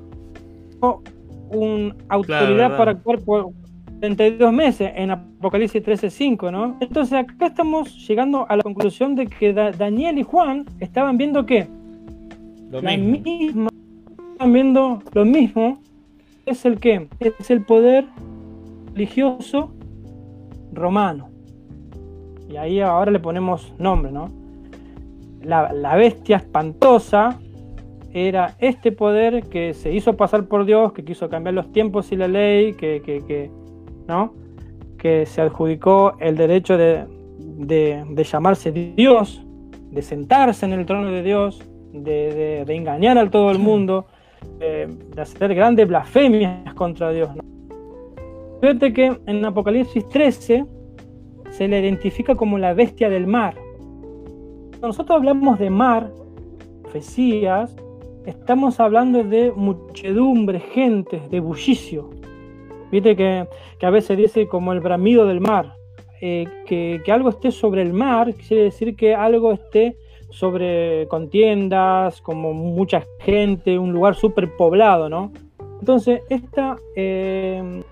Una 1.50 1.96
autoridad 2.10 2.78
para 2.78 2.92
actuar 2.92 3.20
por 3.20 3.52
32 4.00 4.52
meses 4.52 4.92
en 4.96 5.12
Apocalipsis 5.12 5.82
13.5, 5.82 6.52
¿no? 6.52 6.78
Entonces 6.82 7.14
acá 7.14 7.48
estamos 7.48 8.06
llegando 8.08 8.46
a 8.50 8.58
la 8.58 8.64
conclusión 8.64 9.16
de 9.16 9.28
que 9.28 9.54
Daniel 9.54 10.18
y 10.18 10.24
Juan 10.24 10.66
estaban 10.80 11.18
viendo 11.18 11.46
que 11.46 11.68
la 12.72 12.98
misma 12.98 13.70
están 14.34 14.52
viendo 14.52 15.02
lo 15.14 15.26
mismo, 15.26 15.80
es 16.46 16.66
el 16.66 16.80
que 16.80 17.08
es 17.20 17.50
el 17.50 17.62
poder 17.62 18.06
religioso 18.94 19.72
romano. 20.74 21.30
Y 22.50 22.58
ahí 22.58 22.82
ahora 22.82 23.12
le 23.12 23.20
ponemos 23.20 23.74
nombre, 23.78 24.12
¿no? 24.12 24.30
La, 25.44 25.96
bestia 25.96 26.38
espantosa 26.38 27.40
era 28.14 28.56
este 28.60 28.92
poder 28.92 29.44
que 29.50 29.74
se 29.74 29.92
hizo 29.92 30.16
pasar 30.16 30.46
por 30.48 30.66
Dios, 30.66 30.94
que 30.94 31.04
quiso 31.04 31.30
cambiar 31.30 31.56
los 31.56 31.72
tiempos 31.72 32.12
y 32.12 32.16
la 32.16 32.28
ley, 32.28 32.74
que, 32.74 33.02
que, 33.02 33.50
¿no? 34.08 34.34
que 34.98 35.26
se 35.26 35.42
adjudicó 35.42 36.14
el 36.20 36.38
derecho 36.38 36.78
de, 36.78 37.06
de, 37.38 38.24
llamarse 38.24 38.72
Dios, 38.72 39.44
de 39.92 40.02
sentarse 40.02 40.66
en 40.66 40.74
el 40.74 40.86
trono 40.86 41.12
de 41.12 41.24
Dios, 41.24 41.68
de, 41.92 42.64
de 42.66 42.76
engañar 42.76 43.18
a 43.18 43.30
todo 43.30 43.52
el 43.52 43.60
mundo, 43.60 44.06
de, 44.60 44.88
hacer 45.18 45.56
grandes 45.56 45.88
blasfemias 45.88 46.74
contra 46.76 47.12
Dios. 47.12 47.30
Fíjate 48.62 48.94
que 48.94 49.20
en 49.26 49.44
Apocalipsis 49.44 50.08
13 50.10 50.66
se 51.50 51.68
le 51.68 51.80
identifica 51.80 52.36
como 52.36 52.58
la 52.60 52.74
bestia 52.74 53.10
del 53.10 53.28
mar. 53.28 53.56
Cuando 54.70 54.88
nosotros 54.88 55.18
hablamos 55.18 55.60
de 55.60 55.70
mar, 55.70 56.12
profecías, 56.84 57.76
estamos 58.26 58.80
hablando 58.80 59.24
de 59.24 59.52
muchedumbre, 59.56 60.60
gente, 60.60 61.22
de 61.30 61.40
bullicio. 61.40 62.10
Viste 62.92 63.16
que, 63.16 63.48
a 63.82 63.90
veces 63.90 64.18
dice 64.18 64.48
como 64.48 64.74
el 64.74 64.80
bramido 64.80 65.26
del 65.26 65.42
mar. 65.42 65.76
Eh, 66.22 66.46
que, 66.66 67.02
que, 67.04 67.12
algo 67.12 67.30
esté 67.30 67.52
sobre 67.52 67.82
el 67.82 67.92
mar 67.92 68.34
quiere 68.36 68.64
decir 68.64 68.96
que 68.96 69.14
algo 69.14 69.52
esté 69.52 69.98
sobre 70.30 71.06
contiendas, 71.10 72.22
como 72.22 72.54
mucha 72.54 73.04
gente, 73.20 73.78
un 73.78 73.92
lugar 73.92 74.16
súper 74.16 74.56
poblado, 74.56 75.10
¿no? 75.10 75.32
Entonces, 75.80 76.22
esta, 76.30 76.78
eh, 76.96 77.84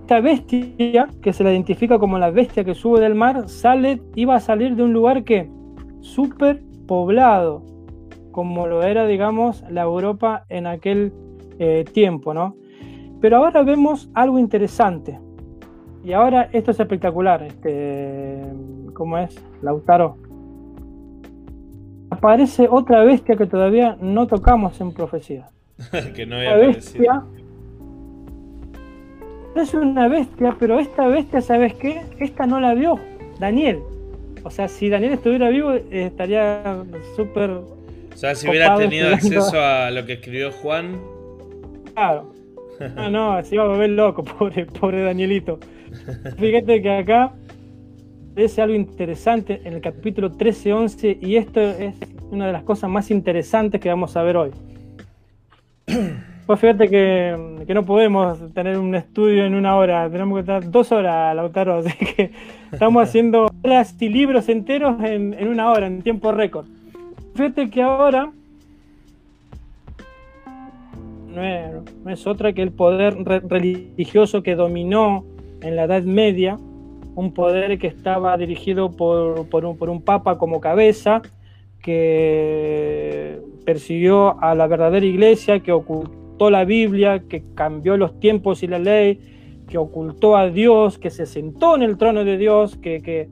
esta 0.00 0.20
bestia, 0.20 1.08
que 1.20 1.32
se 1.32 1.44
la 1.44 1.50
identifica 1.50 1.98
como 1.98 2.18
la 2.18 2.30
bestia 2.30 2.64
que 2.64 2.74
sube 2.74 3.00
del 3.00 3.14
mar, 3.14 3.48
sale, 3.48 4.00
iba 4.14 4.36
a 4.36 4.40
salir 4.40 4.76
de 4.76 4.82
un 4.82 4.92
lugar 4.92 5.24
que 5.24 5.50
súper 6.00 6.62
poblado, 6.86 7.62
como 8.34 8.66
lo 8.66 8.82
era, 8.82 9.06
digamos, 9.06 9.62
la 9.70 9.82
Europa 9.82 10.44
en 10.48 10.66
aquel 10.66 11.12
eh, 11.60 11.84
tiempo, 11.92 12.34
¿no? 12.34 12.56
Pero 13.20 13.36
ahora 13.36 13.62
vemos 13.62 14.10
algo 14.12 14.40
interesante. 14.40 15.20
Y 16.02 16.12
ahora 16.12 16.48
esto 16.52 16.72
es 16.72 16.80
espectacular. 16.80 17.44
Este, 17.44 18.42
¿Cómo 18.92 19.18
es? 19.18 19.40
Lautaro 19.62 20.16
aparece 22.10 22.68
otra 22.68 23.04
bestia 23.04 23.36
que 23.36 23.46
todavía 23.46 23.96
no 24.00 24.26
tocamos 24.26 24.80
en 24.80 24.92
profecía. 24.92 25.46
que 26.16 26.26
no 26.26 26.36
había 26.36 26.56
bestia. 26.56 27.22
Es 29.54 29.74
una 29.74 30.08
bestia, 30.08 30.56
pero 30.58 30.80
esta 30.80 31.06
bestia, 31.06 31.40
¿sabes 31.40 31.74
qué? 31.74 32.02
Esta 32.18 32.46
no 32.46 32.60
la 32.60 32.74
vio 32.74 32.98
Daniel. 33.38 33.80
O 34.42 34.50
sea, 34.50 34.68
si 34.68 34.88
Daniel 34.88 35.12
estuviera 35.12 35.48
vivo, 35.48 35.72
estaría 35.90 36.82
súper. 37.14 37.60
O 38.14 38.16
sea, 38.16 38.34
si 38.34 38.48
hubiera 38.48 38.76
tenido 38.76 39.12
acceso 39.12 39.60
a 39.60 39.90
lo 39.90 40.06
que 40.06 40.14
escribió 40.14 40.52
Juan. 40.52 41.00
Claro. 41.94 42.32
No, 42.96 43.10
no, 43.36 43.44
se 43.44 43.56
iba 43.56 43.64
a 43.64 43.68
volver 43.68 43.90
loco, 43.90 44.24
pobre, 44.38 44.66
pobre 44.66 45.02
Danielito. 45.02 45.58
Fíjate 46.38 46.82
que 46.82 46.90
acá 46.90 47.32
es 48.36 48.58
algo 48.58 48.74
interesante 48.74 49.60
en 49.64 49.74
el 49.74 49.80
capítulo 49.80 50.32
13-11 50.32 51.18
y 51.20 51.36
esto 51.36 51.60
es 51.60 51.94
una 52.30 52.46
de 52.46 52.52
las 52.52 52.64
cosas 52.64 52.90
más 52.90 53.10
interesantes 53.10 53.80
que 53.80 53.88
vamos 53.88 54.16
a 54.16 54.22
ver 54.22 54.36
hoy. 54.36 54.50
Pues 56.46 56.60
fíjate 56.60 56.90
que, 56.90 57.64
no 57.66 57.86
podemos 57.86 58.52
tener 58.52 58.76
un 58.76 58.94
estudio 58.94 59.46
en 59.46 59.54
una 59.54 59.76
hora, 59.76 60.10
tenemos 60.10 60.36
que 60.36 60.40
estar 60.40 60.70
dos 60.70 60.92
horas, 60.92 61.34
Lautaro, 61.34 61.78
así 61.78 61.90
que 61.96 62.32
estamos 62.70 63.02
haciendo 63.02 63.50
horas 63.62 63.96
y 63.98 64.10
libros 64.10 64.50
enteros 64.50 65.02
en, 65.02 65.48
una 65.48 65.70
hora, 65.70 65.86
en 65.86 66.02
tiempo 66.02 66.32
récord. 66.32 66.66
Fíjate 67.34 67.68
que 67.68 67.82
ahora 67.82 68.32
no 71.34 72.10
es, 72.10 72.26
otra 72.28 72.52
que 72.52 72.62
el 72.62 72.70
poder 72.70 73.16
religioso 73.48 74.42
que 74.44 74.54
dominó 74.54 75.24
en 75.60 75.74
la 75.74 75.84
Edad 75.84 76.04
Media, 76.04 76.58
un 77.16 77.34
poder 77.34 77.78
que 77.78 77.88
estaba 77.88 78.36
dirigido 78.36 78.92
por, 78.92 79.48
un, 79.64 79.76
por 79.76 79.90
un 79.90 80.02
papa 80.02 80.38
como 80.38 80.60
cabeza, 80.60 81.22
que 81.82 83.40
persiguió 83.64 84.40
a 84.40 84.54
la 84.54 84.68
verdadera 84.68 85.04
iglesia, 85.04 85.60
que 85.60 85.72
ocultó 85.72 86.50
la 86.50 86.64
Biblia, 86.64 87.24
que 87.28 87.42
cambió 87.54 87.96
los 87.96 88.18
tiempos 88.20 88.62
y 88.62 88.68
la 88.68 88.78
ley, 88.78 89.18
que 89.68 89.76
ocultó 89.78 90.36
a 90.36 90.50
Dios, 90.50 90.98
que 90.98 91.10
se 91.10 91.26
sentó 91.26 91.74
en 91.74 91.82
el 91.82 91.98
trono 91.98 92.24
de 92.24 92.38
Dios, 92.38 92.76
que, 92.76 93.02
que, 93.02 93.28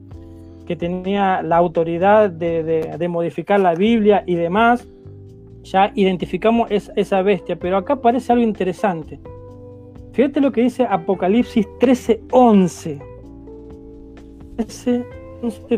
tenía 0.77 1.43
la 1.43 1.57
autoridad 1.57 2.31
de, 2.31 2.63
de, 2.63 3.09
modificar 3.09 3.61
la 3.61 3.75
Biblia 3.75 4.25
y 4.27 4.35
demás. 4.35 4.89
Ya 5.65 5.93
identificamos 5.95 6.71
esa 6.71 7.23
bestia, 7.23 7.57
pero 7.57 7.77
acá 7.77 7.95
aparece 7.95 8.33
algo 8.33 8.45
interesante. 8.45 9.21
Fíjate 10.13 10.41
lo 10.41 10.53
que 10.53 10.63
dice 10.63 10.87
Apocalipsis 10.89 11.67
13:11. 11.81 13.01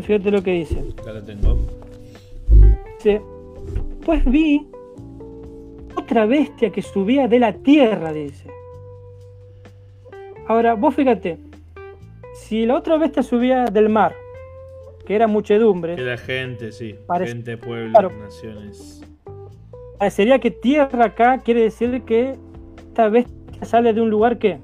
Fíjate 0.01 0.31
lo 0.31 0.41
que 0.43 0.51
dice. 0.51 0.83
tengo 1.25 1.57
pues 4.05 4.23
vi 4.25 4.67
otra 5.95 6.25
bestia 6.25 6.69
que 6.69 6.81
subía 6.81 7.27
de 7.27 7.39
la 7.39 7.53
tierra, 7.53 8.13
dice. 8.13 8.49
Ahora, 10.47 10.75
vos 10.75 10.93
fíjate, 10.93 11.39
si 12.35 12.65
la 12.65 12.75
otra 12.75 12.97
bestia 12.97 13.23
subía 13.23 13.65
del 13.65 13.89
mar, 13.89 14.13
que 15.05 15.15
era 15.15 15.27
muchedumbre. 15.27 15.95
Que 15.95 16.01
la 16.01 16.17
gente, 16.17 16.71
sí. 16.71 16.95
gente, 17.25 17.57
pueblos, 17.57 18.11
naciones. 18.17 19.01
sería 20.09 20.39
que 20.39 20.51
tierra 20.51 21.05
acá 21.05 21.39
quiere 21.39 21.61
decir 21.61 22.01
que 22.03 22.35
esta 22.77 23.09
bestia 23.09 23.63
sale 23.63 23.93
de 23.93 24.01
un 24.01 24.09
lugar 24.09 24.37
que 24.37 24.59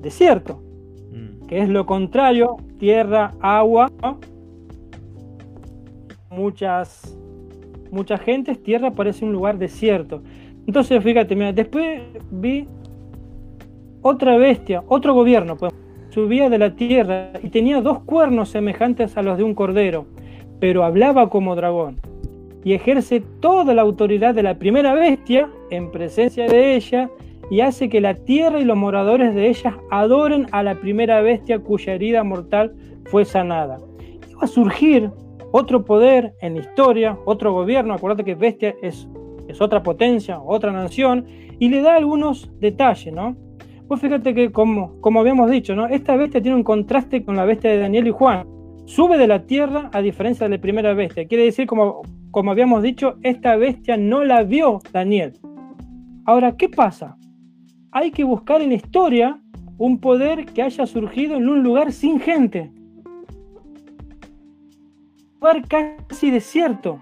desierto, 0.00 0.62
mm. 1.12 1.46
que 1.46 1.60
es 1.60 1.68
lo 1.68 1.86
contrario, 1.86 2.56
tierra, 2.78 3.32
agua, 3.40 3.90
muchas 6.30 7.16
muchas 7.90 8.20
gentes, 8.20 8.62
tierra 8.62 8.92
parece 8.92 9.24
un 9.24 9.32
lugar 9.32 9.58
desierto. 9.58 10.22
Entonces, 10.66 11.02
fíjate, 11.02 11.34
mira, 11.34 11.52
después 11.52 12.02
vi 12.30 12.68
otra 14.02 14.36
bestia, 14.36 14.82
otro 14.86 15.14
gobierno, 15.14 15.56
pues, 15.56 15.72
subía 16.10 16.50
de 16.50 16.58
la 16.58 16.74
tierra 16.74 17.32
y 17.42 17.48
tenía 17.48 17.80
dos 17.80 18.00
cuernos 18.00 18.50
semejantes 18.50 19.16
a 19.16 19.22
los 19.22 19.38
de 19.38 19.44
un 19.44 19.54
cordero, 19.54 20.06
pero 20.60 20.84
hablaba 20.84 21.30
como 21.30 21.56
dragón 21.56 22.00
y 22.64 22.74
ejerce 22.74 23.22
toda 23.40 23.74
la 23.74 23.82
autoridad 23.82 24.34
de 24.34 24.42
la 24.42 24.58
primera 24.58 24.94
bestia 24.94 25.48
en 25.70 25.90
presencia 25.90 26.46
de 26.46 26.74
ella 26.76 27.10
y 27.50 27.60
hace 27.60 27.88
que 27.88 28.00
la 28.00 28.14
tierra 28.14 28.60
y 28.60 28.64
los 28.64 28.76
moradores 28.76 29.34
de 29.34 29.48
ella 29.48 29.78
adoren 29.90 30.46
a 30.52 30.62
la 30.62 30.74
primera 30.76 31.20
bestia 31.20 31.58
cuya 31.58 31.94
herida 31.94 32.22
mortal 32.22 32.74
fue 33.06 33.24
sanada. 33.24 33.78
Iba 34.30 34.42
a 34.42 34.46
surgir 34.46 35.10
otro 35.52 35.84
poder 35.84 36.34
en 36.42 36.54
la 36.54 36.60
historia, 36.60 37.18
otro 37.24 37.52
gobierno, 37.52 37.94
acuérdate 37.94 38.24
que 38.24 38.34
bestia 38.34 38.74
es, 38.82 39.08
es 39.48 39.60
otra 39.60 39.82
potencia, 39.82 40.40
otra 40.40 40.70
nación, 40.70 41.26
y 41.58 41.68
le 41.68 41.82
da 41.82 41.96
algunos 41.96 42.50
detalles, 42.60 43.12
¿no? 43.12 43.36
Pues 43.90 44.02
fíjate 44.02 44.34
que 44.34 44.52
como, 44.52 45.00
como 45.00 45.18
habíamos 45.18 45.50
dicho, 45.50 45.74
¿no? 45.74 45.88
Esta 45.88 46.14
bestia 46.14 46.40
tiene 46.40 46.56
un 46.56 46.62
contraste 46.62 47.24
con 47.24 47.34
la 47.34 47.44
bestia 47.44 47.72
de 47.72 47.78
Daniel 47.78 48.06
y 48.06 48.12
Juan. 48.12 48.46
Sube 48.84 49.18
de 49.18 49.26
la 49.26 49.46
tierra 49.46 49.90
a 49.92 50.00
diferencia 50.00 50.48
de 50.48 50.54
la 50.54 50.62
primera 50.62 50.94
bestia. 50.94 51.26
Quiere 51.26 51.42
decir, 51.42 51.66
como, 51.66 52.02
como 52.30 52.52
habíamos 52.52 52.84
dicho, 52.84 53.16
esta 53.24 53.56
bestia 53.56 53.96
no 53.96 54.22
la 54.22 54.44
vio 54.44 54.78
Daniel. 54.92 55.32
Ahora, 56.24 56.56
¿qué 56.56 56.68
pasa? 56.68 57.16
Hay 57.90 58.12
que 58.12 58.22
buscar 58.22 58.62
en 58.62 58.68
la 58.68 58.76
historia 58.76 59.40
un 59.76 59.98
poder 59.98 60.44
que 60.44 60.62
haya 60.62 60.86
surgido 60.86 61.36
en 61.36 61.48
un 61.48 61.64
lugar 61.64 61.90
sin 61.90 62.20
gente. 62.20 62.70
Un 65.34 65.40
lugar 65.40 65.66
casi 65.66 66.30
desierto. 66.30 67.00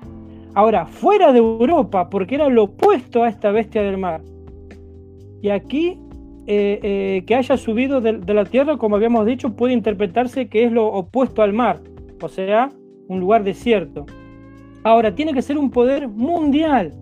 Ahora, 0.55 0.87
fuera 0.87 1.35
de 1.35 1.39
Europa, 1.39 2.09
porque 2.09 2.37
era 2.37 2.49
lo 2.49 2.63
opuesto 2.63 3.25
a 3.25 3.29
esta 3.29 3.51
bestia 3.51 3.83
del 3.83 3.99
mar. 3.99 4.23
Y 5.43 5.51
aquí 5.51 5.99
eh, 6.51 6.81
eh, 6.83 7.25
que 7.27 7.35
haya 7.35 7.59
subido 7.59 8.01
de, 8.01 8.33
la 8.33 8.47
tierra, 8.47 8.79
como 8.79 8.97
habíamos 8.97 9.27
dicho, 9.27 9.55
puede 9.55 9.75
interpretarse 9.75 10.49
que 10.49 10.65
es 10.65 10.73
lo 10.73 10.87
opuesto 10.87 11.43
al 11.43 11.53
mar, 11.53 11.83
o 12.23 12.29
sea, 12.31 12.71
un 13.07 13.21
lugar 13.21 13.45
desierto. 13.45 14.07
Ahora, 14.83 15.15
tiene 15.15 15.35
que 15.35 15.43
ser 15.43 15.59
un 15.59 15.71
poder 15.71 16.09
mundial, 16.09 16.95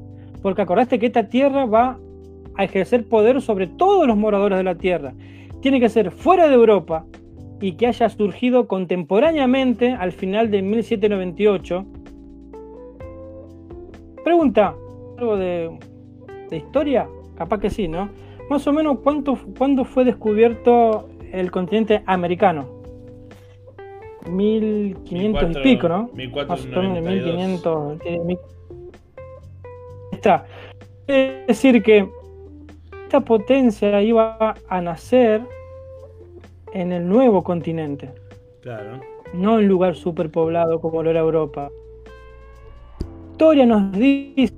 porque 0.43 0.63
acordaste 0.63 0.99
que 0.99 1.07
esta 1.07 1.29
tierra 1.29 1.65
va 1.65 1.97
a 2.57 2.65
ejercer 2.65 3.09
poder 3.09 3.41
sobre 3.41 3.69
todos 3.69 4.09
los 4.09 4.17
moradores 4.17 4.59
de 4.59 4.65
la 4.65 4.75
tierra. 4.75 5.15
Tiene 5.61 5.79
que 5.79 5.91
ser 5.91 6.11
fuera 6.11 6.49
de 6.49 6.55
Europa 6.55 7.07
y 7.61 7.75
que 7.75 7.87
haya 7.87 8.09
surgido 8.09 8.67
contemporáneamente 8.67 9.93
al 9.93 10.11
final 10.11 10.51
de 10.51 10.63
1798. 10.63 11.87
Pregunta, 14.25 14.75
¿algo 15.19 15.37
de, 15.37 15.71
de 16.51 16.57
historia? 16.57 17.07
Capaz 17.37 17.61
que 17.61 17.71
sí, 17.71 17.87
¿no? 17.87 18.26
Más 18.49 18.67
o 18.67 18.73
menos, 18.73 18.99
¿cuánto, 19.03 19.39
¿cuándo 19.59 19.85
fue 19.85 20.05
descubierto 20.05 21.09
el 21.33 21.51
continente 21.51 22.03
americano? 22.07 22.77
1500 24.31 25.57
y 25.57 25.61
pico, 25.63 25.89
¿no? 25.89 26.11
1492. 26.15 27.99
1500. 28.05 28.47
Está. 30.13 30.47
Es 31.07 31.47
decir, 31.47 31.83
que 31.83 32.09
esta 33.05 33.21
potencia 33.21 34.03
iba 34.03 34.55
a 34.69 34.81
nacer 34.81 35.43
en 36.73 36.93
el 36.93 37.09
nuevo 37.09 37.43
continente. 37.45 38.11
Claro. 38.63 39.01
No 39.33 39.59
en 39.59 39.69
lugar 39.69 39.95
superpoblado 39.95 40.81
como 40.81 41.03
lo 41.03 41.11
era 41.11 41.21
Europa. 41.21 41.71
La 43.01 43.33
historia 43.33 43.67
nos 43.67 43.93
dice 43.93 44.55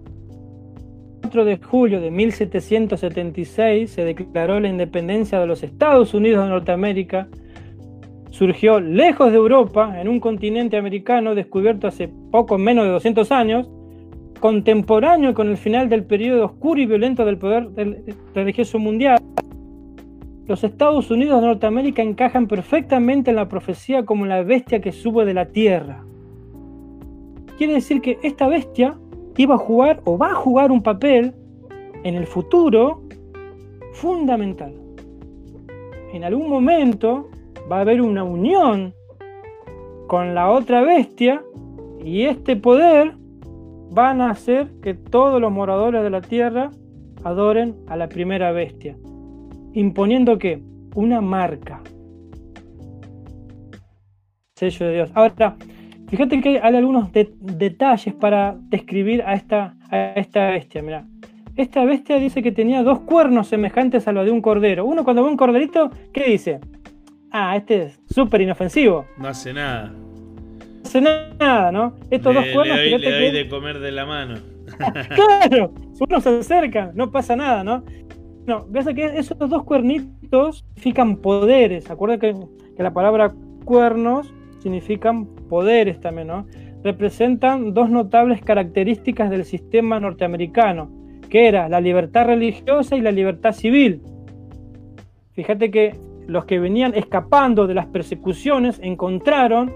4 1.29 1.45
de 1.45 1.59
julio 1.59 2.01
de 2.01 2.11
1776 2.11 3.91
se 3.91 4.03
declaró 4.03 4.61
la 4.61 4.69
independencia 4.69 5.39
de 5.39 5.47
los 5.47 5.63
Estados 5.63 6.15
Unidos 6.15 6.43
de 6.43 6.49
Norteamérica. 6.49 7.29
Surgió 8.31 8.81
lejos 8.81 9.31
de 9.31 9.37
Europa, 9.37 10.01
en 10.01 10.09
un 10.09 10.21
continente 10.21 10.79
americano 10.79 11.35
descubierto 11.35 11.87
hace 11.87 12.09
poco 12.09 12.57
menos 12.57 12.87
de 12.87 12.93
200 12.93 13.31
años, 13.31 13.69
contemporáneo 14.41 15.35
con 15.35 15.51
el 15.51 15.59
final 15.59 15.91
del 15.91 16.05
periodo 16.05 16.47
oscuro 16.47 16.81
y 16.81 16.87
violento 16.87 17.27
del 17.27 17.37
poder 17.37 17.69
religioso 18.35 18.79
mundial. 18.79 19.19
Los 20.47 20.65
Estados 20.65 21.11
Unidos 21.11 21.43
de 21.43 21.49
Norteamérica 21.49 22.01
encajan 22.01 22.47
perfectamente 22.47 23.29
en 23.29 23.37
la 23.37 23.51
profecía 23.51 24.07
como 24.07 24.25
la 24.25 24.43
bestia 24.43 24.81
que 24.81 24.93
sube 24.93 25.27
de 25.27 25.35
la 25.35 25.45
tierra. 25.45 26.03
Quiere 27.59 27.75
decir 27.75 28.01
que 28.01 28.19
esta 28.23 28.49
bestia 28.49 28.97
iba 29.39 29.55
a 29.55 29.59
jugar 29.59 30.03
o 30.05 30.19
va 30.19 30.33
a 30.33 30.35
jugar 30.35 30.71
un 30.71 30.83
papel 30.83 31.33
en 32.03 32.15
el 32.15 32.27
futuro 32.27 33.03
fundamental. 33.95 34.75
En 36.13 36.25
algún 36.25 36.51
momento 36.51 37.31
va 37.71 37.79
a 37.79 37.81
haber 37.81 38.03
una 38.03 38.25
unión 38.25 38.95
con 40.09 40.35
la 40.35 40.51
otra 40.51 40.83
bestia 40.83 41.43
y 42.05 42.25
este 42.25 42.57
poder 42.57 43.15
va 43.97 44.11
a 44.11 44.31
hacer 44.31 44.69
que 44.83 44.95
todos 44.95 45.41
los 45.41 45.53
moradores 45.53 46.03
de 46.03 46.11
la 46.11 46.21
tierra 46.21 46.71
adoren 47.25 47.77
a 47.87 47.97
la 47.97 48.09
primera 48.09 48.53
bestia, 48.53 48.97
imponiendo 49.73 50.39
que 50.39 50.63
una 50.95 51.21
marca. 51.21 51.81
Sello 54.57 54.87
de 54.87 54.95
Dios. 54.95 55.11
Ahora, 55.15 55.57
Fíjate 56.09 56.41
que 56.41 56.61
hay 56.63 56.77
algunos 56.77 57.11
detalles 57.13 58.15
para 58.15 58.57
describir 58.71 59.23
a 59.23 59.35
esta, 59.35 59.75
a 59.91 60.13
esta 60.13 60.51
bestia. 60.51 60.83
Mira, 60.83 61.05
esta 61.57 61.85
bestia 61.85 62.19
dice 62.19 62.43
que 62.43 62.51
tenía 62.51 62.83
dos 62.83 63.01
cuernos 63.01 63.49
semejantes 63.49 64.09
a 64.09 64.13
los 64.13 64.25
de 64.25 64.31
un 64.31 64.41
cordero. 64.41 64.87
Uno 64.87 65.05
cuando 65.05 65.23
ve 65.23 65.29
un 65.29 65.37
corderito, 65.37 65.91
¿qué 66.13 66.25
dice? 66.25 66.61
Ah, 67.31 67.57
este 67.57 67.83
es 67.85 68.01
súper 68.09 68.41
inofensivo. 68.41 69.05
No 69.19 69.29
hace 69.29 69.53
nada. 69.53 69.89
No 69.89 70.83
hace 70.85 71.01
nada, 71.03 71.71
¿no? 71.71 71.95
Estos 72.11 72.35
dos 72.35 72.45
cuernos. 72.55 72.79
Le 72.79 72.91
doy, 72.91 73.01
le 73.01 73.33
de 73.33 73.49
comer 73.49 73.79
de 73.79 73.93
la 73.93 74.07
mano. 74.07 74.37
claro, 75.15 75.73
uno 76.01 76.21
se 76.21 76.39
acerca, 76.39 76.91
no 76.95 77.11
pasa 77.11 77.37
nada, 77.37 77.65
¿no? 77.65 77.85
No, 78.47 78.67
ves 78.69 78.87
que 78.95 79.05
esos 79.19 79.37
dos 79.39 79.65
cuernitos 79.65 80.65
significan 80.77 81.17
poderes. 81.17 81.91
Acuérdate 81.91 82.33
que, 82.33 82.75
que 82.77 82.83
la 82.83 82.95
palabra 82.95 83.35
cuernos 83.65 84.33
significan 84.61 85.27
poderes 85.49 86.01
también, 86.01 86.29
¿no? 86.29 86.47
Representan 86.85 87.75
dos 87.75 87.91
notables 87.91 88.43
características 88.43 89.31
del 89.31 89.45
sistema 89.45 90.01
norteamericano, 90.01 90.91
que 91.29 91.49
era 91.49 91.69
la 91.69 91.81
libertad 91.81 92.27
religiosa 92.27 92.97
y 92.97 93.01
la 93.01 93.11
libertad 93.11 93.53
civil. 93.53 94.03
Fíjate 95.33 95.71
que 95.71 95.95
los 96.27 96.45
que 96.45 96.59
venían 96.59 96.95
escapando 96.95 97.67
de 97.67 97.75
las 97.75 97.87
persecuciones 97.87 98.79
encontraron, 98.83 99.73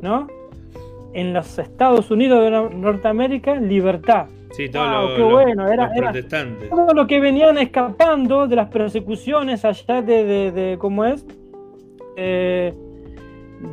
¿no? 0.00 0.26
En 1.14 1.32
los 1.32 1.58
Estados 1.58 2.10
Unidos 2.10 2.42
de 2.42 2.76
Norteamérica, 2.76 3.56
libertad. 3.56 4.26
Sí, 4.52 4.68
todo 4.68 5.16
lo, 5.18 5.30
bueno. 5.30 5.66
era, 5.66 5.90
todo 6.68 6.92
lo 6.92 7.06
que 7.06 7.20
venían 7.20 7.56
escapando 7.56 8.46
de 8.46 8.56
las 8.56 8.68
persecuciones 8.68 9.64
allá 9.64 10.02
de, 10.02 10.52
de, 10.52 10.76
¿cómo 10.78 11.06
es? 11.06 11.24
Eh, 12.16 12.74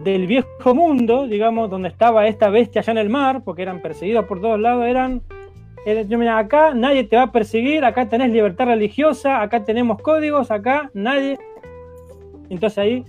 del 0.04 0.28
viejo 0.28 0.76
mundo, 0.76 1.28
digamos, 1.28 1.70
donde 1.70 1.90
estaba 1.90 2.28
esta 2.28 2.50
bestia 2.50 2.82
allá 2.82 2.92
en 2.92 2.98
el 3.00 3.10
mar, 3.10 3.44
porque 3.44 3.64
eran 3.64 3.82
perseguidos 3.82 4.26
por 4.26 4.40
todos 4.40 4.60
lados, 4.60 4.86
eran, 4.86 5.22
mira, 5.86 6.38
acá 6.38 6.74
nadie 6.74 7.04
te 7.04 7.16
va 7.16 7.24
a 7.24 7.32
perseguir, 7.32 7.84
acá 7.84 8.08
tenés 8.08 8.32
libertad 8.32 8.66
religiosa, 8.66 9.42
acá 9.42 9.64
tenemos 9.64 10.02
códigos, 10.02 10.52
acá 10.52 10.92
nadie. 10.94 11.38
Entonces 12.50 12.78
ahí 12.78 13.06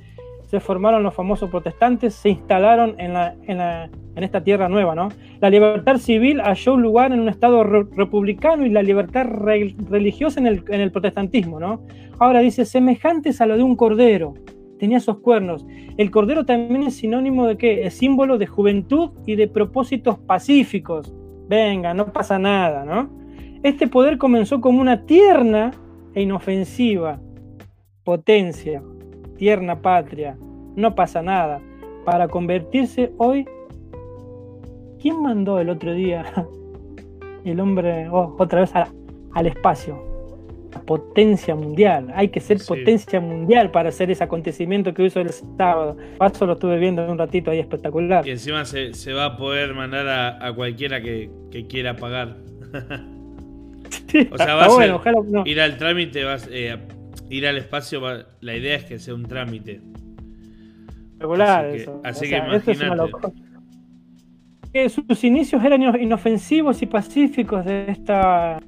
se 0.47 0.59
formaron 0.59 1.03
los 1.03 1.15
famosos 1.15 1.49
protestantes, 1.51 2.15
se 2.15 2.31
instalaron 2.31 2.97
en, 2.99 3.13
la, 3.13 3.35
en, 3.47 4.25
esta 4.25 4.43
tierra 4.43 4.69
nueva, 4.69 4.95
¿no? 4.95 5.11
La 5.41 5.49
libertad 5.49 5.99
civil 5.99 6.41
halló 6.41 6.77
lugar 6.77 7.13
en 7.13 7.21
un 7.21 7.29
estado 7.29 7.63
republicano 7.63 8.67
y 8.67 8.71
la 8.71 8.83
libertad 8.83 9.27
religiosa 9.27 10.41
en 10.41 10.47
el, 10.47 10.65
en 10.69 10.81
el 10.81 10.91
protestantismo, 10.91 11.61
¿no? 11.61 11.83
Ahora 12.19 12.41
dice, 12.41 12.65
semejantes 12.65 13.41
a 13.41 13.47
lo 13.47 13.57
de 13.57 13.63
un 13.63 13.77
cordero 13.77 14.35
tenía 14.81 14.99
esos 14.99 15.19
cuernos. 15.19 15.65
El 15.97 16.11
cordero 16.11 16.45
también 16.45 16.83
es 16.83 16.97
sinónimo 16.97 17.47
de 17.47 17.57
qué? 17.57 17.87
Es 17.87 17.95
símbolo 17.95 18.39
de 18.39 18.47
juventud 18.47 19.11
y 19.27 19.37
de 19.37 19.47
propósitos 19.47 20.19
pacíficos. 20.19 21.15
Venga, 21.49 21.95
no 21.95 22.13
pasa 22.13 22.41
nada, 22.41 22.85
¿no? 22.85 23.09
Este 23.63 23.87
poder 23.87 24.19
comenzó 24.19 24.61
como 24.61 24.81
una 24.81 25.05
tierna 25.05 25.71
e 26.15 26.23
inofensiva 26.23 27.21
potencia, 28.03 28.83
tierna 29.37 29.81
patria, 29.81 30.37
no 30.75 30.95
pasa 30.95 31.23
nada, 31.23 31.61
para 32.05 32.27
convertirse 32.27 33.13
hoy. 33.19 33.47
¿Quién 35.01 35.23
mandó 35.23 35.61
el 35.61 35.69
otro 35.69 35.93
día 35.93 36.25
el 37.45 37.61
hombre 37.61 38.09
oh, 38.09 38.35
otra 38.39 38.61
vez 38.61 38.73
al 38.75 39.47
espacio. 39.47 40.10
Potencia 40.79 41.55
mundial. 41.55 42.13
Hay 42.15 42.29
que 42.29 42.41
ser 42.41 42.59
potencia 42.67 43.21
mundial 43.21 43.71
para 43.71 43.89
hacer 43.91 44.11
ese 44.11 44.25
acontecimiento 44.25 44.95
que 44.95 45.05
hizo 45.05 45.21
el 45.21 45.31
sábado. 45.31 45.97
Paso 46.19 46.47
lo 46.47 46.55
estuve 46.55 46.79
viendo 46.79 47.11
un 47.11 47.19
ratito 47.19 47.51
ahí 47.51 47.59
espectacular. 47.59 48.27
Y 48.27 48.31
encima 48.31 48.65
se, 48.65 49.13
va 49.13 49.25
a 49.27 49.37
poder 49.37 49.75
mandar 49.75 50.39
a, 50.41 50.53
cualquiera 50.55 51.03
que, 51.03 51.31
quiera 51.69 51.97
pagar. 51.97 52.37
o 54.31 54.39
sea, 54.39 54.55
va 54.55 54.67
a 54.67 55.49
ir 55.49 55.61
al 55.61 55.77
trámite, 55.77 56.25
vas, 56.25 56.49
eh, 56.51 56.77
ir 57.29 57.47
al 57.47 57.59
espacio, 57.59 58.01
la 58.41 58.57
idea 58.57 58.77
es 58.77 58.85
que 58.85 58.99
sea 58.99 59.15
un 59.15 59.25
trámite. 59.25 59.81
Regular, 61.19 61.67
así 61.67 61.77
que, 61.77 61.83
eso. 61.83 62.01
Así 62.05 62.29
que 62.29 62.37
imagínate 62.37 63.13
que 64.73 64.89
sus 64.89 65.25
inicios 65.25 65.65
eran 65.65 65.83
inofensivos 66.01 66.81
y 66.81 66.87
pacíficos 66.87 67.65
de 67.65 67.91
esta 67.91 68.61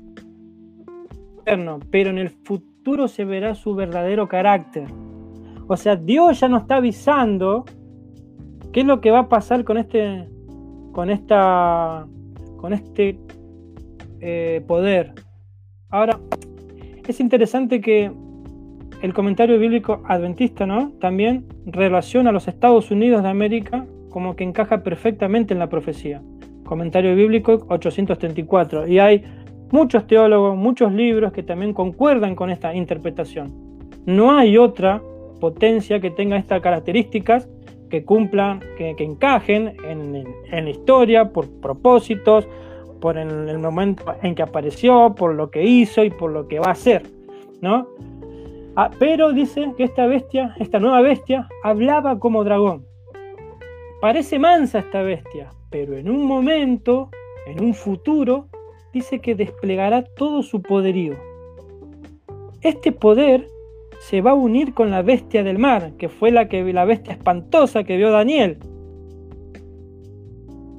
pero 1.90 2.10
en 2.10 2.18
el 2.18 2.30
futuro 2.30 3.08
se 3.08 3.24
verá 3.24 3.54
su 3.54 3.74
verdadero 3.74 4.28
carácter. 4.28 4.86
O 5.68 5.76
sea, 5.76 5.96
Dios 5.96 6.40
ya 6.40 6.48
nos 6.48 6.62
está 6.62 6.76
avisando 6.76 7.64
qué 8.72 8.80
es 8.80 8.86
lo 8.86 9.00
que 9.00 9.10
va 9.10 9.20
a 9.20 9.28
pasar 9.28 9.64
con 9.64 9.78
este 9.78 10.28
con 10.92 11.10
esta 11.10 12.06
con 12.58 12.72
este 12.72 13.18
eh, 14.20 14.62
poder. 14.66 15.12
Ahora, 15.88 16.18
es 17.06 17.20
interesante 17.20 17.80
que 17.80 18.12
el 19.02 19.12
comentario 19.14 19.58
bíblico 19.58 20.02
adventista, 20.06 20.64
¿no? 20.64 20.92
También 21.00 21.46
relaciona 21.66 22.30
a 22.30 22.32
los 22.32 22.46
Estados 22.46 22.90
Unidos 22.90 23.22
de 23.22 23.28
América 23.28 23.84
como 24.10 24.36
que 24.36 24.44
encaja 24.44 24.82
perfectamente 24.84 25.54
en 25.54 25.58
la 25.58 25.68
profecía. 25.68 26.22
Comentario 26.64 27.16
bíblico 27.16 27.66
834. 27.68 28.86
Y 28.86 29.00
hay 29.00 29.24
muchos 29.72 30.06
teólogos, 30.06 30.56
muchos 30.56 30.92
libros 30.92 31.32
que 31.32 31.42
también 31.42 31.72
concuerdan 31.72 32.36
con 32.36 32.50
esta 32.50 32.74
interpretación. 32.74 33.52
No 34.06 34.30
hay 34.36 34.56
otra 34.58 35.02
potencia 35.40 35.98
que 35.98 36.10
tenga 36.10 36.36
estas 36.36 36.60
características 36.60 37.48
que 37.90 38.04
cumplan, 38.04 38.60
que, 38.78 38.94
encajen 38.98 39.74
en, 39.84 40.24
la 40.50 40.70
historia 40.70 41.30
por 41.30 41.50
propósitos, 41.60 42.46
por 43.00 43.18
el, 43.18 43.58
momento 43.58 44.04
en 44.22 44.34
que 44.34 44.42
apareció, 44.42 45.14
por 45.14 45.34
lo 45.34 45.50
que 45.50 45.64
hizo 45.64 46.04
y 46.04 46.10
por 46.10 46.30
lo 46.30 46.46
que 46.48 46.58
va 46.58 46.68
a 46.68 46.72
hacer, 46.72 47.02
¿no? 47.60 47.88
Ah, 48.76 48.90
pero 48.98 49.32
dice 49.32 49.72
que 49.76 49.84
esta 49.84 50.06
bestia, 50.06 50.54
esta 50.58 50.78
nueva 50.78 51.02
bestia, 51.02 51.48
hablaba 51.62 52.18
como 52.18 52.44
dragón. 52.44 52.86
Parece 54.00 54.38
mansa 54.38 54.78
esta 54.78 55.02
bestia, 55.02 55.50
pero 55.68 55.96
en 55.96 56.08
un 56.08 56.24
momento, 56.24 57.10
en 57.46 57.62
un 57.62 57.74
futuro, 57.74 58.48
dice 58.92 59.20
que 59.20 59.34
desplegará 59.34 60.02
todo 60.02 60.42
su 60.42 60.62
poderío. 60.62 61.14
Este 62.60 62.92
poder 62.92 63.48
se 64.00 64.20
va 64.20 64.32
a 64.32 64.34
unir 64.34 64.74
con 64.74 64.90
la 64.90 65.02
bestia 65.02 65.42
del 65.42 65.58
mar, 65.58 65.92
que 65.96 66.08
fue 66.08 66.30
la, 66.30 66.48
que, 66.48 66.64
la 66.72 66.84
bestia 66.84 67.12
espantosa 67.12 67.84
que 67.84 67.96
vio 67.96 68.10
Daniel, 68.10 68.58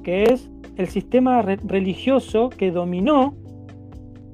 que 0.02 0.24
es 0.24 0.50
el 0.76 0.88
sistema 0.88 1.42
religioso 1.42 2.50
que 2.50 2.70
dominó, 2.70 3.34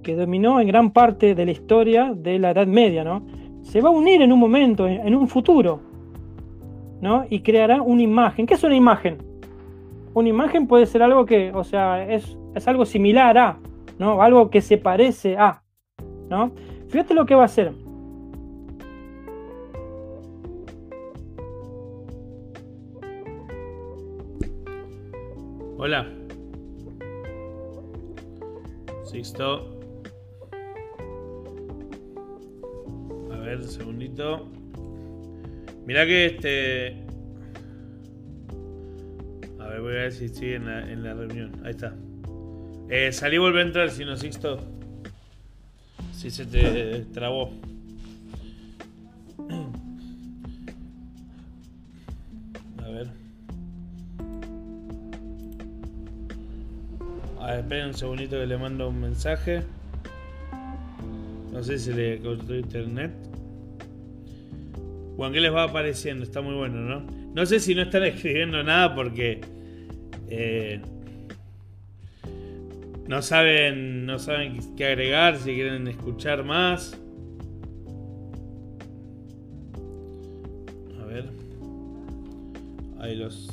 que 0.03 0.17
dominó 0.17 0.61
en 0.61 0.69
gran 0.69 0.91
parte 0.91 1.35
de 1.35 1.45
la 1.45 1.53
historia 1.53 2.13
de 2.15 2.39
la 2.39 2.51
Edad 2.51 2.67
Media, 2.67 3.05
¿no? 3.05 3.25
Se 3.63 3.81
va 3.81 3.91
a 3.91 3.93
unir 3.93 4.23
en 4.23 4.33
un 4.33 4.39
momento, 4.39 4.89
en 4.89 5.15
un 5.15 5.29
futuro, 5.29 5.81
¿no? 7.01 7.25
Y 7.31 7.41
creará 7.41 7.83
una 7.83 8.03
imagen. 8.03 8.47
¿Qué 8.47 8.55
es 8.55 8.65
una 8.65 8.75
imagen? 8.75 9.19
Una 10.15 10.29
imagen 10.29 10.67
puede 10.67 10.87
ser 10.87 11.03
algo 11.03 11.27
que, 11.27 11.53
o 11.53 11.63
sea, 11.63 12.05
es, 12.05 12.37
es 12.55 12.67
algo 12.67 12.85
similar 12.85 13.39
a, 13.39 13.59
¿no? 14.01 14.23
Algo 14.23 14.49
que 14.49 14.63
se 14.63 14.79
parece 14.79 15.37
a, 15.37 15.63
¿no? 16.31 16.53
Fíjate 16.89 17.13
lo 17.13 17.27
que 17.27 17.35
va 17.35 17.43
a 17.43 17.45
hacer. 17.45 17.71
Hola. 25.77 26.07
Sixto. 29.05 29.79
A 33.33 33.37
ver, 33.37 33.59
un 33.59 33.65
segundito. 33.65 34.49
Mira 35.85 36.07
que 36.07 36.27
este. 36.27 37.05
A 39.59 39.67
ver, 39.67 39.81
voy 39.83 39.93
a 39.93 39.95
ver 39.95 40.13
si 40.13 40.25
estoy 40.25 40.55
en 40.55 41.03
la, 41.03 41.15
reunión. 41.15 41.53
Ahí 41.65 41.73
está. 41.73 41.95
Eh, 42.93 43.13
salí 43.13 43.37
y 43.37 43.39
vuelve 43.39 43.61
a 43.61 43.63
entrar, 43.63 43.89
si 43.91 44.05
no, 44.05 44.17
Sixto. 44.17 44.59
Si 46.13 46.29
se 46.29 46.45
te 46.45 47.05
trabó. 47.15 47.53
A 52.85 52.89
ver. 52.89 53.07
A 57.41 57.47
ver, 57.47 57.61
esperen 57.61 57.87
un 57.87 57.95
segundito 57.95 58.41
que 58.41 58.47
le 58.47 58.59
mando 58.59 58.89
un 58.89 59.01
mensaje. 59.01 59.63
No 61.53 61.63
sé 61.63 61.79
si 61.79 61.93
le 61.93 62.19
cortó 62.19 62.57
internet. 62.57 63.13
Juan, 65.17 65.33
¿qué 65.33 65.41
les 65.41 65.55
va 65.55 65.63
apareciendo? 65.63 66.25
Está 66.25 66.41
muy 66.41 66.57
bueno, 66.57 66.81
¿no? 66.81 67.07
No 67.35 67.47
sé 67.47 67.61
si 67.61 67.73
no 67.77 67.83
están 67.83 68.03
escribiendo 68.05 68.65
nada 68.65 68.97
porque 68.97 69.41
eh, 70.29 70.81
no 73.11 73.23
saben, 73.23 74.07
no 74.07 74.21
saben 74.21 74.77
qué 74.77 74.87
agregar, 74.87 75.37
si 75.37 75.53
quieren 75.53 75.89
escuchar 75.89 76.45
más. 76.45 76.97
A 80.97 81.05
ver. 81.07 81.29
Ahí 83.01 83.17
los. 83.17 83.49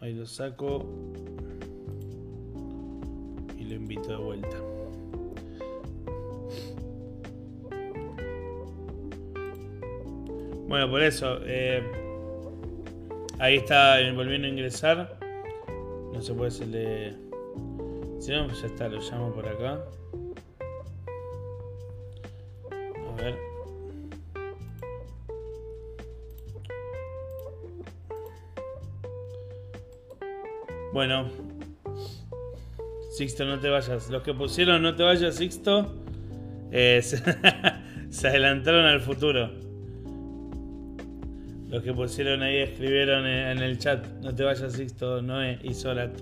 Ahí 0.00 0.14
los 0.14 0.30
saco. 0.30 0.88
Y 3.58 3.64
lo 3.64 3.74
invito 3.74 4.10
de 4.10 4.16
vuelta. 4.16 4.56
Bueno, 10.68 10.88
por 10.88 11.02
eso. 11.02 11.40
Eh, 11.42 11.82
ahí 13.40 13.56
está 13.56 13.96
volviendo 14.14 14.46
a 14.46 14.50
ingresar. 14.50 15.23
Se 16.24 16.32
puede 16.32 16.48
hacerle. 16.48 17.14
Si 18.18 18.32
no, 18.32 18.46
pues 18.46 18.62
ya 18.62 18.68
está, 18.68 18.88
lo 18.88 18.98
llamo 18.98 19.34
por 19.34 19.46
acá. 19.46 19.84
A 23.12 23.16
ver. 23.16 23.38
Bueno. 30.94 31.28
Sixto, 33.10 33.44
no 33.44 33.60
te 33.60 33.68
vayas. 33.68 34.08
Los 34.08 34.22
que 34.22 34.32
pusieron 34.32 34.80
no 34.80 34.96
te 34.96 35.02
vayas, 35.02 35.34
Sixto, 35.34 35.94
se 36.70 38.28
adelantaron 38.28 38.86
al 38.86 39.02
futuro. 39.02 39.63
Los 41.74 41.82
que 41.82 41.92
pusieron 41.92 42.40
ahí 42.42 42.58
escribieron 42.58 43.26
en 43.26 43.58
el 43.58 43.78
chat, 43.78 44.06
no 44.22 44.32
te 44.32 44.44
vayas 44.44 44.74
Sixto, 44.74 45.20
Noé 45.20 45.58
y 45.64 45.74
Solat. 45.74 46.16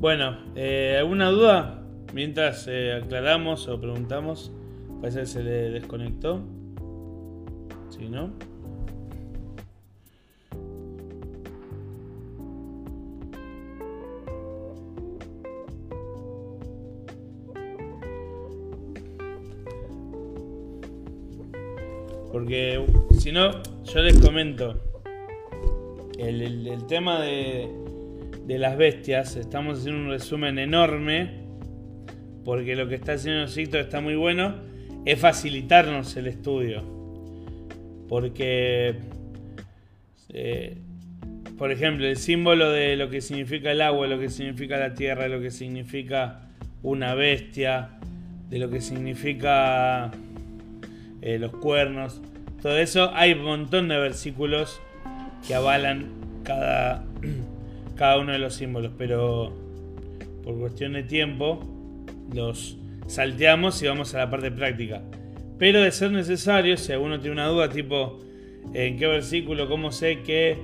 Bueno, 0.00 0.38
eh, 0.54 0.94
¿alguna 1.00 1.30
duda? 1.30 1.82
Mientras 2.14 2.68
eh, 2.68 2.92
aclaramos 3.02 3.66
o 3.66 3.80
preguntamos, 3.80 4.52
parece 5.00 5.18
que 5.18 5.26
se 5.26 5.42
le 5.42 5.70
desconectó. 5.70 6.44
Si 7.90 8.08
no. 8.08 8.34
Porque 22.38 22.80
si 23.18 23.32
no, 23.32 23.50
yo 23.82 24.00
les 24.00 24.16
comento. 24.20 24.80
El, 26.16 26.86
tema 26.86 27.20
de, 27.20 27.68
las 28.46 28.76
bestias, 28.76 29.34
estamos 29.34 29.80
haciendo 29.80 30.02
un 30.02 30.10
resumen 30.10 30.60
enorme. 30.60 31.32
Porque 32.44 32.76
lo 32.76 32.86
que 32.86 32.94
está 32.94 33.14
haciendo 33.14 33.48
Sicto 33.48 33.76
está 33.80 34.00
muy 34.00 34.14
bueno. 34.14 34.54
Es 35.04 35.18
facilitarnos 35.18 36.16
el 36.16 36.28
estudio. 36.28 36.84
Porque, 38.08 38.94
eh, 40.28 40.76
por 41.58 41.72
ejemplo, 41.72 42.06
el 42.06 42.18
símbolo 42.18 42.70
de 42.70 42.94
lo 42.94 43.10
que 43.10 43.20
significa 43.20 43.72
el 43.72 43.80
agua, 43.80 44.06
lo 44.06 44.20
que 44.20 44.28
significa 44.28 44.78
la 44.78 44.94
tierra, 44.94 45.26
lo 45.26 45.40
que 45.40 45.50
significa 45.50 46.48
una 46.84 47.14
bestia, 47.14 47.98
de 48.48 48.60
lo 48.60 48.70
que 48.70 48.80
significa 48.80 50.12
eh, 51.22 51.38
los 51.38 51.52
cuernos, 51.52 52.20
todo 52.62 52.76
eso, 52.76 53.12
hay 53.14 53.32
un 53.32 53.44
montón 53.44 53.88
de 53.88 53.98
versículos 53.98 54.80
que 55.46 55.54
avalan 55.54 56.08
cada, 56.42 57.04
cada 57.96 58.18
uno 58.18 58.32
de 58.32 58.38
los 58.38 58.54
símbolos, 58.54 58.92
pero 58.98 59.52
por 60.42 60.58
cuestión 60.58 60.94
de 60.94 61.04
tiempo 61.04 61.60
los 62.34 62.78
salteamos 63.06 63.80
y 63.82 63.86
vamos 63.86 64.14
a 64.14 64.18
la 64.18 64.30
parte 64.30 64.50
práctica. 64.50 65.02
Pero 65.58 65.82
de 65.82 65.90
ser 65.92 66.10
necesario, 66.10 66.76
si 66.76 66.92
alguno 66.92 67.20
tiene 67.20 67.34
una 67.34 67.46
duda, 67.46 67.68
tipo, 67.68 68.18
¿en 68.74 68.96
qué 68.96 69.06
versículo, 69.06 69.68
cómo 69.68 69.92
sé 69.92 70.22
que 70.22 70.58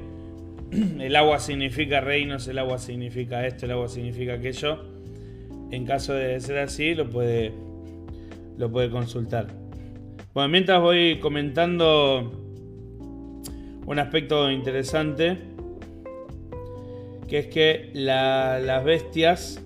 el 1.00 1.14
agua 1.16 1.38
significa 1.38 2.00
reinos, 2.00 2.48
el 2.48 2.58
agua 2.58 2.78
significa 2.78 3.46
esto, 3.46 3.66
el 3.66 3.72
agua 3.72 3.88
significa 3.88 4.34
aquello? 4.34 4.84
En 5.70 5.84
caso 5.84 6.12
de 6.14 6.40
ser 6.40 6.58
así, 6.58 6.94
lo 6.94 7.08
puede, 7.08 7.52
lo 8.58 8.70
puede 8.70 8.90
consultar. 8.90 9.63
Bueno, 10.34 10.48
mientras 10.48 10.80
voy 10.80 11.20
comentando 11.20 12.32
un 13.86 13.98
aspecto 14.00 14.50
interesante, 14.50 15.38
que 17.28 17.38
es 17.38 17.46
que 17.46 17.90
las 17.94 18.82
bestias, 18.82 19.62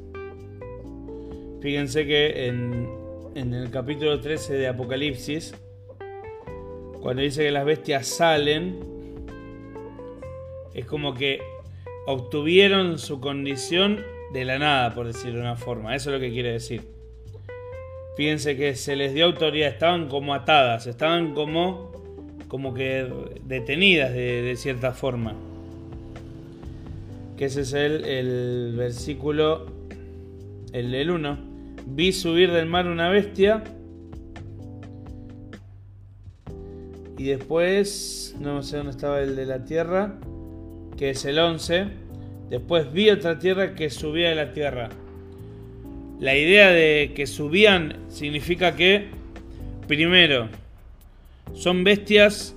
fíjense 1.62 2.06
que 2.06 2.48
en, 2.48 2.86
en 3.34 3.54
el 3.54 3.70
capítulo 3.70 4.20
13 4.20 4.56
de 4.56 4.68
Apocalipsis, 4.68 5.54
cuando 7.00 7.22
dice 7.22 7.44
que 7.44 7.50
las 7.50 7.64
bestias 7.64 8.06
salen, 8.06 8.78
es 10.74 10.84
como 10.84 11.14
que 11.14 11.40
obtuvieron 12.06 12.98
su 12.98 13.20
condición 13.20 14.04
de 14.34 14.44
la 14.44 14.58
nada, 14.58 14.94
por 14.94 15.06
decirlo 15.06 15.36
de 15.36 15.40
una 15.40 15.56
forma. 15.56 15.96
Eso 15.96 16.10
es 16.10 16.16
lo 16.16 16.20
que 16.20 16.30
quiere 16.30 16.52
decir. 16.52 16.97
Fíjense 18.18 18.56
que 18.56 18.74
se 18.74 18.96
les 18.96 19.14
dio 19.14 19.26
autoridad, 19.26 19.68
estaban 19.68 20.08
como 20.08 20.34
atadas, 20.34 20.88
estaban 20.88 21.34
como, 21.34 21.92
como 22.48 22.74
que 22.74 23.08
detenidas 23.44 24.12
de, 24.12 24.52
cierta 24.56 24.90
forma. 24.90 25.36
Que 27.36 27.44
ese 27.44 27.60
es 27.60 27.72
el, 27.74 28.04
el 28.04 28.74
versículo, 28.76 29.66
el 30.72 30.90
del 30.90 31.12
1. 31.12 31.38
Vi 31.86 32.10
subir 32.10 32.50
del 32.50 32.66
mar 32.66 32.88
una 32.88 33.08
bestia. 33.08 33.62
Y 37.16 37.22
después, 37.22 38.34
no 38.40 38.64
sé 38.64 38.78
dónde 38.78 38.90
estaba 38.90 39.20
el 39.20 39.36
de 39.36 39.46
la 39.46 39.64
tierra, 39.64 40.18
que 40.96 41.10
es 41.10 41.24
el 41.24 41.38
11 41.38 42.08
Después 42.50 42.92
vi 42.92 43.10
otra 43.10 43.38
tierra 43.38 43.76
que 43.76 43.90
subía 43.90 44.30
de 44.30 44.34
la 44.34 44.52
tierra. 44.52 44.88
La 46.20 46.36
idea 46.36 46.70
de 46.70 47.12
que 47.14 47.26
subían 47.26 47.96
significa 48.08 48.74
que, 48.74 49.06
primero, 49.86 50.48
son 51.54 51.84
bestias 51.84 52.56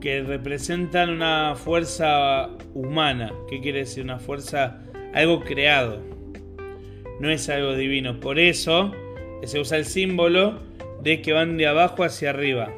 que 0.00 0.22
representan 0.22 1.10
una 1.10 1.54
fuerza 1.56 2.50
humana. 2.74 3.32
¿Qué 3.48 3.60
quiere 3.60 3.80
decir? 3.80 4.04
Una 4.04 4.18
fuerza, 4.18 4.82
algo 5.14 5.40
creado. 5.40 6.02
No 7.20 7.30
es 7.30 7.48
algo 7.48 7.74
divino. 7.74 8.20
Por 8.20 8.38
eso 8.38 8.92
se 9.44 9.60
usa 9.60 9.78
el 9.78 9.84
símbolo 9.84 10.60
de 11.02 11.20
que 11.20 11.32
van 11.32 11.56
de 11.56 11.66
abajo 11.66 12.04
hacia 12.04 12.30
arriba. 12.30 12.72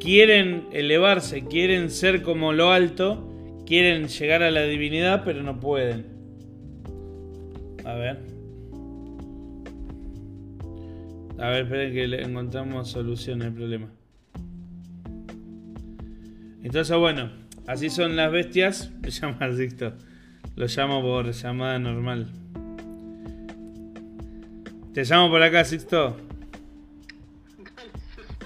Quieren 0.00 0.66
elevarse, 0.72 1.44
quieren 1.44 1.90
ser 1.90 2.22
como 2.22 2.52
lo 2.52 2.72
alto 2.72 3.26
quieren 3.66 4.08
llegar 4.08 4.42
a 4.42 4.50
la 4.50 4.62
divinidad, 4.62 5.22
pero 5.24 5.42
no 5.42 5.60
pueden. 5.60 6.06
A 7.84 7.94
ver. 7.94 8.35
A 11.38 11.48
ver, 11.48 11.64
esperen 11.64 11.92
que 11.92 12.06
le 12.06 12.22
encontramos 12.22 12.90
solución 12.90 13.42
al 13.42 13.52
problema. 13.52 13.88
Entonces, 16.62 16.96
bueno, 16.96 17.30
así 17.66 17.90
son 17.90 18.16
las 18.16 18.32
bestias. 18.32 18.90
Me 19.00 19.10
llama 19.10 19.52
Sixto. 19.52 19.92
Lo 20.56 20.66
llamo 20.66 21.02
por 21.02 21.30
llamada 21.30 21.78
normal. 21.78 22.28
Te 24.94 25.04
llamo 25.04 25.30
por 25.30 25.42
acá, 25.42 25.64
Sixto. 25.64 26.16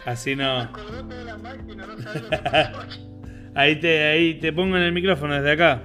Así 0.05 0.35
no. 0.35 0.69
Ahí 3.53 3.81
te, 3.81 4.05
ahí 4.05 4.35
te 4.35 4.53
pongo 4.53 4.77
en 4.77 4.83
el 4.85 4.93
micrófono 4.93 5.35
desde 5.35 5.51
acá. 5.51 5.83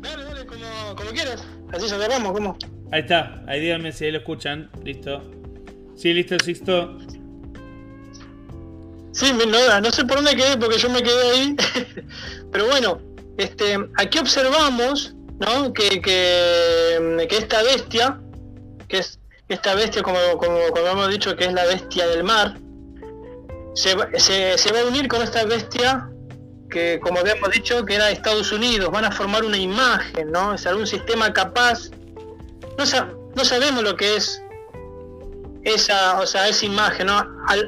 Dale, 0.00 0.24
dale, 0.24 0.44
como, 0.44 0.96
como 0.96 1.10
quieras. 1.10 1.46
Así 1.72 1.88
cerramos, 1.88 2.32
¿cómo? 2.32 2.58
Ahí 2.90 3.02
está, 3.02 3.44
ahí 3.46 3.60
díganme 3.60 3.92
si 3.92 4.06
ahí 4.06 4.10
lo 4.10 4.18
escuchan. 4.18 4.68
Listo. 4.82 5.39
Sí, 6.00 6.14
listo, 6.14 6.34
Sixto. 6.42 6.96
Sí, 9.12 9.34
no, 9.34 9.80
no 9.82 9.90
sé 9.90 10.02
por 10.06 10.16
dónde 10.16 10.34
quedé 10.34 10.56
porque 10.56 10.78
yo 10.78 10.88
me 10.88 11.02
quedé 11.02 11.30
ahí. 11.30 11.56
Pero 12.52 12.68
bueno, 12.68 13.02
este, 13.36 13.76
aquí 13.98 14.18
observamos 14.18 15.14
¿no? 15.40 15.74
que, 15.74 16.00
que, 16.00 17.26
que 17.28 17.36
esta 17.36 17.62
bestia, 17.62 18.18
que 18.88 19.00
es 19.00 19.20
esta 19.50 19.74
bestia, 19.74 20.02
como, 20.02 20.18
como, 20.38 20.58
como 20.70 20.86
hemos 20.86 21.10
dicho, 21.10 21.36
que 21.36 21.44
es 21.44 21.52
la 21.52 21.66
bestia 21.66 22.06
del 22.06 22.24
mar, 22.24 22.56
se, 23.74 23.94
se, 24.18 24.72
va 24.72 24.80
a 24.80 24.86
unir 24.86 25.06
con 25.06 25.20
esta 25.20 25.44
bestia 25.44 26.08
que, 26.70 26.98
como 27.02 27.18
habíamos 27.18 27.50
dicho, 27.50 27.84
que 27.84 27.96
era 27.96 28.10
Estados 28.10 28.52
Unidos. 28.52 28.90
Van 28.90 29.04
a 29.04 29.12
formar 29.12 29.44
una 29.44 29.58
imagen, 29.58 30.32
¿no? 30.32 30.54
Es 30.54 30.66
algún 30.66 30.86
sistema 30.86 31.30
capaz. 31.30 31.90
No, 32.78 32.84
no 33.36 33.44
sabemos 33.44 33.82
lo 33.82 33.94
que 33.96 34.16
es 34.16 34.42
esa, 35.64 36.20
o 36.20 36.26
sea, 36.26 36.48
esa 36.48 36.66
imagen, 36.66 37.06
¿no? 37.08 37.22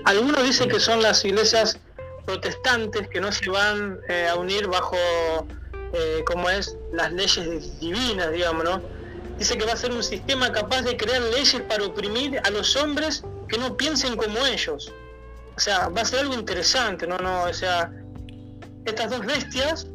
algunos 0.04 0.42
dicen 0.42 0.68
que 0.68 0.80
son 0.80 1.02
las 1.02 1.24
iglesias 1.24 1.78
protestantes 2.24 3.08
que 3.08 3.20
no 3.20 3.32
se 3.32 3.50
van 3.50 3.98
eh, 4.08 4.28
a 4.28 4.36
unir 4.36 4.66
bajo, 4.68 4.96
eh, 5.92 6.24
como 6.26 6.48
es, 6.48 6.76
las 6.92 7.12
leyes 7.12 7.80
divinas, 7.80 8.30
digamos, 8.32 8.64
¿no? 8.64 8.80
Dice 9.38 9.58
que 9.58 9.64
va 9.64 9.72
a 9.72 9.76
ser 9.76 9.92
un 9.92 10.02
sistema 10.02 10.52
capaz 10.52 10.82
de 10.82 10.96
crear 10.96 11.20
leyes 11.20 11.60
para 11.68 11.84
oprimir 11.84 12.40
a 12.44 12.50
los 12.50 12.76
hombres 12.76 13.24
que 13.48 13.58
no 13.58 13.76
piensen 13.76 14.16
como 14.16 14.46
ellos 14.46 14.92
o 15.56 15.60
sea, 15.60 15.88
va 15.88 16.02
a 16.02 16.04
ser 16.04 16.20
algo 16.20 16.34
interesante, 16.34 17.06
¿no? 17.06 17.18
no 17.18 17.44
o 17.44 17.52
sea, 17.52 17.92
estas 18.84 19.10
dos 19.10 19.24
bestias 19.24 19.86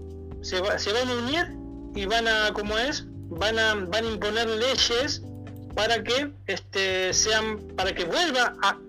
se, 0.41 0.61
se 0.77 0.93
van 0.93 1.09
a 1.09 1.15
unir 1.15 1.47
y 1.95 2.05
van 2.05 2.27
a, 2.27 2.53
como 2.53 2.77
es, 2.77 3.05
van 3.29 3.57
a, 3.57 3.73
van 3.75 4.05
a 4.05 4.07
imponer 4.07 4.47
leyes 4.47 5.23
para 5.77 6.03
que 6.03 6.31
este, 6.47 7.13
sean, 7.13 7.59
para 7.77 7.93
que 7.93 8.03
vuelva 8.03 8.55
a, 8.63 8.79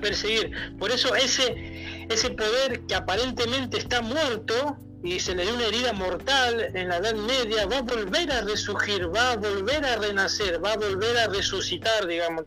perseguir. 0.00 0.50
Por 0.78 0.90
eso 0.90 1.14
ese, 1.14 2.06
ese 2.08 2.30
poder 2.30 2.80
que 2.86 2.94
aparentemente 2.94 3.78
está 3.78 4.00
muerto, 4.00 4.76
y 5.04 5.20
se 5.20 5.34
le 5.34 5.44
dio 5.44 5.54
una 5.54 5.66
herida 5.66 5.92
mortal 5.92 6.70
en 6.74 6.88
la 6.88 6.96
Edad 6.96 7.14
Media, 7.14 7.66
va 7.66 7.78
a 7.78 7.82
volver 7.82 8.30
a 8.30 8.40
resurgir, 8.42 9.14
va 9.14 9.32
a 9.32 9.36
volver 9.36 9.84
a 9.84 9.96
renacer, 9.96 10.64
va 10.64 10.72
a 10.72 10.76
volver 10.76 11.16
a 11.18 11.26
resucitar, 11.28 12.06
digamos, 12.06 12.44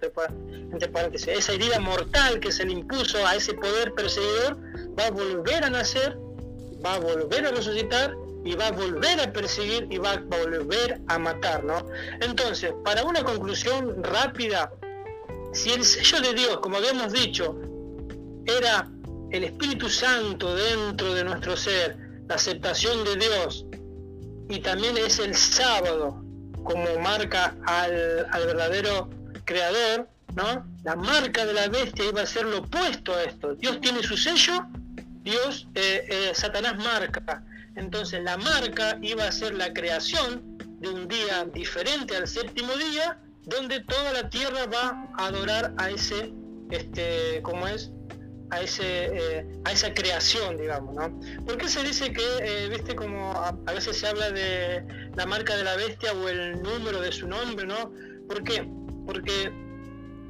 entre 0.72 0.90
paréntesis. 0.90 1.28
Esa 1.28 1.54
herida 1.54 1.80
mortal 1.80 2.40
que 2.40 2.52
se 2.52 2.66
le 2.66 2.74
impuso 2.74 3.26
a 3.26 3.36
ese 3.36 3.54
poder 3.54 3.94
perseguidor 3.94 4.58
va 4.98 5.08
a 5.08 5.12
volver 5.12 5.64
a 5.64 5.70
nacer, 5.70 6.18
va 6.86 6.96
a 6.96 7.00
volver 7.00 7.46
a 7.46 7.52
resucitar 7.52 8.16
y 8.46 8.54
va 8.54 8.68
a 8.68 8.72
volver 8.72 9.20
a 9.20 9.34
perseguir 9.34 9.88
y 9.90 9.98
va 9.98 10.12
a 10.14 10.20
volver 10.20 11.02
a 11.08 11.18
matar, 11.18 11.64
¿no? 11.64 11.84
Entonces, 12.22 12.74
para 12.86 13.04
una 13.04 13.24
conclusión 13.24 14.04
rápida, 14.04 14.72
si 15.52 15.72
el 15.72 15.84
sello 15.84 16.22
de 16.22 16.34
Dios, 16.36 16.60
como 16.60 16.78
habíamos 16.78 17.12
dicho, 17.12 17.60
era 18.46 18.88
el 19.32 19.44
Espíritu 19.46 19.90
Santo 19.90 20.56
dentro 20.56 21.16
de 21.16 21.24
nuestro 21.24 21.58
ser, 21.58 21.98
la 22.28 22.36
aceptación 22.36 23.04
de 23.04 23.16
Dios 23.16 23.66
y 24.48 24.60
también 24.60 24.96
es 24.98 25.18
el 25.18 25.34
sábado 25.34 26.24
como 26.64 27.00
marca 27.00 27.56
al, 27.66 28.46
verdadero 28.46 29.10
creador, 29.44 30.08
¿no? 30.36 30.66
La 30.84 30.96
marca 30.96 31.46
de 31.48 31.54
la 31.54 31.68
bestia 31.68 32.06
iba 32.06 32.22
a 32.22 32.26
ser 32.28 32.46
lo 32.46 32.60
opuesto 32.60 33.16
a 33.16 33.24
esto. 33.24 33.56
Dios 33.56 33.82
tiene 33.82 34.04
su 34.04 34.18
sello, 34.18 34.66
Dios, 35.24 35.68
eh, 35.74 36.06
eh, 36.10 36.32
Satanás 36.36 36.78
marca. 36.78 37.44
Entonces 37.76 38.24
la 38.24 38.38
marca 38.38 38.98
iba 39.02 39.28
a 39.28 39.32
ser 39.32 39.54
la 39.54 39.74
creación 39.74 40.58
de 40.80 40.90
un 40.90 41.08
día 41.08 41.46
diferente 41.54 42.16
al 42.16 42.28
séptimo 42.28 42.74
día, 42.76 43.20
donde 43.44 43.82
toda 43.82 44.14
la 44.14 44.30
tierra 44.30 44.66
va 44.68 45.10
a 45.18 45.28
adorar 45.28 45.74
a 45.78 45.90
ese, 45.90 46.34
este, 46.72 47.42
¿cómo 47.44 47.68
es? 47.68 47.92
a, 48.52 48.62
ese, 48.62 48.84
eh, 48.84 49.48
a 49.64 49.72
esa 49.72 49.94
creación, 49.94 50.58
digamos, 50.58 50.96
¿no? 50.96 51.20
¿Por 51.46 51.58
qué 51.58 51.68
se 51.68 51.84
dice 51.84 52.12
que, 52.12 52.24
eh, 52.42 52.70
viste, 52.70 52.96
como 52.96 53.32
a, 53.32 53.52
veces 53.74 53.98
se 53.98 54.08
habla 54.08 54.32
de 54.32 54.86
la 55.16 55.26
marca 55.26 55.56
de 55.56 55.64
la 55.64 55.76
bestia 55.76 56.14
o 56.14 56.30
el 56.30 56.62
número 56.62 57.02
de 57.02 57.12
su 57.12 57.28
nombre, 57.28 57.66
¿no? 57.66 57.92
¿Por 58.28 58.44
qué? 58.44 58.68
Porque 59.06 59.52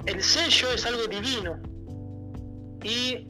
el 0.06 0.22
sello 0.22 0.72
es 0.72 0.86
algo 0.86 1.06
divino 1.06 1.60
y 2.82 3.26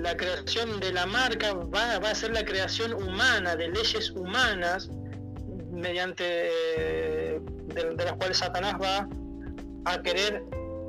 la 0.00 0.16
creación 0.16 0.80
de 0.80 0.92
la 0.92 1.06
marca 1.06 1.52
va, 1.54 1.96
a 1.96 2.14
ser 2.14 2.32
la 2.32 2.44
creación 2.44 2.92
humana, 2.92 3.56
de 3.56 3.68
leyes 3.68 4.10
humanas, 4.10 4.90
mediante 5.70 6.24
de, 6.24 7.40
de 7.74 8.04
las 8.04 8.14
cuales 8.14 8.38
Satanás 8.38 8.74
va 8.80 9.08
a 9.84 10.02
querer 10.02 10.42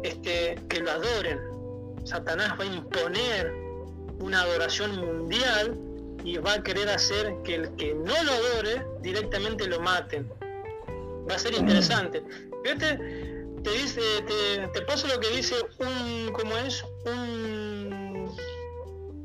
este, 0.04 0.56
que 0.70 0.80
lo 0.80 0.92
adoren. 0.92 1.40
Satanás 2.04 2.54
va 2.60 2.64
a 2.64 2.68
imponer 2.68 3.54
una 4.20 4.42
adoración 4.42 4.96
mundial 4.98 5.78
y 6.24 6.38
va 6.38 6.54
a 6.54 6.64
querer 6.64 6.90
hacer 6.90 7.34
que 7.44 7.56
el 7.56 7.76
que 7.76 7.94
no 7.94 8.24
lo 8.24 8.32
adore 8.32 8.86
directamente 9.02 9.68
lo 9.68 9.80
maten. 9.80 10.30
Va 11.30 11.36
a 11.36 11.40
ser 11.40 11.54
interesante. 11.54 12.24
Fíjate, 12.64 12.98
te 13.64 13.72
dice, 13.72 14.02
te, 14.74 14.82
paso 14.82 15.08
lo 15.08 15.20
que 15.20 15.30
dice 15.30 15.56
un, 15.80 16.32
¿cómo 16.34 16.58
es? 16.58 16.84
Un, 17.06 18.09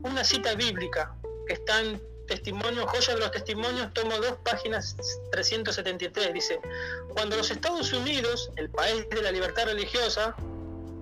una 0.05 0.23
cita 0.23 0.55
bíblica 0.55 1.17
que 1.47 1.55
está 1.55 1.81
en 1.81 2.01
Testimonio, 2.27 2.87
Joya 2.87 3.15
de 3.15 3.21
los 3.21 3.31
Testimonios, 3.33 3.93
tomo 3.93 4.17
dos 4.17 4.37
páginas 4.45 4.97
373. 5.33 6.33
Dice, 6.33 6.61
cuando 7.09 7.37
los 7.37 7.51
Estados 7.51 7.93
Unidos, 7.93 8.51
el 8.57 8.71
país 8.71 9.07
de 9.11 9.23
la 9.23 9.33
libertad 9.33 9.65
religiosa, 9.65 10.35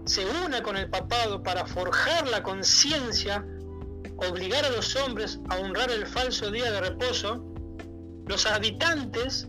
se 0.05 0.25
una 0.25 0.63
con 0.63 0.77
el 0.77 0.91
papado 0.91 1.43
para 1.43 1.67
forjar 1.67 2.29
la 2.29 2.43
conciencia, 2.43 3.45
obligar 4.17 4.65
a 4.65 4.71
los 4.71 4.97
hombres 4.97 5.39
a 5.49 5.59
honrar 5.59 5.91
el 5.91 6.07
falso 6.07 6.51
día 6.51 6.71
de 6.73 6.81
reposo, 6.81 7.45
los 8.27 8.47
habitantes 8.47 9.49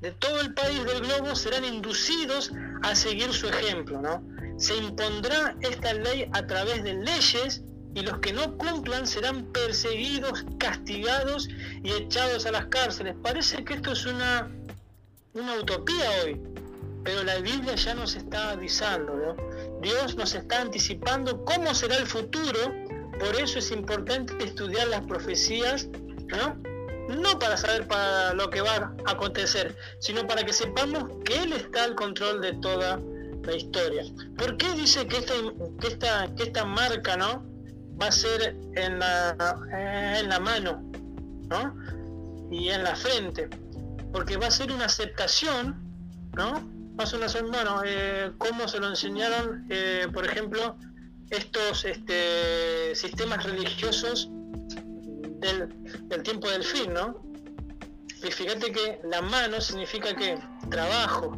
de 0.00 0.12
todo 0.12 0.40
el 0.40 0.52
país 0.52 0.84
del 0.84 1.00
globo 1.00 1.34
serán 1.34 1.64
inducidos 1.64 2.52
a 2.82 2.94
seguir 2.94 3.32
su 3.32 3.48
ejemplo, 3.48 4.00
¿no? 4.00 4.22
Se 4.58 4.76
impondrá 4.76 5.56
esta 5.62 5.94
ley 5.94 6.28
a 6.32 6.46
través 6.46 6.84
de 6.84 6.94
leyes 6.94 7.62
y 7.94 8.02
los 8.02 8.18
que 8.18 8.32
no 8.32 8.56
cumplan 8.58 9.06
serán 9.06 9.44
perseguidos, 9.52 10.44
castigados 10.58 11.48
y 11.82 11.92
echados 11.92 12.44
a 12.46 12.52
las 12.52 12.66
cárceles. 12.66 13.14
Parece 13.22 13.64
que 13.64 13.74
esto 13.74 13.92
es 13.92 14.04
una, 14.06 14.50
una 15.32 15.54
utopía 15.54 16.10
hoy, 16.24 16.40
pero 17.04 17.22
la 17.22 17.38
Biblia 17.38 17.74
ya 17.76 17.94
nos 17.94 18.16
está 18.16 18.50
avisando, 18.50 19.14
¿no? 19.14 19.80
Dios 19.80 20.16
nos 20.16 20.34
está 20.34 20.60
anticipando 20.60 21.44
cómo 21.44 21.72
será 21.74 21.96
el 21.96 22.06
futuro, 22.06 22.74
por 23.20 23.36
eso 23.36 23.60
es 23.60 23.70
importante 23.70 24.32
estudiar 24.42 24.88
las 24.88 25.02
profecías, 25.02 25.86
¿no? 26.26 26.56
No 27.08 27.38
para 27.38 27.56
saber 27.56 27.86
para 27.86 28.34
lo 28.34 28.50
que 28.50 28.60
va 28.60 28.94
a 29.04 29.10
acontecer, 29.10 29.76
sino 30.00 30.26
para 30.26 30.42
que 30.44 30.52
sepamos 30.52 31.04
que 31.24 31.36
Él 31.42 31.52
está 31.52 31.84
al 31.84 31.94
control 31.94 32.40
de 32.40 32.54
toda 32.54 32.98
la 33.42 33.54
historia. 33.54 34.02
¿Por 34.36 34.56
qué 34.56 34.72
dice 34.72 35.06
que 35.06 35.18
esta, 35.18 35.34
que 35.80 35.86
esta, 35.86 36.34
que 36.34 36.44
esta 36.44 36.64
marca, 36.64 37.16
¿no? 37.16 37.53
Va 38.00 38.08
a 38.08 38.12
ser 38.12 38.56
en 38.74 38.98
la, 38.98 39.36
en 40.18 40.28
la 40.28 40.40
mano 40.40 40.82
¿no? 41.48 41.74
y 42.50 42.68
en 42.68 42.84
la 42.84 42.94
frente, 42.94 43.48
porque 44.12 44.36
va 44.36 44.46
a 44.48 44.50
ser 44.50 44.72
una 44.72 44.86
aceptación, 44.86 45.76
¿no? 46.36 46.70
Va 46.98 47.04
a 47.04 47.06
ser 47.06 47.44
una 47.44 47.82
eh, 47.84 48.30
cómo 48.38 48.68
se 48.68 48.78
lo 48.78 48.88
enseñaron, 48.88 49.66
eh, 49.68 50.06
por 50.12 50.24
ejemplo, 50.26 50.76
estos 51.30 51.84
este, 51.84 52.94
sistemas 52.94 53.44
religiosos 53.44 54.28
del, 55.40 55.68
del 56.08 56.22
tiempo 56.22 56.48
del 56.48 56.62
fin, 56.62 56.92
¿no? 56.92 57.24
Y 58.22 58.30
fíjate 58.30 58.70
que 58.72 59.00
la 59.10 59.20
mano 59.20 59.60
significa 59.60 60.14
que 60.14 60.38
trabajo 60.70 61.36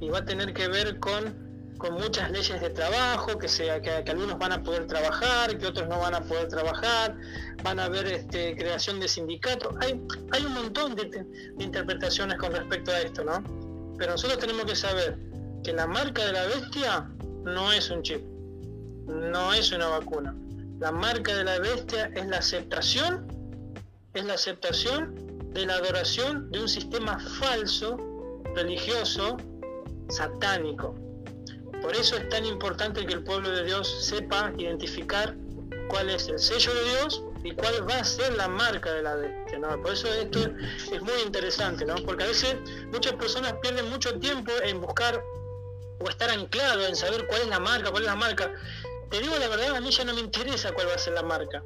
y 0.00 0.08
va 0.10 0.18
a 0.18 0.24
tener 0.24 0.52
que 0.52 0.68
ver 0.68 0.98
con 1.00 1.45
con 1.78 1.94
muchas 1.94 2.30
leyes 2.30 2.60
de 2.60 2.70
trabajo, 2.70 3.38
que, 3.38 3.48
sea, 3.48 3.80
que, 3.80 3.90
algunos 3.90 4.38
van 4.38 4.52
a 4.52 4.62
poder 4.62 4.86
trabajar, 4.86 5.56
que 5.58 5.66
otros 5.66 5.88
no 5.88 5.98
van 5.98 6.14
a 6.14 6.22
poder 6.22 6.48
trabajar, 6.48 7.16
van 7.62 7.80
a 7.80 7.84
haber 7.84 8.06
este, 8.06 8.56
creación 8.56 9.00
de 9.00 9.08
sindicatos. 9.08 9.74
Hay, 9.80 10.00
hay 10.32 10.44
un 10.44 10.54
montón 10.54 10.94
de, 10.94 11.26
interpretaciones 11.58 12.38
con 12.38 12.52
respecto 12.52 12.90
a 12.90 13.00
esto, 13.00 13.24
¿no? 13.24 13.42
Pero 13.98 14.12
nosotros 14.12 14.38
tenemos 14.38 14.64
que 14.64 14.76
saber 14.76 15.18
que 15.62 15.72
la 15.72 15.86
marca 15.86 16.24
de 16.24 16.32
la 16.32 16.46
bestia 16.46 17.10
no 17.44 17.72
es 17.72 17.90
un 17.90 18.02
chip, 18.02 18.22
no 19.06 19.52
es 19.52 19.72
una 19.72 19.88
vacuna. 19.88 20.34
La 20.78 20.92
marca 20.92 21.34
de 21.34 21.44
la 21.44 21.58
bestia 21.58 22.10
es 22.14 22.26
la 22.26 22.38
aceptación, 22.38 23.26
es 24.14 24.24
la 24.24 24.34
aceptación 24.34 25.14
de 25.52 25.64
la 25.64 25.74
adoración 25.74 26.50
de 26.50 26.60
un 26.60 26.68
sistema 26.68 27.18
falso, 27.18 27.96
religioso, 28.54 29.38
satánico. 30.08 30.94
Por 31.86 31.94
eso 31.94 32.16
es 32.16 32.28
tan 32.28 32.44
importante 32.44 33.06
que 33.06 33.12
el 33.12 33.22
pueblo 33.22 33.48
de 33.48 33.62
Dios 33.62 33.86
sepa 34.04 34.52
identificar 34.58 35.36
cuál 35.88 36.10
es 36.10 36.26
el 36.26 36.40
sello 36.40 36.74
de 36.74 36.82
Dios 36.82 37.22
y 37.44 37.52
cuál 37.52 37.88
va 37.88 38.00
a 38.00 38.04
ser 38.04 38.34
la 38.34 38.48
marca 38.48 38.92
de 38.92 39.02
la 39.04 39.14
bestia. 39.14 39.60
¿no? 39.60 39.80
Por 39.80 39.92
eso 39.92 40.12
esto 40.12 40.40
es 40.40 41.00
muy 41.00 41.14
interesante, 41.24 41.84
¿no? 41.84 41.94
porque 42.04 42.24
a 42.24 42.26
veces 42.26 42.56
muchas 42.90 43.12
personas 43.12 43.54
pierden 43.62 43.88
mucho 43.88 44.18
tiempo 44.18 44.50
en 44.64 44.80
buscar 44.80 45.22
o 46.00 46.08
estar 46.08 46.28
anclado 46.28 46.84
en 46.84 46.96
saber 46.96 47.24
cuál 47.28 47.42
es 47.42 47.48
la 47.50 47.60
marca, 47.60 47.92
cuál 47.92 48.02
es 48.02 48.08
la 48.08 48.16
marca. 48.16 48.52
Te 49.08 49.20
digo 49.20 49.36
la 49.38 49.46
verdad, 49.46 49.76
a 49.76 49.80
mí 49.80 49.92
ya 49.92 50.04
no 50.04 50.12
me 50.12 50.22
interesa 50.22 50.72
cuál 50.72 50.88
va 50.88 50.94
a 50.94 50.98
ser 50.98 51.12
la 51.12 51.22
marca. 51.22 51.62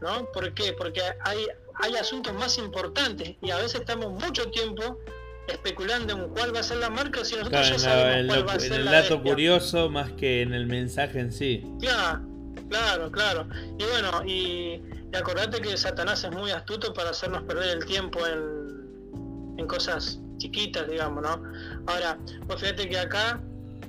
¿no? 0.00 0.24
¿Por 0.26 0.54
qué? 0.54 0.72
Porque 0.72 1.02
hay, 1.24 1.48
hay 1.74 1.96
asuntos 1.96 2.32
más 2.34 2.58
importantes 2.58 3.34
y 3.42 3.50
a 3.50 3.56
veces 3.56 3.80
estamos 3.80 4.12
mucho 4.12 4.48
tiempo 4.52 5.00
especulando 5.48 6.12
en 6.12 6.28
cuál 6.30 6.54
va 6.54 6.60
a 6.60 6.62
ser 6.62 6.78
la 6.78 6.90
marca 6.90 7.24
si 7.24 7.36
nosotros 7.36 7.68
ya 7.68 7.78
sabemos 7.78 8.34
cuál 8.34 8.48
va 8.48 8.52
a 8.54 8.60
ser 8.60 8.72
en 8.72 8.80
el 8.80 8.84
dato 8.86 9.22
curioso 9.22 9.90
más 9.90 10.12
que 10.12 10.42
en 10.42 10.54
el 10.54 10.66
mensaje 10.66 11.20
en 11.20 11.32
sí. 11.32 11.64
Claro, 11.80 12.22
claro, 12.68 13.10
claro. 13.10 13.46
Y 13.78 13.84
bueno, 13.84 14.24
y, 14.24 14.82
acordate 15.14 15.60
que 15.60 15.76
Satanás 15.76 16.24
es 16.24 16.30
muy 16.30 16.50
astuto 16.50 16.94
para 16.94 17.10
hacernos 17.10 17.42
perder 17.42 17.78
el 17.78 17.84
tiempo 17.84 18.20
en, 18.26 19.58
en 19.58 19.66
cosas 19.66 20.20
chiquitas, 20.38 20.88
digamos, 20.88 21.22
¿no? 21.22 21.42
Ahora, 21.86 22.18
pues 22.46 22.60
fíjate 22.60 22.88
que 22.88 22.98
acá 22.98 23.40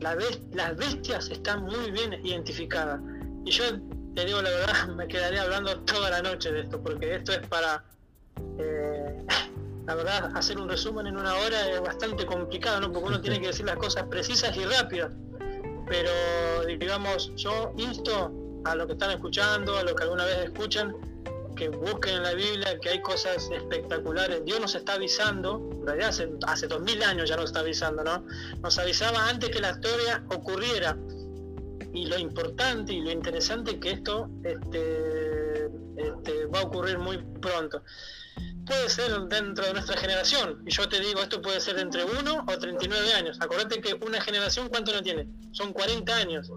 las 0.02 0.76
bestias 0.76 1.30
están 1.30 1.64
muy 1.64 1.92
bien 1.92 2.14
identificadas. 2.26 3.00
Y 3.46 3.52
yo 3.52 3.64
te 4.16 4.26
digo 4.26 4.42
la 4.42 4.50
verdad, 4.50 4.88
me 4.96 5.08
quedaría 5.08 5.44
hablando 5.44 5.80
toda 5.82 6.10
la 6.10 6.22
noche 6.22 6.52
de 6.52 6.62
esto, 6.62 6.82
porque 6.82 7.16
esto 7.16 7.34
es 7.34 7.48
para... 7.48 7.84
Eh, 8.60 9.26
la 9.86 9.96
verdad, 9.96 10.32
hacer 10.36 10.58
un 10.58 10.70
resumen 10.70 11.08
en 11.08 11.18
una 11.18 11.36
hora 11.36 11.70
es 11.70 11.82
bastante 11.82 12.26
complicado, 12.26 12.80
¿no? 12.80 12.92
Porque 12.92 13.08
uno 13.10 13.22
tiene 13.22 13.42
que 13.42 13.48
decir 13.48 13.66
las 13.66 13.76
cosas 13.76 14.04
precisas 14.04 14.56
y 14.56 14.64
rápidas. 14.64 15.12
Pero, 15.88 16.10
digamos, 16.80 17.32
yo 17.36 17.74
insto 17.78 18.32
a 18.64 18.76
los 18.76 18.88
que 18.88 18.94
están 18.94 19.12
escuchando, 19.12 19.78
a 19.78 19.84
los 19.84 19.94
que 19.94 20.04
alguna 20.04 20.24
vez 20.24 20.38
escuchan, 20.46 20.96
que 21.58 21.68
busquen 21.70 22.16
en 22.16 22.24
la 22.24 22.34
Biblia 22.34 22.80
que 22.82 22.90
hay 22.90 23.02
cosas 23.02 23.50
espectaculares. 23.52 24.44
Dios 24.46 24.60
nos 24.62 24.74
está 24.74 24.94
avisando, 24.94 25.70
en 25.72 25.86
realidad 25.86 26.10
hace, 26.10 26.30
hace 26.48 26.68
dos 26.68 26.82
mil 26.82 27.04
años 27.04 27.30
ya 27.30 27.36
nos 27.36 27.46
está 27.46 27.60
avisando, 27.60 28.04
¿no? 28.04 28.26
Nos 28.62 28.80
avisaba 28.80 29.28
antes 29.28 29.50
que 29.50 29.60
la 29.60 29.72
historia 29.72 30.24
ocurriera. 30.30 30.98
Y 31.94 32.08
lo 32.08 32.18
importante 32.18 32.94
y 32.94 33.02
lo 33.02 33.12
interesante 33.12 33.72
es 33.72 33.78
que 33.78 33.92
esto 33.92 34.30
este, 34.44 35.66
este, 35.98 36.46
va 36.48 36.62
a 36.62 36.64
ocurrir 36.64 36.98
muy 36.98 37.18
pronto 37.18 37.84
puede 38.66 38.90
ser 38.90 39.12
dentro 39.30 39.66
de 39.66 39.74
nuestra 39.74 39.98
generación. 39.98 40.62
Y 40.66 40.72
yo 40.72 40.88
te 40.88 41.00
digo, 41.00 41.22
esto 41.22 41.42
puede 41.42 41.60
ser 41.60 41.80
entre 41.80 42.04
1 42.04 42.46
o 42.48 42.58
39 42.58 43.14
años. 43.14 43.38
Acordate 43.40 43.82
que 43.82 43.94
una 44.06 44.22
generación, 44.22 44.70
¿cuánto 44.70 44.94
no 44.94 45.02
tiene? 45.02 45.28
Son 45.52 45.74
40 45.74 46.16
años. 46.16 46.52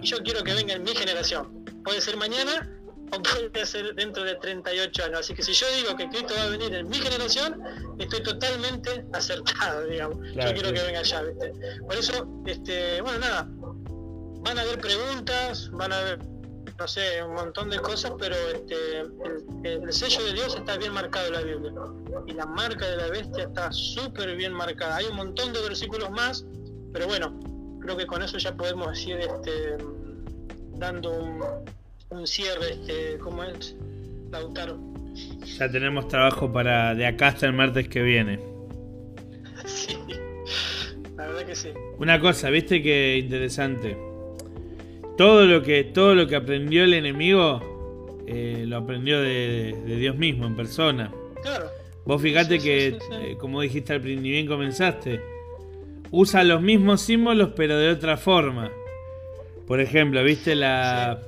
Y 0.00 0.06
yo 0.06 0.18
quiero 0.18 0.42
que 0.42 0.54
venga 0.54 0.74
en 0.74 0.82
mi 0.82 0.94
generación. 0.94 1.64
Puede 1.84 2.00
ser 2.00 2.16
mañana 2.16 2.68
o 3.12 3.22
puede 3.22 3.66
ser 3.66 3.94
dentro 3.94 4.24
de 4.24 4.34
38 4.36 5.04
años. 5.04 5.20
Así 5.20 5.34
que 5.34 5.42
si 5.42 5.52
yo 5.52 5.66
digo 5.76 5.96
que 5.96 6.08
Cristo 6.08 6.34
va 6.36 6.44
a 6.44 6.48
venir 6.48 6.74
en 6.74 6.88
mi 6.88 6.96
generación, 6.96 7.60
estoy 7.98 8.22
totalmente 8.22 9.04
acertado, 9.12 9.86
digamos. 9.90 10.18
yo 10.34 10.52
quiero 10.52 10.72
que 10.72 10.82
venga 10.82 11.02
ya, 11.02 11.22
¿viste? 11.22 11.52
Por 11.86 11.96
eso, 11.96 12.26
este, 12.46 13.00
bueno, 13.02 13.18
nada. 13.18 13.48
Van 14.44 14.58
a 14.58 14.62
haber 14.62 14.80
preguntas, 14.80 15.70
van 15.72 15.92
a 15.92 15.98
haber 15.98 16.31
no 16.82 16.88
sé, 16.88 17.22
un 17.22 17.34
montón 17.34 17.70
de 17.70 17.78
cosas, 17.78 18.12
pero 18.18 18.34
este, 18.52 19.02
el, 19.62 19.92
sello 19.92 20.24
de 20.24 20.32
Dios 20.32 20.56
está 20.56 20.76
bien 20.78 20.92
marcado 20.92 21.28
en 21.28 21.32
la 21.32 21.42
Biblia. 21.42 21.72
Y 22.26 22.32
la 22.32 22.44
marca 22.44 22.84
de 22.88 22.96
la 22.96 23.06
bestia 23.06 23.44
está 23.44 23.70
súper 23.70 24.34
bien 24.34 24.52
marcada. 24.52 24.96
Hay 24.96 25.04
un 25.06 25.14
montón 25.14 25.52
de 25.52 25.60
versículos 25.60 26.10
más, 26.10 26.44
pero 26.92 27.06
bueno, 27.06 27.38
creo 27.80 27.96
que 27.96 28.04
con 28.04 28.20
eso 28.20 28.36
ya 28.36 28.56
podemos 28.56 29.00
ir 29.06 29.18
este, 29.18 29.76
dando 30.74 31.12
un, 32.10 32.26
cierre, 32.26 32.72
este, 32.72 33.16
¿cómo 33.18 33.44
es, 33.44 33.76
Lautaro? 34.32 34.76
Ya 35.56 35.70
tenemos 35.70 36.08
trabajo 36.08 36.52
para 36.52 36.96
de 36.96 37.06
acá 37.06 37.28
hasta 37.28 37.46
el 37.46 37.52
martes 37.52 37.88
que 37.88 38.02
viene. 38.02 38.40
sí, 39.66 39.96
la 41.16 41.28
verdad 41.28 41.46
que 41.46 41.54
sí. 41.54 41.68
Una 41.98 42.18
cosa, 42.20 42.50
viste 42.50 42.82
que 42.82 43.18
interesante 43.18 44.11
todo 45.16 45.46
lo 45.46 45.62
que, 45.62 45.84
todo 45.84 46.14
lo 46.14 46.26
que 46.26 46.36
aprendió 46.36 46.84
el 46.84 46.94
enemigo 46.94 48.24
eh, 48.26 48.64
lo 48.66 48.78
aprendió 48.78 49.20
de, 49.20 49.74
Dios 49.98 50.16
mismo, 50.16 50.46
en 50.46 50.56
persona. 50.56 51.12
Claro. 51.42 51.66
Vos 52.04 52.20
fijate 52.20 52.58
que, 52.58 52.88
eh, 52.88 53.36
como 53.38 53.60
dijiste 53.60 53.92
al 53.92 54.00
principio, 54.00 54.22
ni 54.22 54.30
bien 54.30 54.46
comenzaste, 54.46 55.20
usa 56.10 56.44
los 56.44 56.62
mismos 56.62 57.02
símbolos 57.02 57.50
pero 57.54 57.76
de 57.78 57.90
otra 57.90 58.16
forma. 58.16 58.70
Por 59.66 59.80
ejemplo, 59.80 60.22
¿viste 60.24 60.54
la 60.54 61.20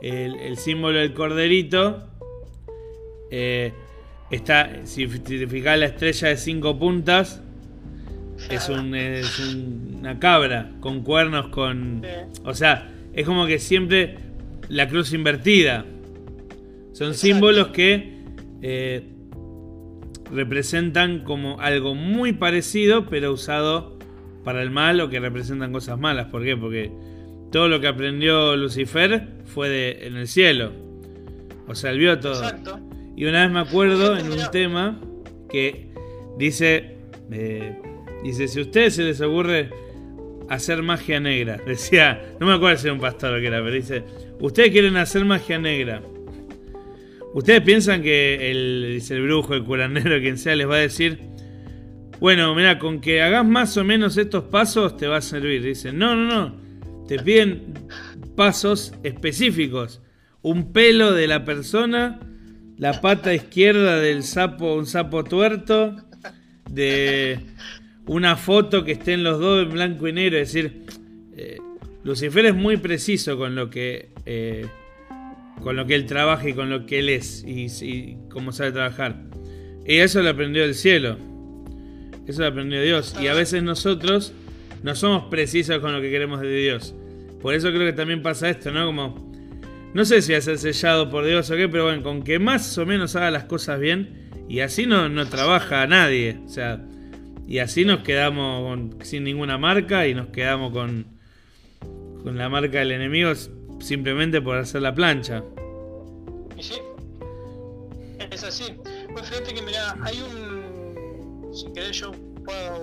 el, 0.00 0.56
símbolo 0.56 0.98
del 0.98 1.14
corderito? 1.14 2.04
Eh, 3.30 3.72
está, 4.30 4.86
si 4.86 5.06
te 5.06 5.46
fijas 5.46 5.78
la 5.78 5.86
estrella 5.86 6.28
de 6.28 6.36
cinco 6.36 6.78
puntas, 6.78 7.42
es, 8.50 8.68
un, 8.68 8.94
es 8.94 9.38
una 9.40 10.18
cabra 10.18 10.70
con 10.80 11.02
cuernos, 11.02 11.48
con... 11.48 12.04
O 12.44 12.54
sea, 12.54 12.88
es 13.18 13.26
como 13.26 13.48
que 13.48 13.58
siempre 13.58 14.14
la 14.68 14.88
cruz 14.88 15.12
invertida. 15.12 15.84
Son 16.92 17.14
símbolos 17.14 17.68
que 17.68 18.22
eh, 18.62 19.02
representan 20.30 21.24
como 21.24 21.60
algo 21.60 21.96
muy 21.96 22.32
parecido, 22.32 23.06
pero 23.06 23.32
usado 23.32 23.98
para 24.44 24.62
el 24.62 24.70
mal 24.70 25.00
o 25.00 25.08
que 25.10 25.18
representan 25.18 25.72
cosas 25.72 25.98
malas. 25.98 26.26
¿Por 26.26 26.44
qué? 26.44 26.56
Porque 26.56 26.92
todo 27.50 27.66
lo 27.66 27.80
que 27.80 27.88
aprendió 27.88 28.54
Lucifer 28.54 29.26
fue 29.46 29.68
de, 29.68 30.06
en 30.06 30.14
el 30.14 30.28
cielo. 30.28 30.70
O 31.66 31.74
sea, 31.74 31.90
él 31.90 31.98
vio 31.98 32.20
todo. 32.20 32.40
Y 33.16 33.24
una 33.24 33.42
vez 33.42 33.50
me 33.50 33.58
acuerdo 33.58 34.16
en 34.16 34.30
un 34.30 34.48
tema 34.52 35.00
que 35.50 35.90
dice, 36.38 36.98
eh, 37.32 37.82
dice, 38.22 38.46
si 38.46 38.60
a 38.60 38.62
ustedes 38.62 38.94
se 38.94 39.02
les 39.02 39.20
ocurre 39.20 39.70
hacer 40.48 40.82
magia 40.82 41.20
negra, 41.20 41.60
decía, 41.66 42.34
no 42.40 42.46
me 42.46 42.54
acuerdo 42.54 42.78
si 42.78 42.86
era 42.86 42.94
un 42.94 43.00
pastor 43.00 43.36
o 43.36 43.40
que 43.40 43.46
era, 43.46 43.62
pero 43.62 43.72
dice, 43.72 44.04
ustedes 44.40 44.70
quieren 44.70 44.96
hacer 44.96 45.24
magia 45.24 45.58
negra. 45.58 46.02
Ustedes 47.34 47.60
piensan 47.60 48.02
que 48.02 48.50
el, 48.50 48.94
dice 48.94 49.14
el 49.14 49.22
brujo, 49.22 49.54
el 49.54 49.64
curandero, 49.64 50.18
quien 50.20 50.38
sea, 50.38 50.56
les 50.56 50.68
va 50.68 50.76
a 50.76 50.78
decir, 50.78 51.18
bueno, 52.20 52.54
mira, 52.54 52.78
con 52.78 53.00
que 53.00 53.22
hagas 53.22 53.46
más 53.46 53.76
o 53.76 53.84
menos 53.84 54.16
estos 54.16 54.44
pasos 54.44 54.96
te 54.96 55.06
va 55.06 55.18
a 55.18 55.22
servir. 55.22 55.62
Dice, 55.62 55.92
no, 55.92 56.16
no, 56.16 56.26
no. 56.26 57.06
Te 57.06 57.18
piden 57.18 57.74
pasos 58.34 58.92
específicos. 59.04 60.02
Un 60.42 60.72
pelo 60.72 61.12
de 61.12 61.28
la 61.28 61.44
persona, 61.44 62.18
la 62.76 63.00
pata 63.00 63.34
izquierda 63.34 64.00
del 64.00 64.24
sapo, 64.24 64.74
un 64.74 64.86
sapo 64.86 65.22
tuerto, 65.22 65.94
de 66.68 67.40
una 68.08 68.36
foto 68.36 68.84
que 68.84 68.92
estén 68.92 69.22
los 69.22 69.38
dos 69.38 69.62
en 69.62 69.70
blanco 69.70 70.08
y 70.08 70.12
negro. 70.12 70.38
Es 70.38 70.52
decir, 70.52 70.84
eh, 71.36 71.58
Lucifer 72.02 72.46
es 72.46 72.54
muy 72.54 72.78
preciso 72.78 73.36
con 73.36 73.54
lo 73.54 73.70
que 73.70 74.08
eh, 74.26 74.66
con 75.62 75.76
lo 75.76 75.86
que 75.86 75.94
él 75.94 76.06
trabaja 76.06 76.48
y 76.48 76.54
con 76.54 76.70
lo 76.70 76.86
que 76.86 77.00
él 77.00 77.08
es 77.08 77.44
y, 77.46 78.16
cómo 78.30 78.52
sabe 78.52 78.72
trabajar. 78.72 79.24
Y 79.86 79.96
eso 79.96 80.22
lo 80.22 80.30
aprendió 80.30 80.62
del 80.62 80.74
cielo. 80.74 81.18
Eso 82.26 82.42
lo 82.42 82.48
aprendió 82.48 82.82
Dios. 82.82 83.16
Y 83.20 83.26
a 83.26 83.34
veces 83.34 83.62
nosotros 83.62 84.32
no 84.82 84.94
somos 84.94 85.24
precisos 85.24 85.78
con 85.78 85.92
lo 85.92 86.00
que 86.00 86.10
queremos 86.10 86.40
de 86.40 86.54
Dios. 86.54 86.94
Por 87.40 87.54
eso 87.54 87.68
creo 87.68 87.86
que 87.86 87.92
también 87.92 88.22
pasa 88.22 88.48
esto, 88.50 88.70
¿no? 88.70 88.86
Como, 88.86 89.32
no 89.94 90.04
sé 90.04 90.22
si 90.22 90.32
va 90.32 90.38
a 90.38 90.42
ser 90.42 90.58
sellado 90.58 91.10
por 91.10 91.24
Dios 91.24 91.50
o 91.50 91.56
qué, 91.56 91.68
pero 91.68 91.84
bueno, 91.84 92.02
con 92.02 92.22
que 92.22 92.38
más 92.38 92.76
o 92.78 92.86
menos 92.86 93.16
haga 93.16 93.30
las 93.30 93.44
cosas 93.44 93.80
bien 93.80 94.28
y 94.48 94.60
así 94.60 94.86
no, 94.86 95.08
no 95.08 95.26
trabaja 95.26 95.82
a 95.82 95.86
nadie. 95.86 96.38
O 96.44 96.48
sea, 96.48 96.84
y 97.48 97.60
así 97.60 97.84
nos 97.84 98.00
quedamos 98.00 98.78
sin 99.02 99.24
ninguna 99.24 99.56
marca 99.56 100.06
y 100.06 100.14
nos 100.14 100.28
quedamos 100.28 100.72
con, 100.72 101.06
con 102.22 102.36
la 102.36 102.48
marca 102.48 102.78
del 102.78 102.92
enemigo 102.92 103.32
simplemente 103.80 104.42
por 104.42 104.58
hacer 104.58 104.82
la 104.82 104.94
plancha. 104.94 105.42
Y 106.56 106.62
sí, 106.62 106.78
es 108.30 108.44
así. 108.44 108.76
Pues 109.12 109.28
fíjate 109.30 109.54
que 109.54 109.62
mira, 109.62 109.96
hay 110.02 110.20
un. 110.20 111.54
Si 111.54 111.72
querés, 111.72 111.96
yo 111.96 112.12
puedo 112.44 112.82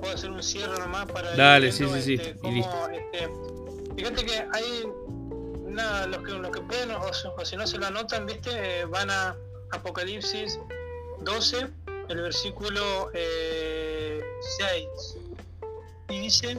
puedo 0.00 0.12
hacer 0.12 0.30
un 0.30 0.42
cierre 0.42 0.78
nomás 0.78 1.06
para 1.06 1.34
Dale, 1.34 1.72
sí, 1.72 1.86
sí, 1.86 2.02
sí. 2.02 2.14
Este, 2.14 2.30
este, 2.32 3.30
fíjate 3.96 4.26
que 4.26 4.44
hay 4.52 4.86
nada, 5.68 6.06
los 6.06 6.18
que, 6.18 6.32
los 6.32 6.50
que 6.50 6.60
pueden 6.62 6.90
o, 6.90 7.44
si 7.44 7.56
no 7.56 7.66
se 7.66 7.78
lo 7.78 7.86
anotan, 7.86 8.26
viste, 8.26 8.50
eh, 8.52 8.84
van 8.86 9.10
a 9.10 9.36
Apocalipsis 9.70 10.58
12, 11.20 11.68
el 12.08 12.20
versículo 12.20 13.10
eh, 13.14 13.75
6. 14.40 14.88
Y 16.08 16.20
dice 16.20 16.58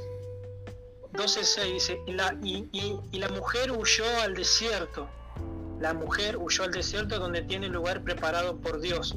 12.6 1.14 1.74
dice, 1.74 2.02
y 2.06 2.12
la, 2.14 2.38
y, 2.44 2.70
y, 3.12 3.18
la 3.18 3.30
mujer 3.30 3.72
huyó 3.72 4.06
al 4.22 4.36
desierto. 4.36 5.08
La 5.80 5.94
mujer 5.94 6.38
huyó 6.38 6.64
al 6.64 6.72
desierto 6.72 7.20
donde 7.20 7.42
tiene 7.44 7.70
lugar 7.70 8.04
preparado 8.04 8.58
por 8.58 8.80
Dios 8.80 9.16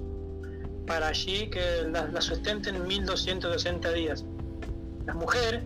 para 0.86 1.08
allí 1.08 1.48
que 1.50 1.82
la, 1.90 2.06
la 2.06 2.20
sustenten 2.20 2.86
1260 2.86 3.92
días. 3.92 4.24
La 5.06 5.14
mujer 5.14 5.62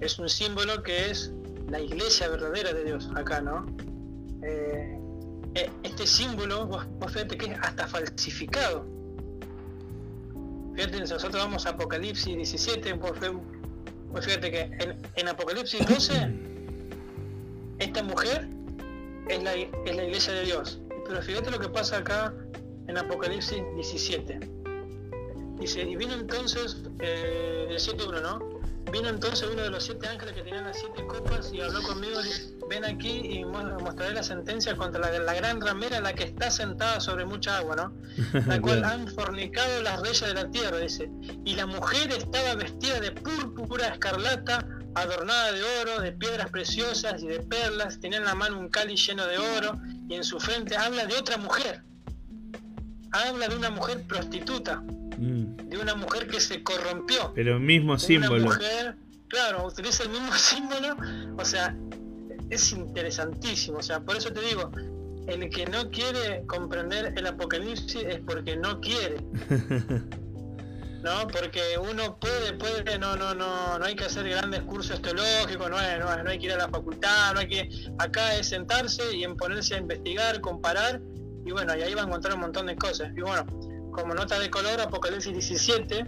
es 0.00 0.18
un 0.18 0.28
símbolo 0.28 0.82
que 0.82 1.10
es 1.10 1.32
la 1.68 1.80
iglesia 1.80 2.28
verdadera 2.28 2.72
de 2.72 2.84
Dios 2.84 3.10
acá, 3.14 3.40
¿no? 3.40 3.66
Eh, 4.42 4.98
eh, 5.54 5.70
este 5.82 6.06
símbolo, 6.06 6.66
vos, 6.66 6.86
fíjate 7.08 7.36
que 7.36 7.46
es 7.46 7.58
hasta 7.60 7.86
falsificado. 7.86 8.84
Fíjate, 10.74 10.98
nosotros 10.98 11.34
vamos 11.34 11.66
a 11.66 11.70
Apocalipsis 11.70 12.34
17, 12.34 12.92
vos, 12.94 14.24
fíjate 14.24 14.50
que 14.50 14.96
en, 15.16 15.28
Apocalipsis 15.28 15.86
12, 15.86 16.30
esta 17.78 18.02
mujer 18.02 18.48
es 19.28 19.42
la, 19.42 19.54
es 19.54 19.96
la 19.96 20.04
iglesia 20.04 20.32
de 20.34 20.44
Dios. 20.44 20.80
Pero 21.06 21.22
fíjate 21.22 21.50
lo 21.50 21.58
que 21.58 21.68
pasa 21.68 21.98
acá 21.98 22.34
en 22.88 22.98
Apocalipsis 22.98 23.62
17. 23.74 24.40
Dice, 25.60 25.82
y 25.82 25.96
vino 25.96 26.14
entonces, 26.14 26.82
eh, 27.00 27.66
el 27.70 27.76
7.1, 27.76 28.22
¿no? 28.22 28.54
Vino 28.92 29.08
entonces 29.08 29.48
uno 29.50 29.62
de 29.62 29.70
los 29.70 29.84
siete 29.84 30.06
ángeles 30.08 30.34
que 30.34 30.42
tenían 30.42 30.64
las 30.64 30.78
siete 30.78 31.06
copas 31.06 31.52
y 31.52 31.60
habló 31.60 31.82
conmigo, 31.82 32.18
ven 32.68 32.84
aquí 32.84 33.20
y 33.24 33.44
mostraré 33.44 34.14
la 34.14 34.22
sentencia 34.22 34.76
contra 34.76 35.00
la, 35.00 35.18
la, 35.18 35.34
gran 35.34 35.60
ramera, 35.60 36.00
la 36.00 36.14
que 36.14 36.24
está 36.24 36.50
sentada 36.50 37.00
sobre 37.00 37.24
mucha 37.24 37.58
agua, 37.58 37.76
¿no? 37.76 37.92
La 38.46 38.60
cual 38.60 38.84
han 38.84 39.08
fornicado 39.08 39.82
las 39.82 40.00
reyes 40.00 40.22
de 40.22 40.34
la 40.34 40.50
tierra, 40.50 40.78
dice. 40.78 41.10
Y 41.44 41.54
la 41.54 41.66
mujer 41.66 42.10
estaba 42.12 42.54
vestida 42.54 43.00
de 43.00 43.12
púrpura 43.12 43.88
escarlata, 43.88 44.66
adornada 44.94 45.52
de 45.52 45.62
oro, 45.82 46.00
de 46.00 46.12
piedras 46.12 46.50
preciosas 46.50 47.22
y 47.22 47.26
de 47.26 47.40
perlas, 47.40 48.00
tenía 48.00 48.18
en 48.18 48.24
la 48.24 48.34
mano 48.34 48.58
un 48.58 48.68
cáliz 48.68 49.06
lleno 49.06 49.26
de 49.26 49.38
oro 49.38 49.80
y 50.08 50.14
en 50.14 50.24
su 50.24 50.38
frente 50.38 50.76
habla 50.76 51.06
de 51.06 51.16
otra 51.16 51.36
mujer 51.36 51.82
habla 53.14 53.48
de 53.48 53.56
una 53.56 53.70
mujer 53.70 54.02
prostituta, 54.02 54.82
mm. 55.18 55.68
de 55.68 55.78
una 55.78 55.94
mujer 55.94 56.26
que 56.26 56.40
se 56.40 56.62
corrompió. 56.62 57.32
Pero 57.34 57.54
el 57.54 57.60
mismo 57.60 57.98
símbolo. 57.98 58.50
claro, 59.28 59.66
utiliza 59.66 60.04
el 60.04 60.10
mismo 60.10 60.32
símbolo, 60.34 60.96
o 61.38 61.44
sea, 61.44 61.76
es 62.50 62.72
interesantísimo, 62.72 63.78
o 63.78 63.82
sea, 63.82 64.00
por 64.00 64.16
eso 64.16 64.32
te 64.32 64.40
digo, 64.40 64.70
el 65.26 65.48
que 65.50 65.66
no 65.66 65.90
quiere 65.90 66.44
comprender 66.46 67.14
el 67.16 67.26
apocalipsis 67.26 68.02
es 68.02 68.20
porque 68.20 68.56
no 68.56 68.80
quiere. 68.80 69.16
¿no? 71.04 71.28
Porque 71.28 71.60
uno 71.78 72.18
puede, 72.18 72.54
puede, 72.54 72.98
no, 72.98 73.14
no, 73.14 73.34
no, 73.34 73.78
no 73.78 73.84
hay 73.84 73.94
que 73.94 74.04
hacer 74.04 74.26
grandes 74.26 74.62
cursos 74.62 75.02
teológicos, 75.02 75.68
no, 75.68 75.76
hay, 75.76 75.98
no, 75.98 76.22
no 76.22 76.30
hay 76.30 76.38
que 76.38 76.46
ir 76.46 76.52
a 76.52 76.56
la 76.56 76.68
facultad, 76.68 77.34
no 77.34 77.40
hay 77.40 77.48
que, 77.48 77.68
acá 77.98 78.34
es 78.36 78.48
sentarse 78.48 79.14
y 79.14 79.22
en 79.22 79.36
ponerse 79.36 79.74
a 79.74 79.78
investigar, 79.78 80.40
comparar 80.40 81.02
y 81.44 81.52
bueno, 81.52 81.76
y 81.76 81.82
ahí 81.82 81.92
va 81.92 82.02
a 82.02 82.04
encontrar 82.06 82.34
un 82.34 82.40
montón 82.40 82.66
de 82.66 82.76
cosas. 82.76 83.10
Y 83.14 83.20
bueno, 83.20 83.44
como 83.92 84.14
nota 84.14 84.38
de 84.38 84.50
color, 84.50 84.80
Apocalipsis 84.80 85.30
17 85.32 86.06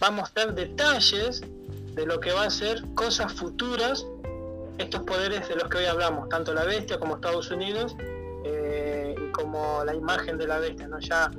va 0.00 0.06
a 0.06 0.10
mostrar 0.12 0.54
detalles 0.54 1.42
de 1.94 2.06
lo 2.06 2.20
que 2.20 2.30
va 2.30 2.44
a 2.44 2.50
ser 2.50 2.84
cosas 2.94 3.32
futuras, 3.32 4.06
estos 4.80 5.02
poderes 5.02 5.46
de 5.48 5.56
los 5.56 5.68
que 5.68 5.78
hoy 5.78 5.84
hablamos, 5.84 6.28
tanto 6.28 6.54
la 6.54 6.64
bestia 6.64 6.98
como 6.98 7.16
Estados 7.16 7.50
Unidos, 7.50 7.94
eh, 8.44 9.14
como 9.32 9.84
la 9.84 9.94
imagen 9.94 10.38
de 10.38 10.46
la 10.46 10.58
bestia, 10.58 10.88
¿no? 10.88 10.98
Ya 11.00 11.30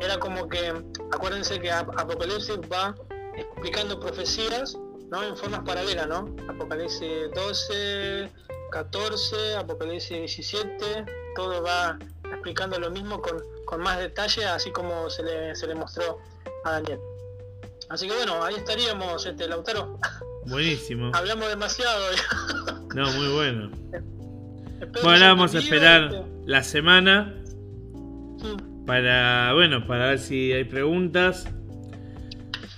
era 0.00 0.18
como 0.18 0.48
que, 0.48 0.72
acuérdense 1.12 1.60
que 1.60 1.70
Apocalipsis 1.70 2.58
va 2.72 2.94
explicando 3.36 4.00
profecías, 4.00 4.76
¿no? 5.10 5.22
En 5.22 5.36
formas 5.36 5.60
paralelas, 5.66 6.06
¿no? 6.06 6.34
Apocalipsis 6.48 7.30
12, 7.34 8.30
14, 8.70 9.56
Apocalipsis 9.56 10.16
17, 10.16 11.04
todo 11.34 11.62
va 11.62 11.98
explicando 12.24 12.78
lo 12.78 12.90
mismo 12.90 13.20
con, 13.20 13.42
con 13.66 13.80
más 13.82 13.98
detalle, 13.98 14.46
así 14.46 14.70
como 14.70 15.10
se 15.10 15.22
le, 15.22 15.54
se 15.54 15.66
le 15.66 15.74
mostró 15.74 16.18
a 16.64 16.72
Daniel. 16.72 17.00
Así 17.90 18.08
que 18.08 18.14
bueno, 18.14 18.42
ahí 18.42 18.54
estaríamos, 18.54 19.26
este 19.26 19.46
Lautaro. 19.46 19.98
Buenísimo. 20.48 21.10
Hablamos 21.14 21.48
demasiado. 21.48 22.04
no, 22.94 23.12
muy 23.12 23.28
bueno. 23.28 23.70
bueno, 25.02 25.24
vamos 25.26 25.54
a 25.54 25.58
esperar 25.58 26.04
este. 26.04 26.24
la 26.46 26.62
semana 26.62 27.34
para, 28.86 29.52
bueno, 29.54 29.86
para 29.86 30.08
ver 30.08 30.18
si 30.18 30.52
hay 30.52 30.64
preguntas. 30.64 31.46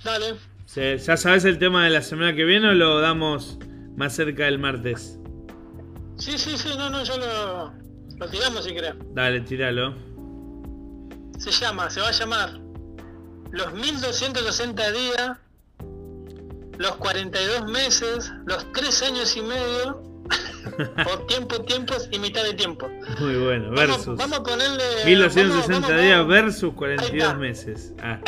Dale. 0.03 0.35
¿Ya 0.75 1.17
sabes 1.17 1.45
el 1.45 1.57
tema 1.57 1.83
de 1.83 1.89
la 1.89 2.01
semana 2.01 2.35
que 2.35 2.45
viene 2.45 2.69
o 2.69 2.73
lo 2.73 2.99
damos 2.99 3.57
más 3.95 4.13
cerca 4.13 4.45
del 4.45 4.57
martes? 4.59 5.19
Sí, 6.17 6.37
sí, 6.37 6.57
sí, 6.57 6.69
no, 6.77 6.89
no, 6.89 7.03
yo 7.03 7.17
lo, 7.17 7.73
lo 8.17 8.29
tiramos 8.29 8.63
si 8.63 8.73
querés. 8.73 8.93
Dale, 9.13 9.41
tíralo. 9.41 9.95
Se 11.37 11.51
llama, 11.51 11.89
se 11.89 11.99
va 12.01 12.09
a 12.09 12.11
llamar 12.11 12.59
Los 13.51 13.73
1260 13.73 14.91
días, 14.91 15.37
los 16.77 16.95
42 16.97 17.69
meses, 17.69 18.31
los 18.45 18.71
3 18.73 19.03
años 19.03 19.35
y 19.37 19.41
medio, 19.41 20.01
o 21.13 21.19
tiempo, 21.25 21.61
tiempos 21.61 22.07
y 22.11 22.19
mitad 22.19 22.43
de 22.43 22.53
tiempo. 22.53 22.89
Muy 23.19 23.35
bueno, 23.35 23.71
versus. 23.71 24.17
Vamos, 24.17 24.39
a 24.39 24.43
ponerle. 24.43 24.83
1260 25.05 25.97
días 25.97 26.27
versus 26.27 26.73
42 26.73 27.37
meses. 27.37 27.93
Ah. 28.01 28.19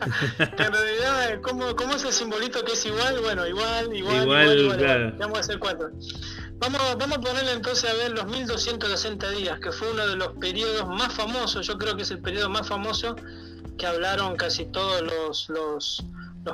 en 0.00 0.72
realidad, 0.72 1.40
¿cómo, 1.42 1.76
¿cómo, 1.76 1.94
es 1.94 2.04
el 2.04 2.12
simbolito 2.12 2.64
que 2.64 2.72
es 2.72 2.86
igual? 2.86 3.20
Bueno, 3.20 3.46
igual, 3.46 3.94
igual, 3.94 4.22
igual, 4.22 4.58
igual, 4.58 4.80
igual. 4.80 5.14
Vamos 5.18 5.38
a 5.38 5.40
hacer 5.40 5.58
cuatro. 5.58 5.90
Vamos, 6.60 6.80
vamos 6.98 7.18
a 7.18 7.20
ponerle 7.20 7.52
entonces 7.52 7.90
a 7.90 7.94
ver 7.94 8.12
los 8.12 8.26
1260 8.26 9.30
días, 9.30 9.58
que 9.60 9.72
fue 9.72 9.90
uno 9.92 10.06
de 10.06 10.16
los 10.16 10.28
periodos 10.38 10.86
más 10.88 11.12
famosos, 11.12 11.66
yo 11.66 11.78
creo 11.78 11.96
que 11.96 12.02
es 12.02 12.10
el 12.10 12.20
periodo 12.20 12.50
más 12.50 12.68
famoso 12.68 13.16
que 13.78 13.86
hablaron 13.86 14.36
casi 14.36 14.66
todos 14.66 15.00
los, 15.00 15.48
los, 15.48 16.04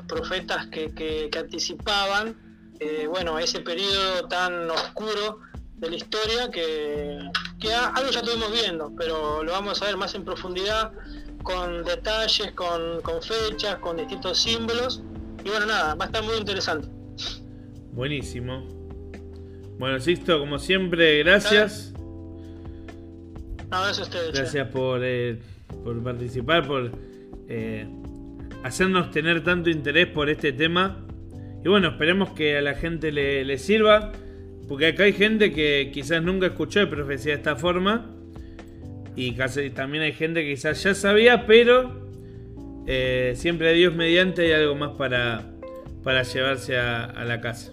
profetas 0.06 0.66
que, 0.66 0.92
que, 0.94 1.38
anticipaban, 1.38 2.36
eh, 2.80 3.06
bueno, 3.08 3.38
ese 3.38 3.60
periodo 3.60 4.28
tan 4.28 4.70
oscuro 4.70 5.40
de 5.76 5.90
la 5.90 5.96
historia 5.96 6.50
que, 6.50 7.18
que 7.60 7.72
algo 7.72 8.10
ya 8.10 8.20
estuvimos 8.20 8.52
viendo, 8.52 8.92
pero 8.96 9.42
lo 9.42 9.52
vamos 9.52 9.82
a 9.82 9.86
ver 9.86 9.96
más 9.96 10.14
en 10.14 10.24
profundidad, 10.24 10.92
con 11.42 11.84
detalles, 11.84 12.52
con, 12.52 13.00
con 13.02 13.22
fechas, 13.22 13.76
con 13.76 13.96
distintos 13.96 14.38
símbolos, 14.38 15.02
y 15.44 15.48
bueno, 15.48 15.66
nada, 15.66 15.94
va 15.94 16.04
a 16.04 16.06
estar 16.06 16.22
muy 16.24 16.36
interesante. 16.36 16.88
Buenísimo. 17.92 18.66
Bueno, 19.78 20.00
Sixto, 20.00 20.38
como 20.38 20.58
siempre, 20.58 21.18
gracias. 21.18 21.92
gracias 23.68 23.98
a 23.98 24.02
ustedes. 24.02 24.32
Gracias 24.32 24.68
por, 24.68 25.00
eh, 25.04 25.38
por 25.84 26.02
participar, 26.02 26.66
por 26.66 26.90
eh, 27.48 27.86
hacernos 28.66 29.10
tener 29.10 29.42
tanto 29.42 29.70
interés 29.70 30.06
por 30.06 30.28
este 30.28 30.52
tema. 30.52 31.04
Y 31.64 31.68
bueno, 31.68 31.88
esperemos 31.88 32.30
que 32.30 32.58
a 32.58 32.62
la 32.62 32.74
gente 32.74 33.12
le, 33.12 33.58
sirva, 33.58 34.12
porque 34.68 34.88
acá 34.88 35.04
hay 35.04 35.12
gente 35.12 35.52
que 35.52 35.90
quizás 35.92 36.22
nunca 36.22 36.46
escuchó 36.46 36.80
de 36.80 36.86
profecía 36.86 37.32
de 37.32 37.38
esta 37.38 37.56
forma. 37.56 38.10
Y 39.14 39.34
casi, 39.34 39.70
también 39.70 40.04
hay 40.04 40.12
gente 40.12 40.42
que 40.42 40.50
quizás 40.50 40.82
ya 40.82 40.94
sabía, 40.94 41.46
pero 41.46 42.06
eh, 42.86 43.32
siempre 43.36 43.70
a 43.70 43.72
Dios 43.72 43.94
mediante 43.94 44.42
hay 44.42 44.52
algo 44.52 44.74
más 44.74 44.90
para, 44.96 45.44
para 46.04 46.22
llevarse 46.22 46.76
a 46.76 47.24
la 47.24 47.40
casa. 47.40 47.72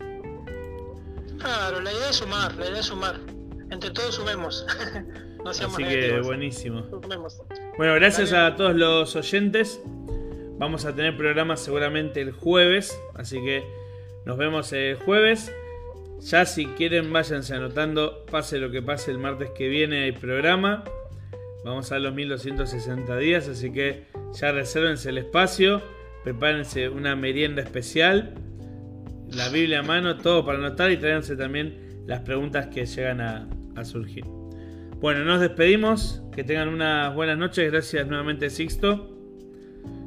Claro, 1.43 1.81
la 1.81 1.91
idea 1.91 2.09
es 2.09 2.15
sumar, 2.15 2.55
la 2.55 2.69
idea 2.69 2.79
es 2.79 2.85
sumar. 2.85 3.19
Entre 3.69 3.89
todos 3.89 4.15
sumemos. 4.15 4.65
no 5.43 5.49
Así 5.49 5.83
que 5.83 6.21
buenísimo. 6.21 6.83
Bueno, 7.77 7.95
gracias 7.95 8.31
a 8.31 8.55
todos 8.55 8.75
los 8.75 9.13
oyentes. 9.17 9.81
Vamos 10.63 10.85
a 10.85 10.95
tener 10.95 11.17
programas 11.17 11.59
seguramente 11.59 12.21
el 12.21 12.31
jueves, 12.31 12.97
así 13.15 13.35
que 13.43 13.65
nos 14.25 14.37
vemos 14.37 14.71
el 14.71 14.95
jueves. 14.95 15.53
Ya 16.21 16.45
si 16.45 16.67
quieren 16.67 17.11
váyanse 17.11 17.53
anotando, 17.53 18.25
pase 18.31 18.59
lo 18.59 18.71
que 18.71 18.81
pase 18.81 19.11
el 19.11 19.17
martes 19.17 19.49
que 19.49 19.67
viene 19.67 20.03
hay 20.05 20.13
programa. 20.13 20.85
Vamos 21.65 21.91
a 21.91 21.99
los 21.99 22.13
1260 22.13 23.17
días, 23.17 23.49
así 23.49 23.73
que 23.73 24.05
ya 24.39 24.53
resérvense 24.53 25.09
el 25.09 25.17
espacio, 25.17 25.81
prepárense 26.23 26.87
una 26.87 27.17
merienda 27.17 27.61
especial 27.61 28.33
la 29.35 29.49
Biblia 29.49 29.79
a 29.79 29.83
mano, 29.83 30.15
todo 30.15 30.45
para 30.45 30.59
anotar 30.59 30.91
y 30.91 30.95
traerse 30.95 31.35
también 31.35 32.05
las 32.07 32.21
preguntas 32.21 32.67
que 32.67 32.85
llegan 32.85 33.19
a, 33.19 33.83
surgir. 33.83 34.23
Bueno, 35.01 35.25
nos 35.25 35.41
despedimos. 35.41 36.21
Que 36.33 36.45
tengan 36.45 36.69
unas 36.69 37.13
buenas 37.13 37.37
noches. 37.37 37.69
Gracias 37.69 38.07
nuevamente, 38.07 38.49
Sixto. 38.49 39.12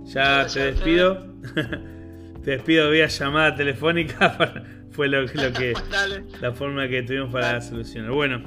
Ya 0.06 0.46
te 0.46 0.72
despido. 0.72 1.34
te 2.44 2.52
despido 2.52 2.90
vía 2.90 3.06
llamada 3.06 3.54
telefónica. 3.54 4.64
Fue 4.90 5.08
lo, 5.08 5.22
lo 5.22 5.52
que 5.52 5.74
la 6.40 6.52
forma 6.52 6.88
que 6.88 7.02
tuvimos 7.02 7.32
para 7.32 7.60
solucionar. 7.60 8.12
Bueno, 8.12 8.42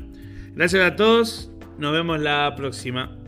gracias 0.55 0.83
a 0.83 0.95
todos. 0.95 1.51
Nos 1.77 1.93
vemos 1.93 2.19
la 2.19 2.53
próxima. 2.55 3.18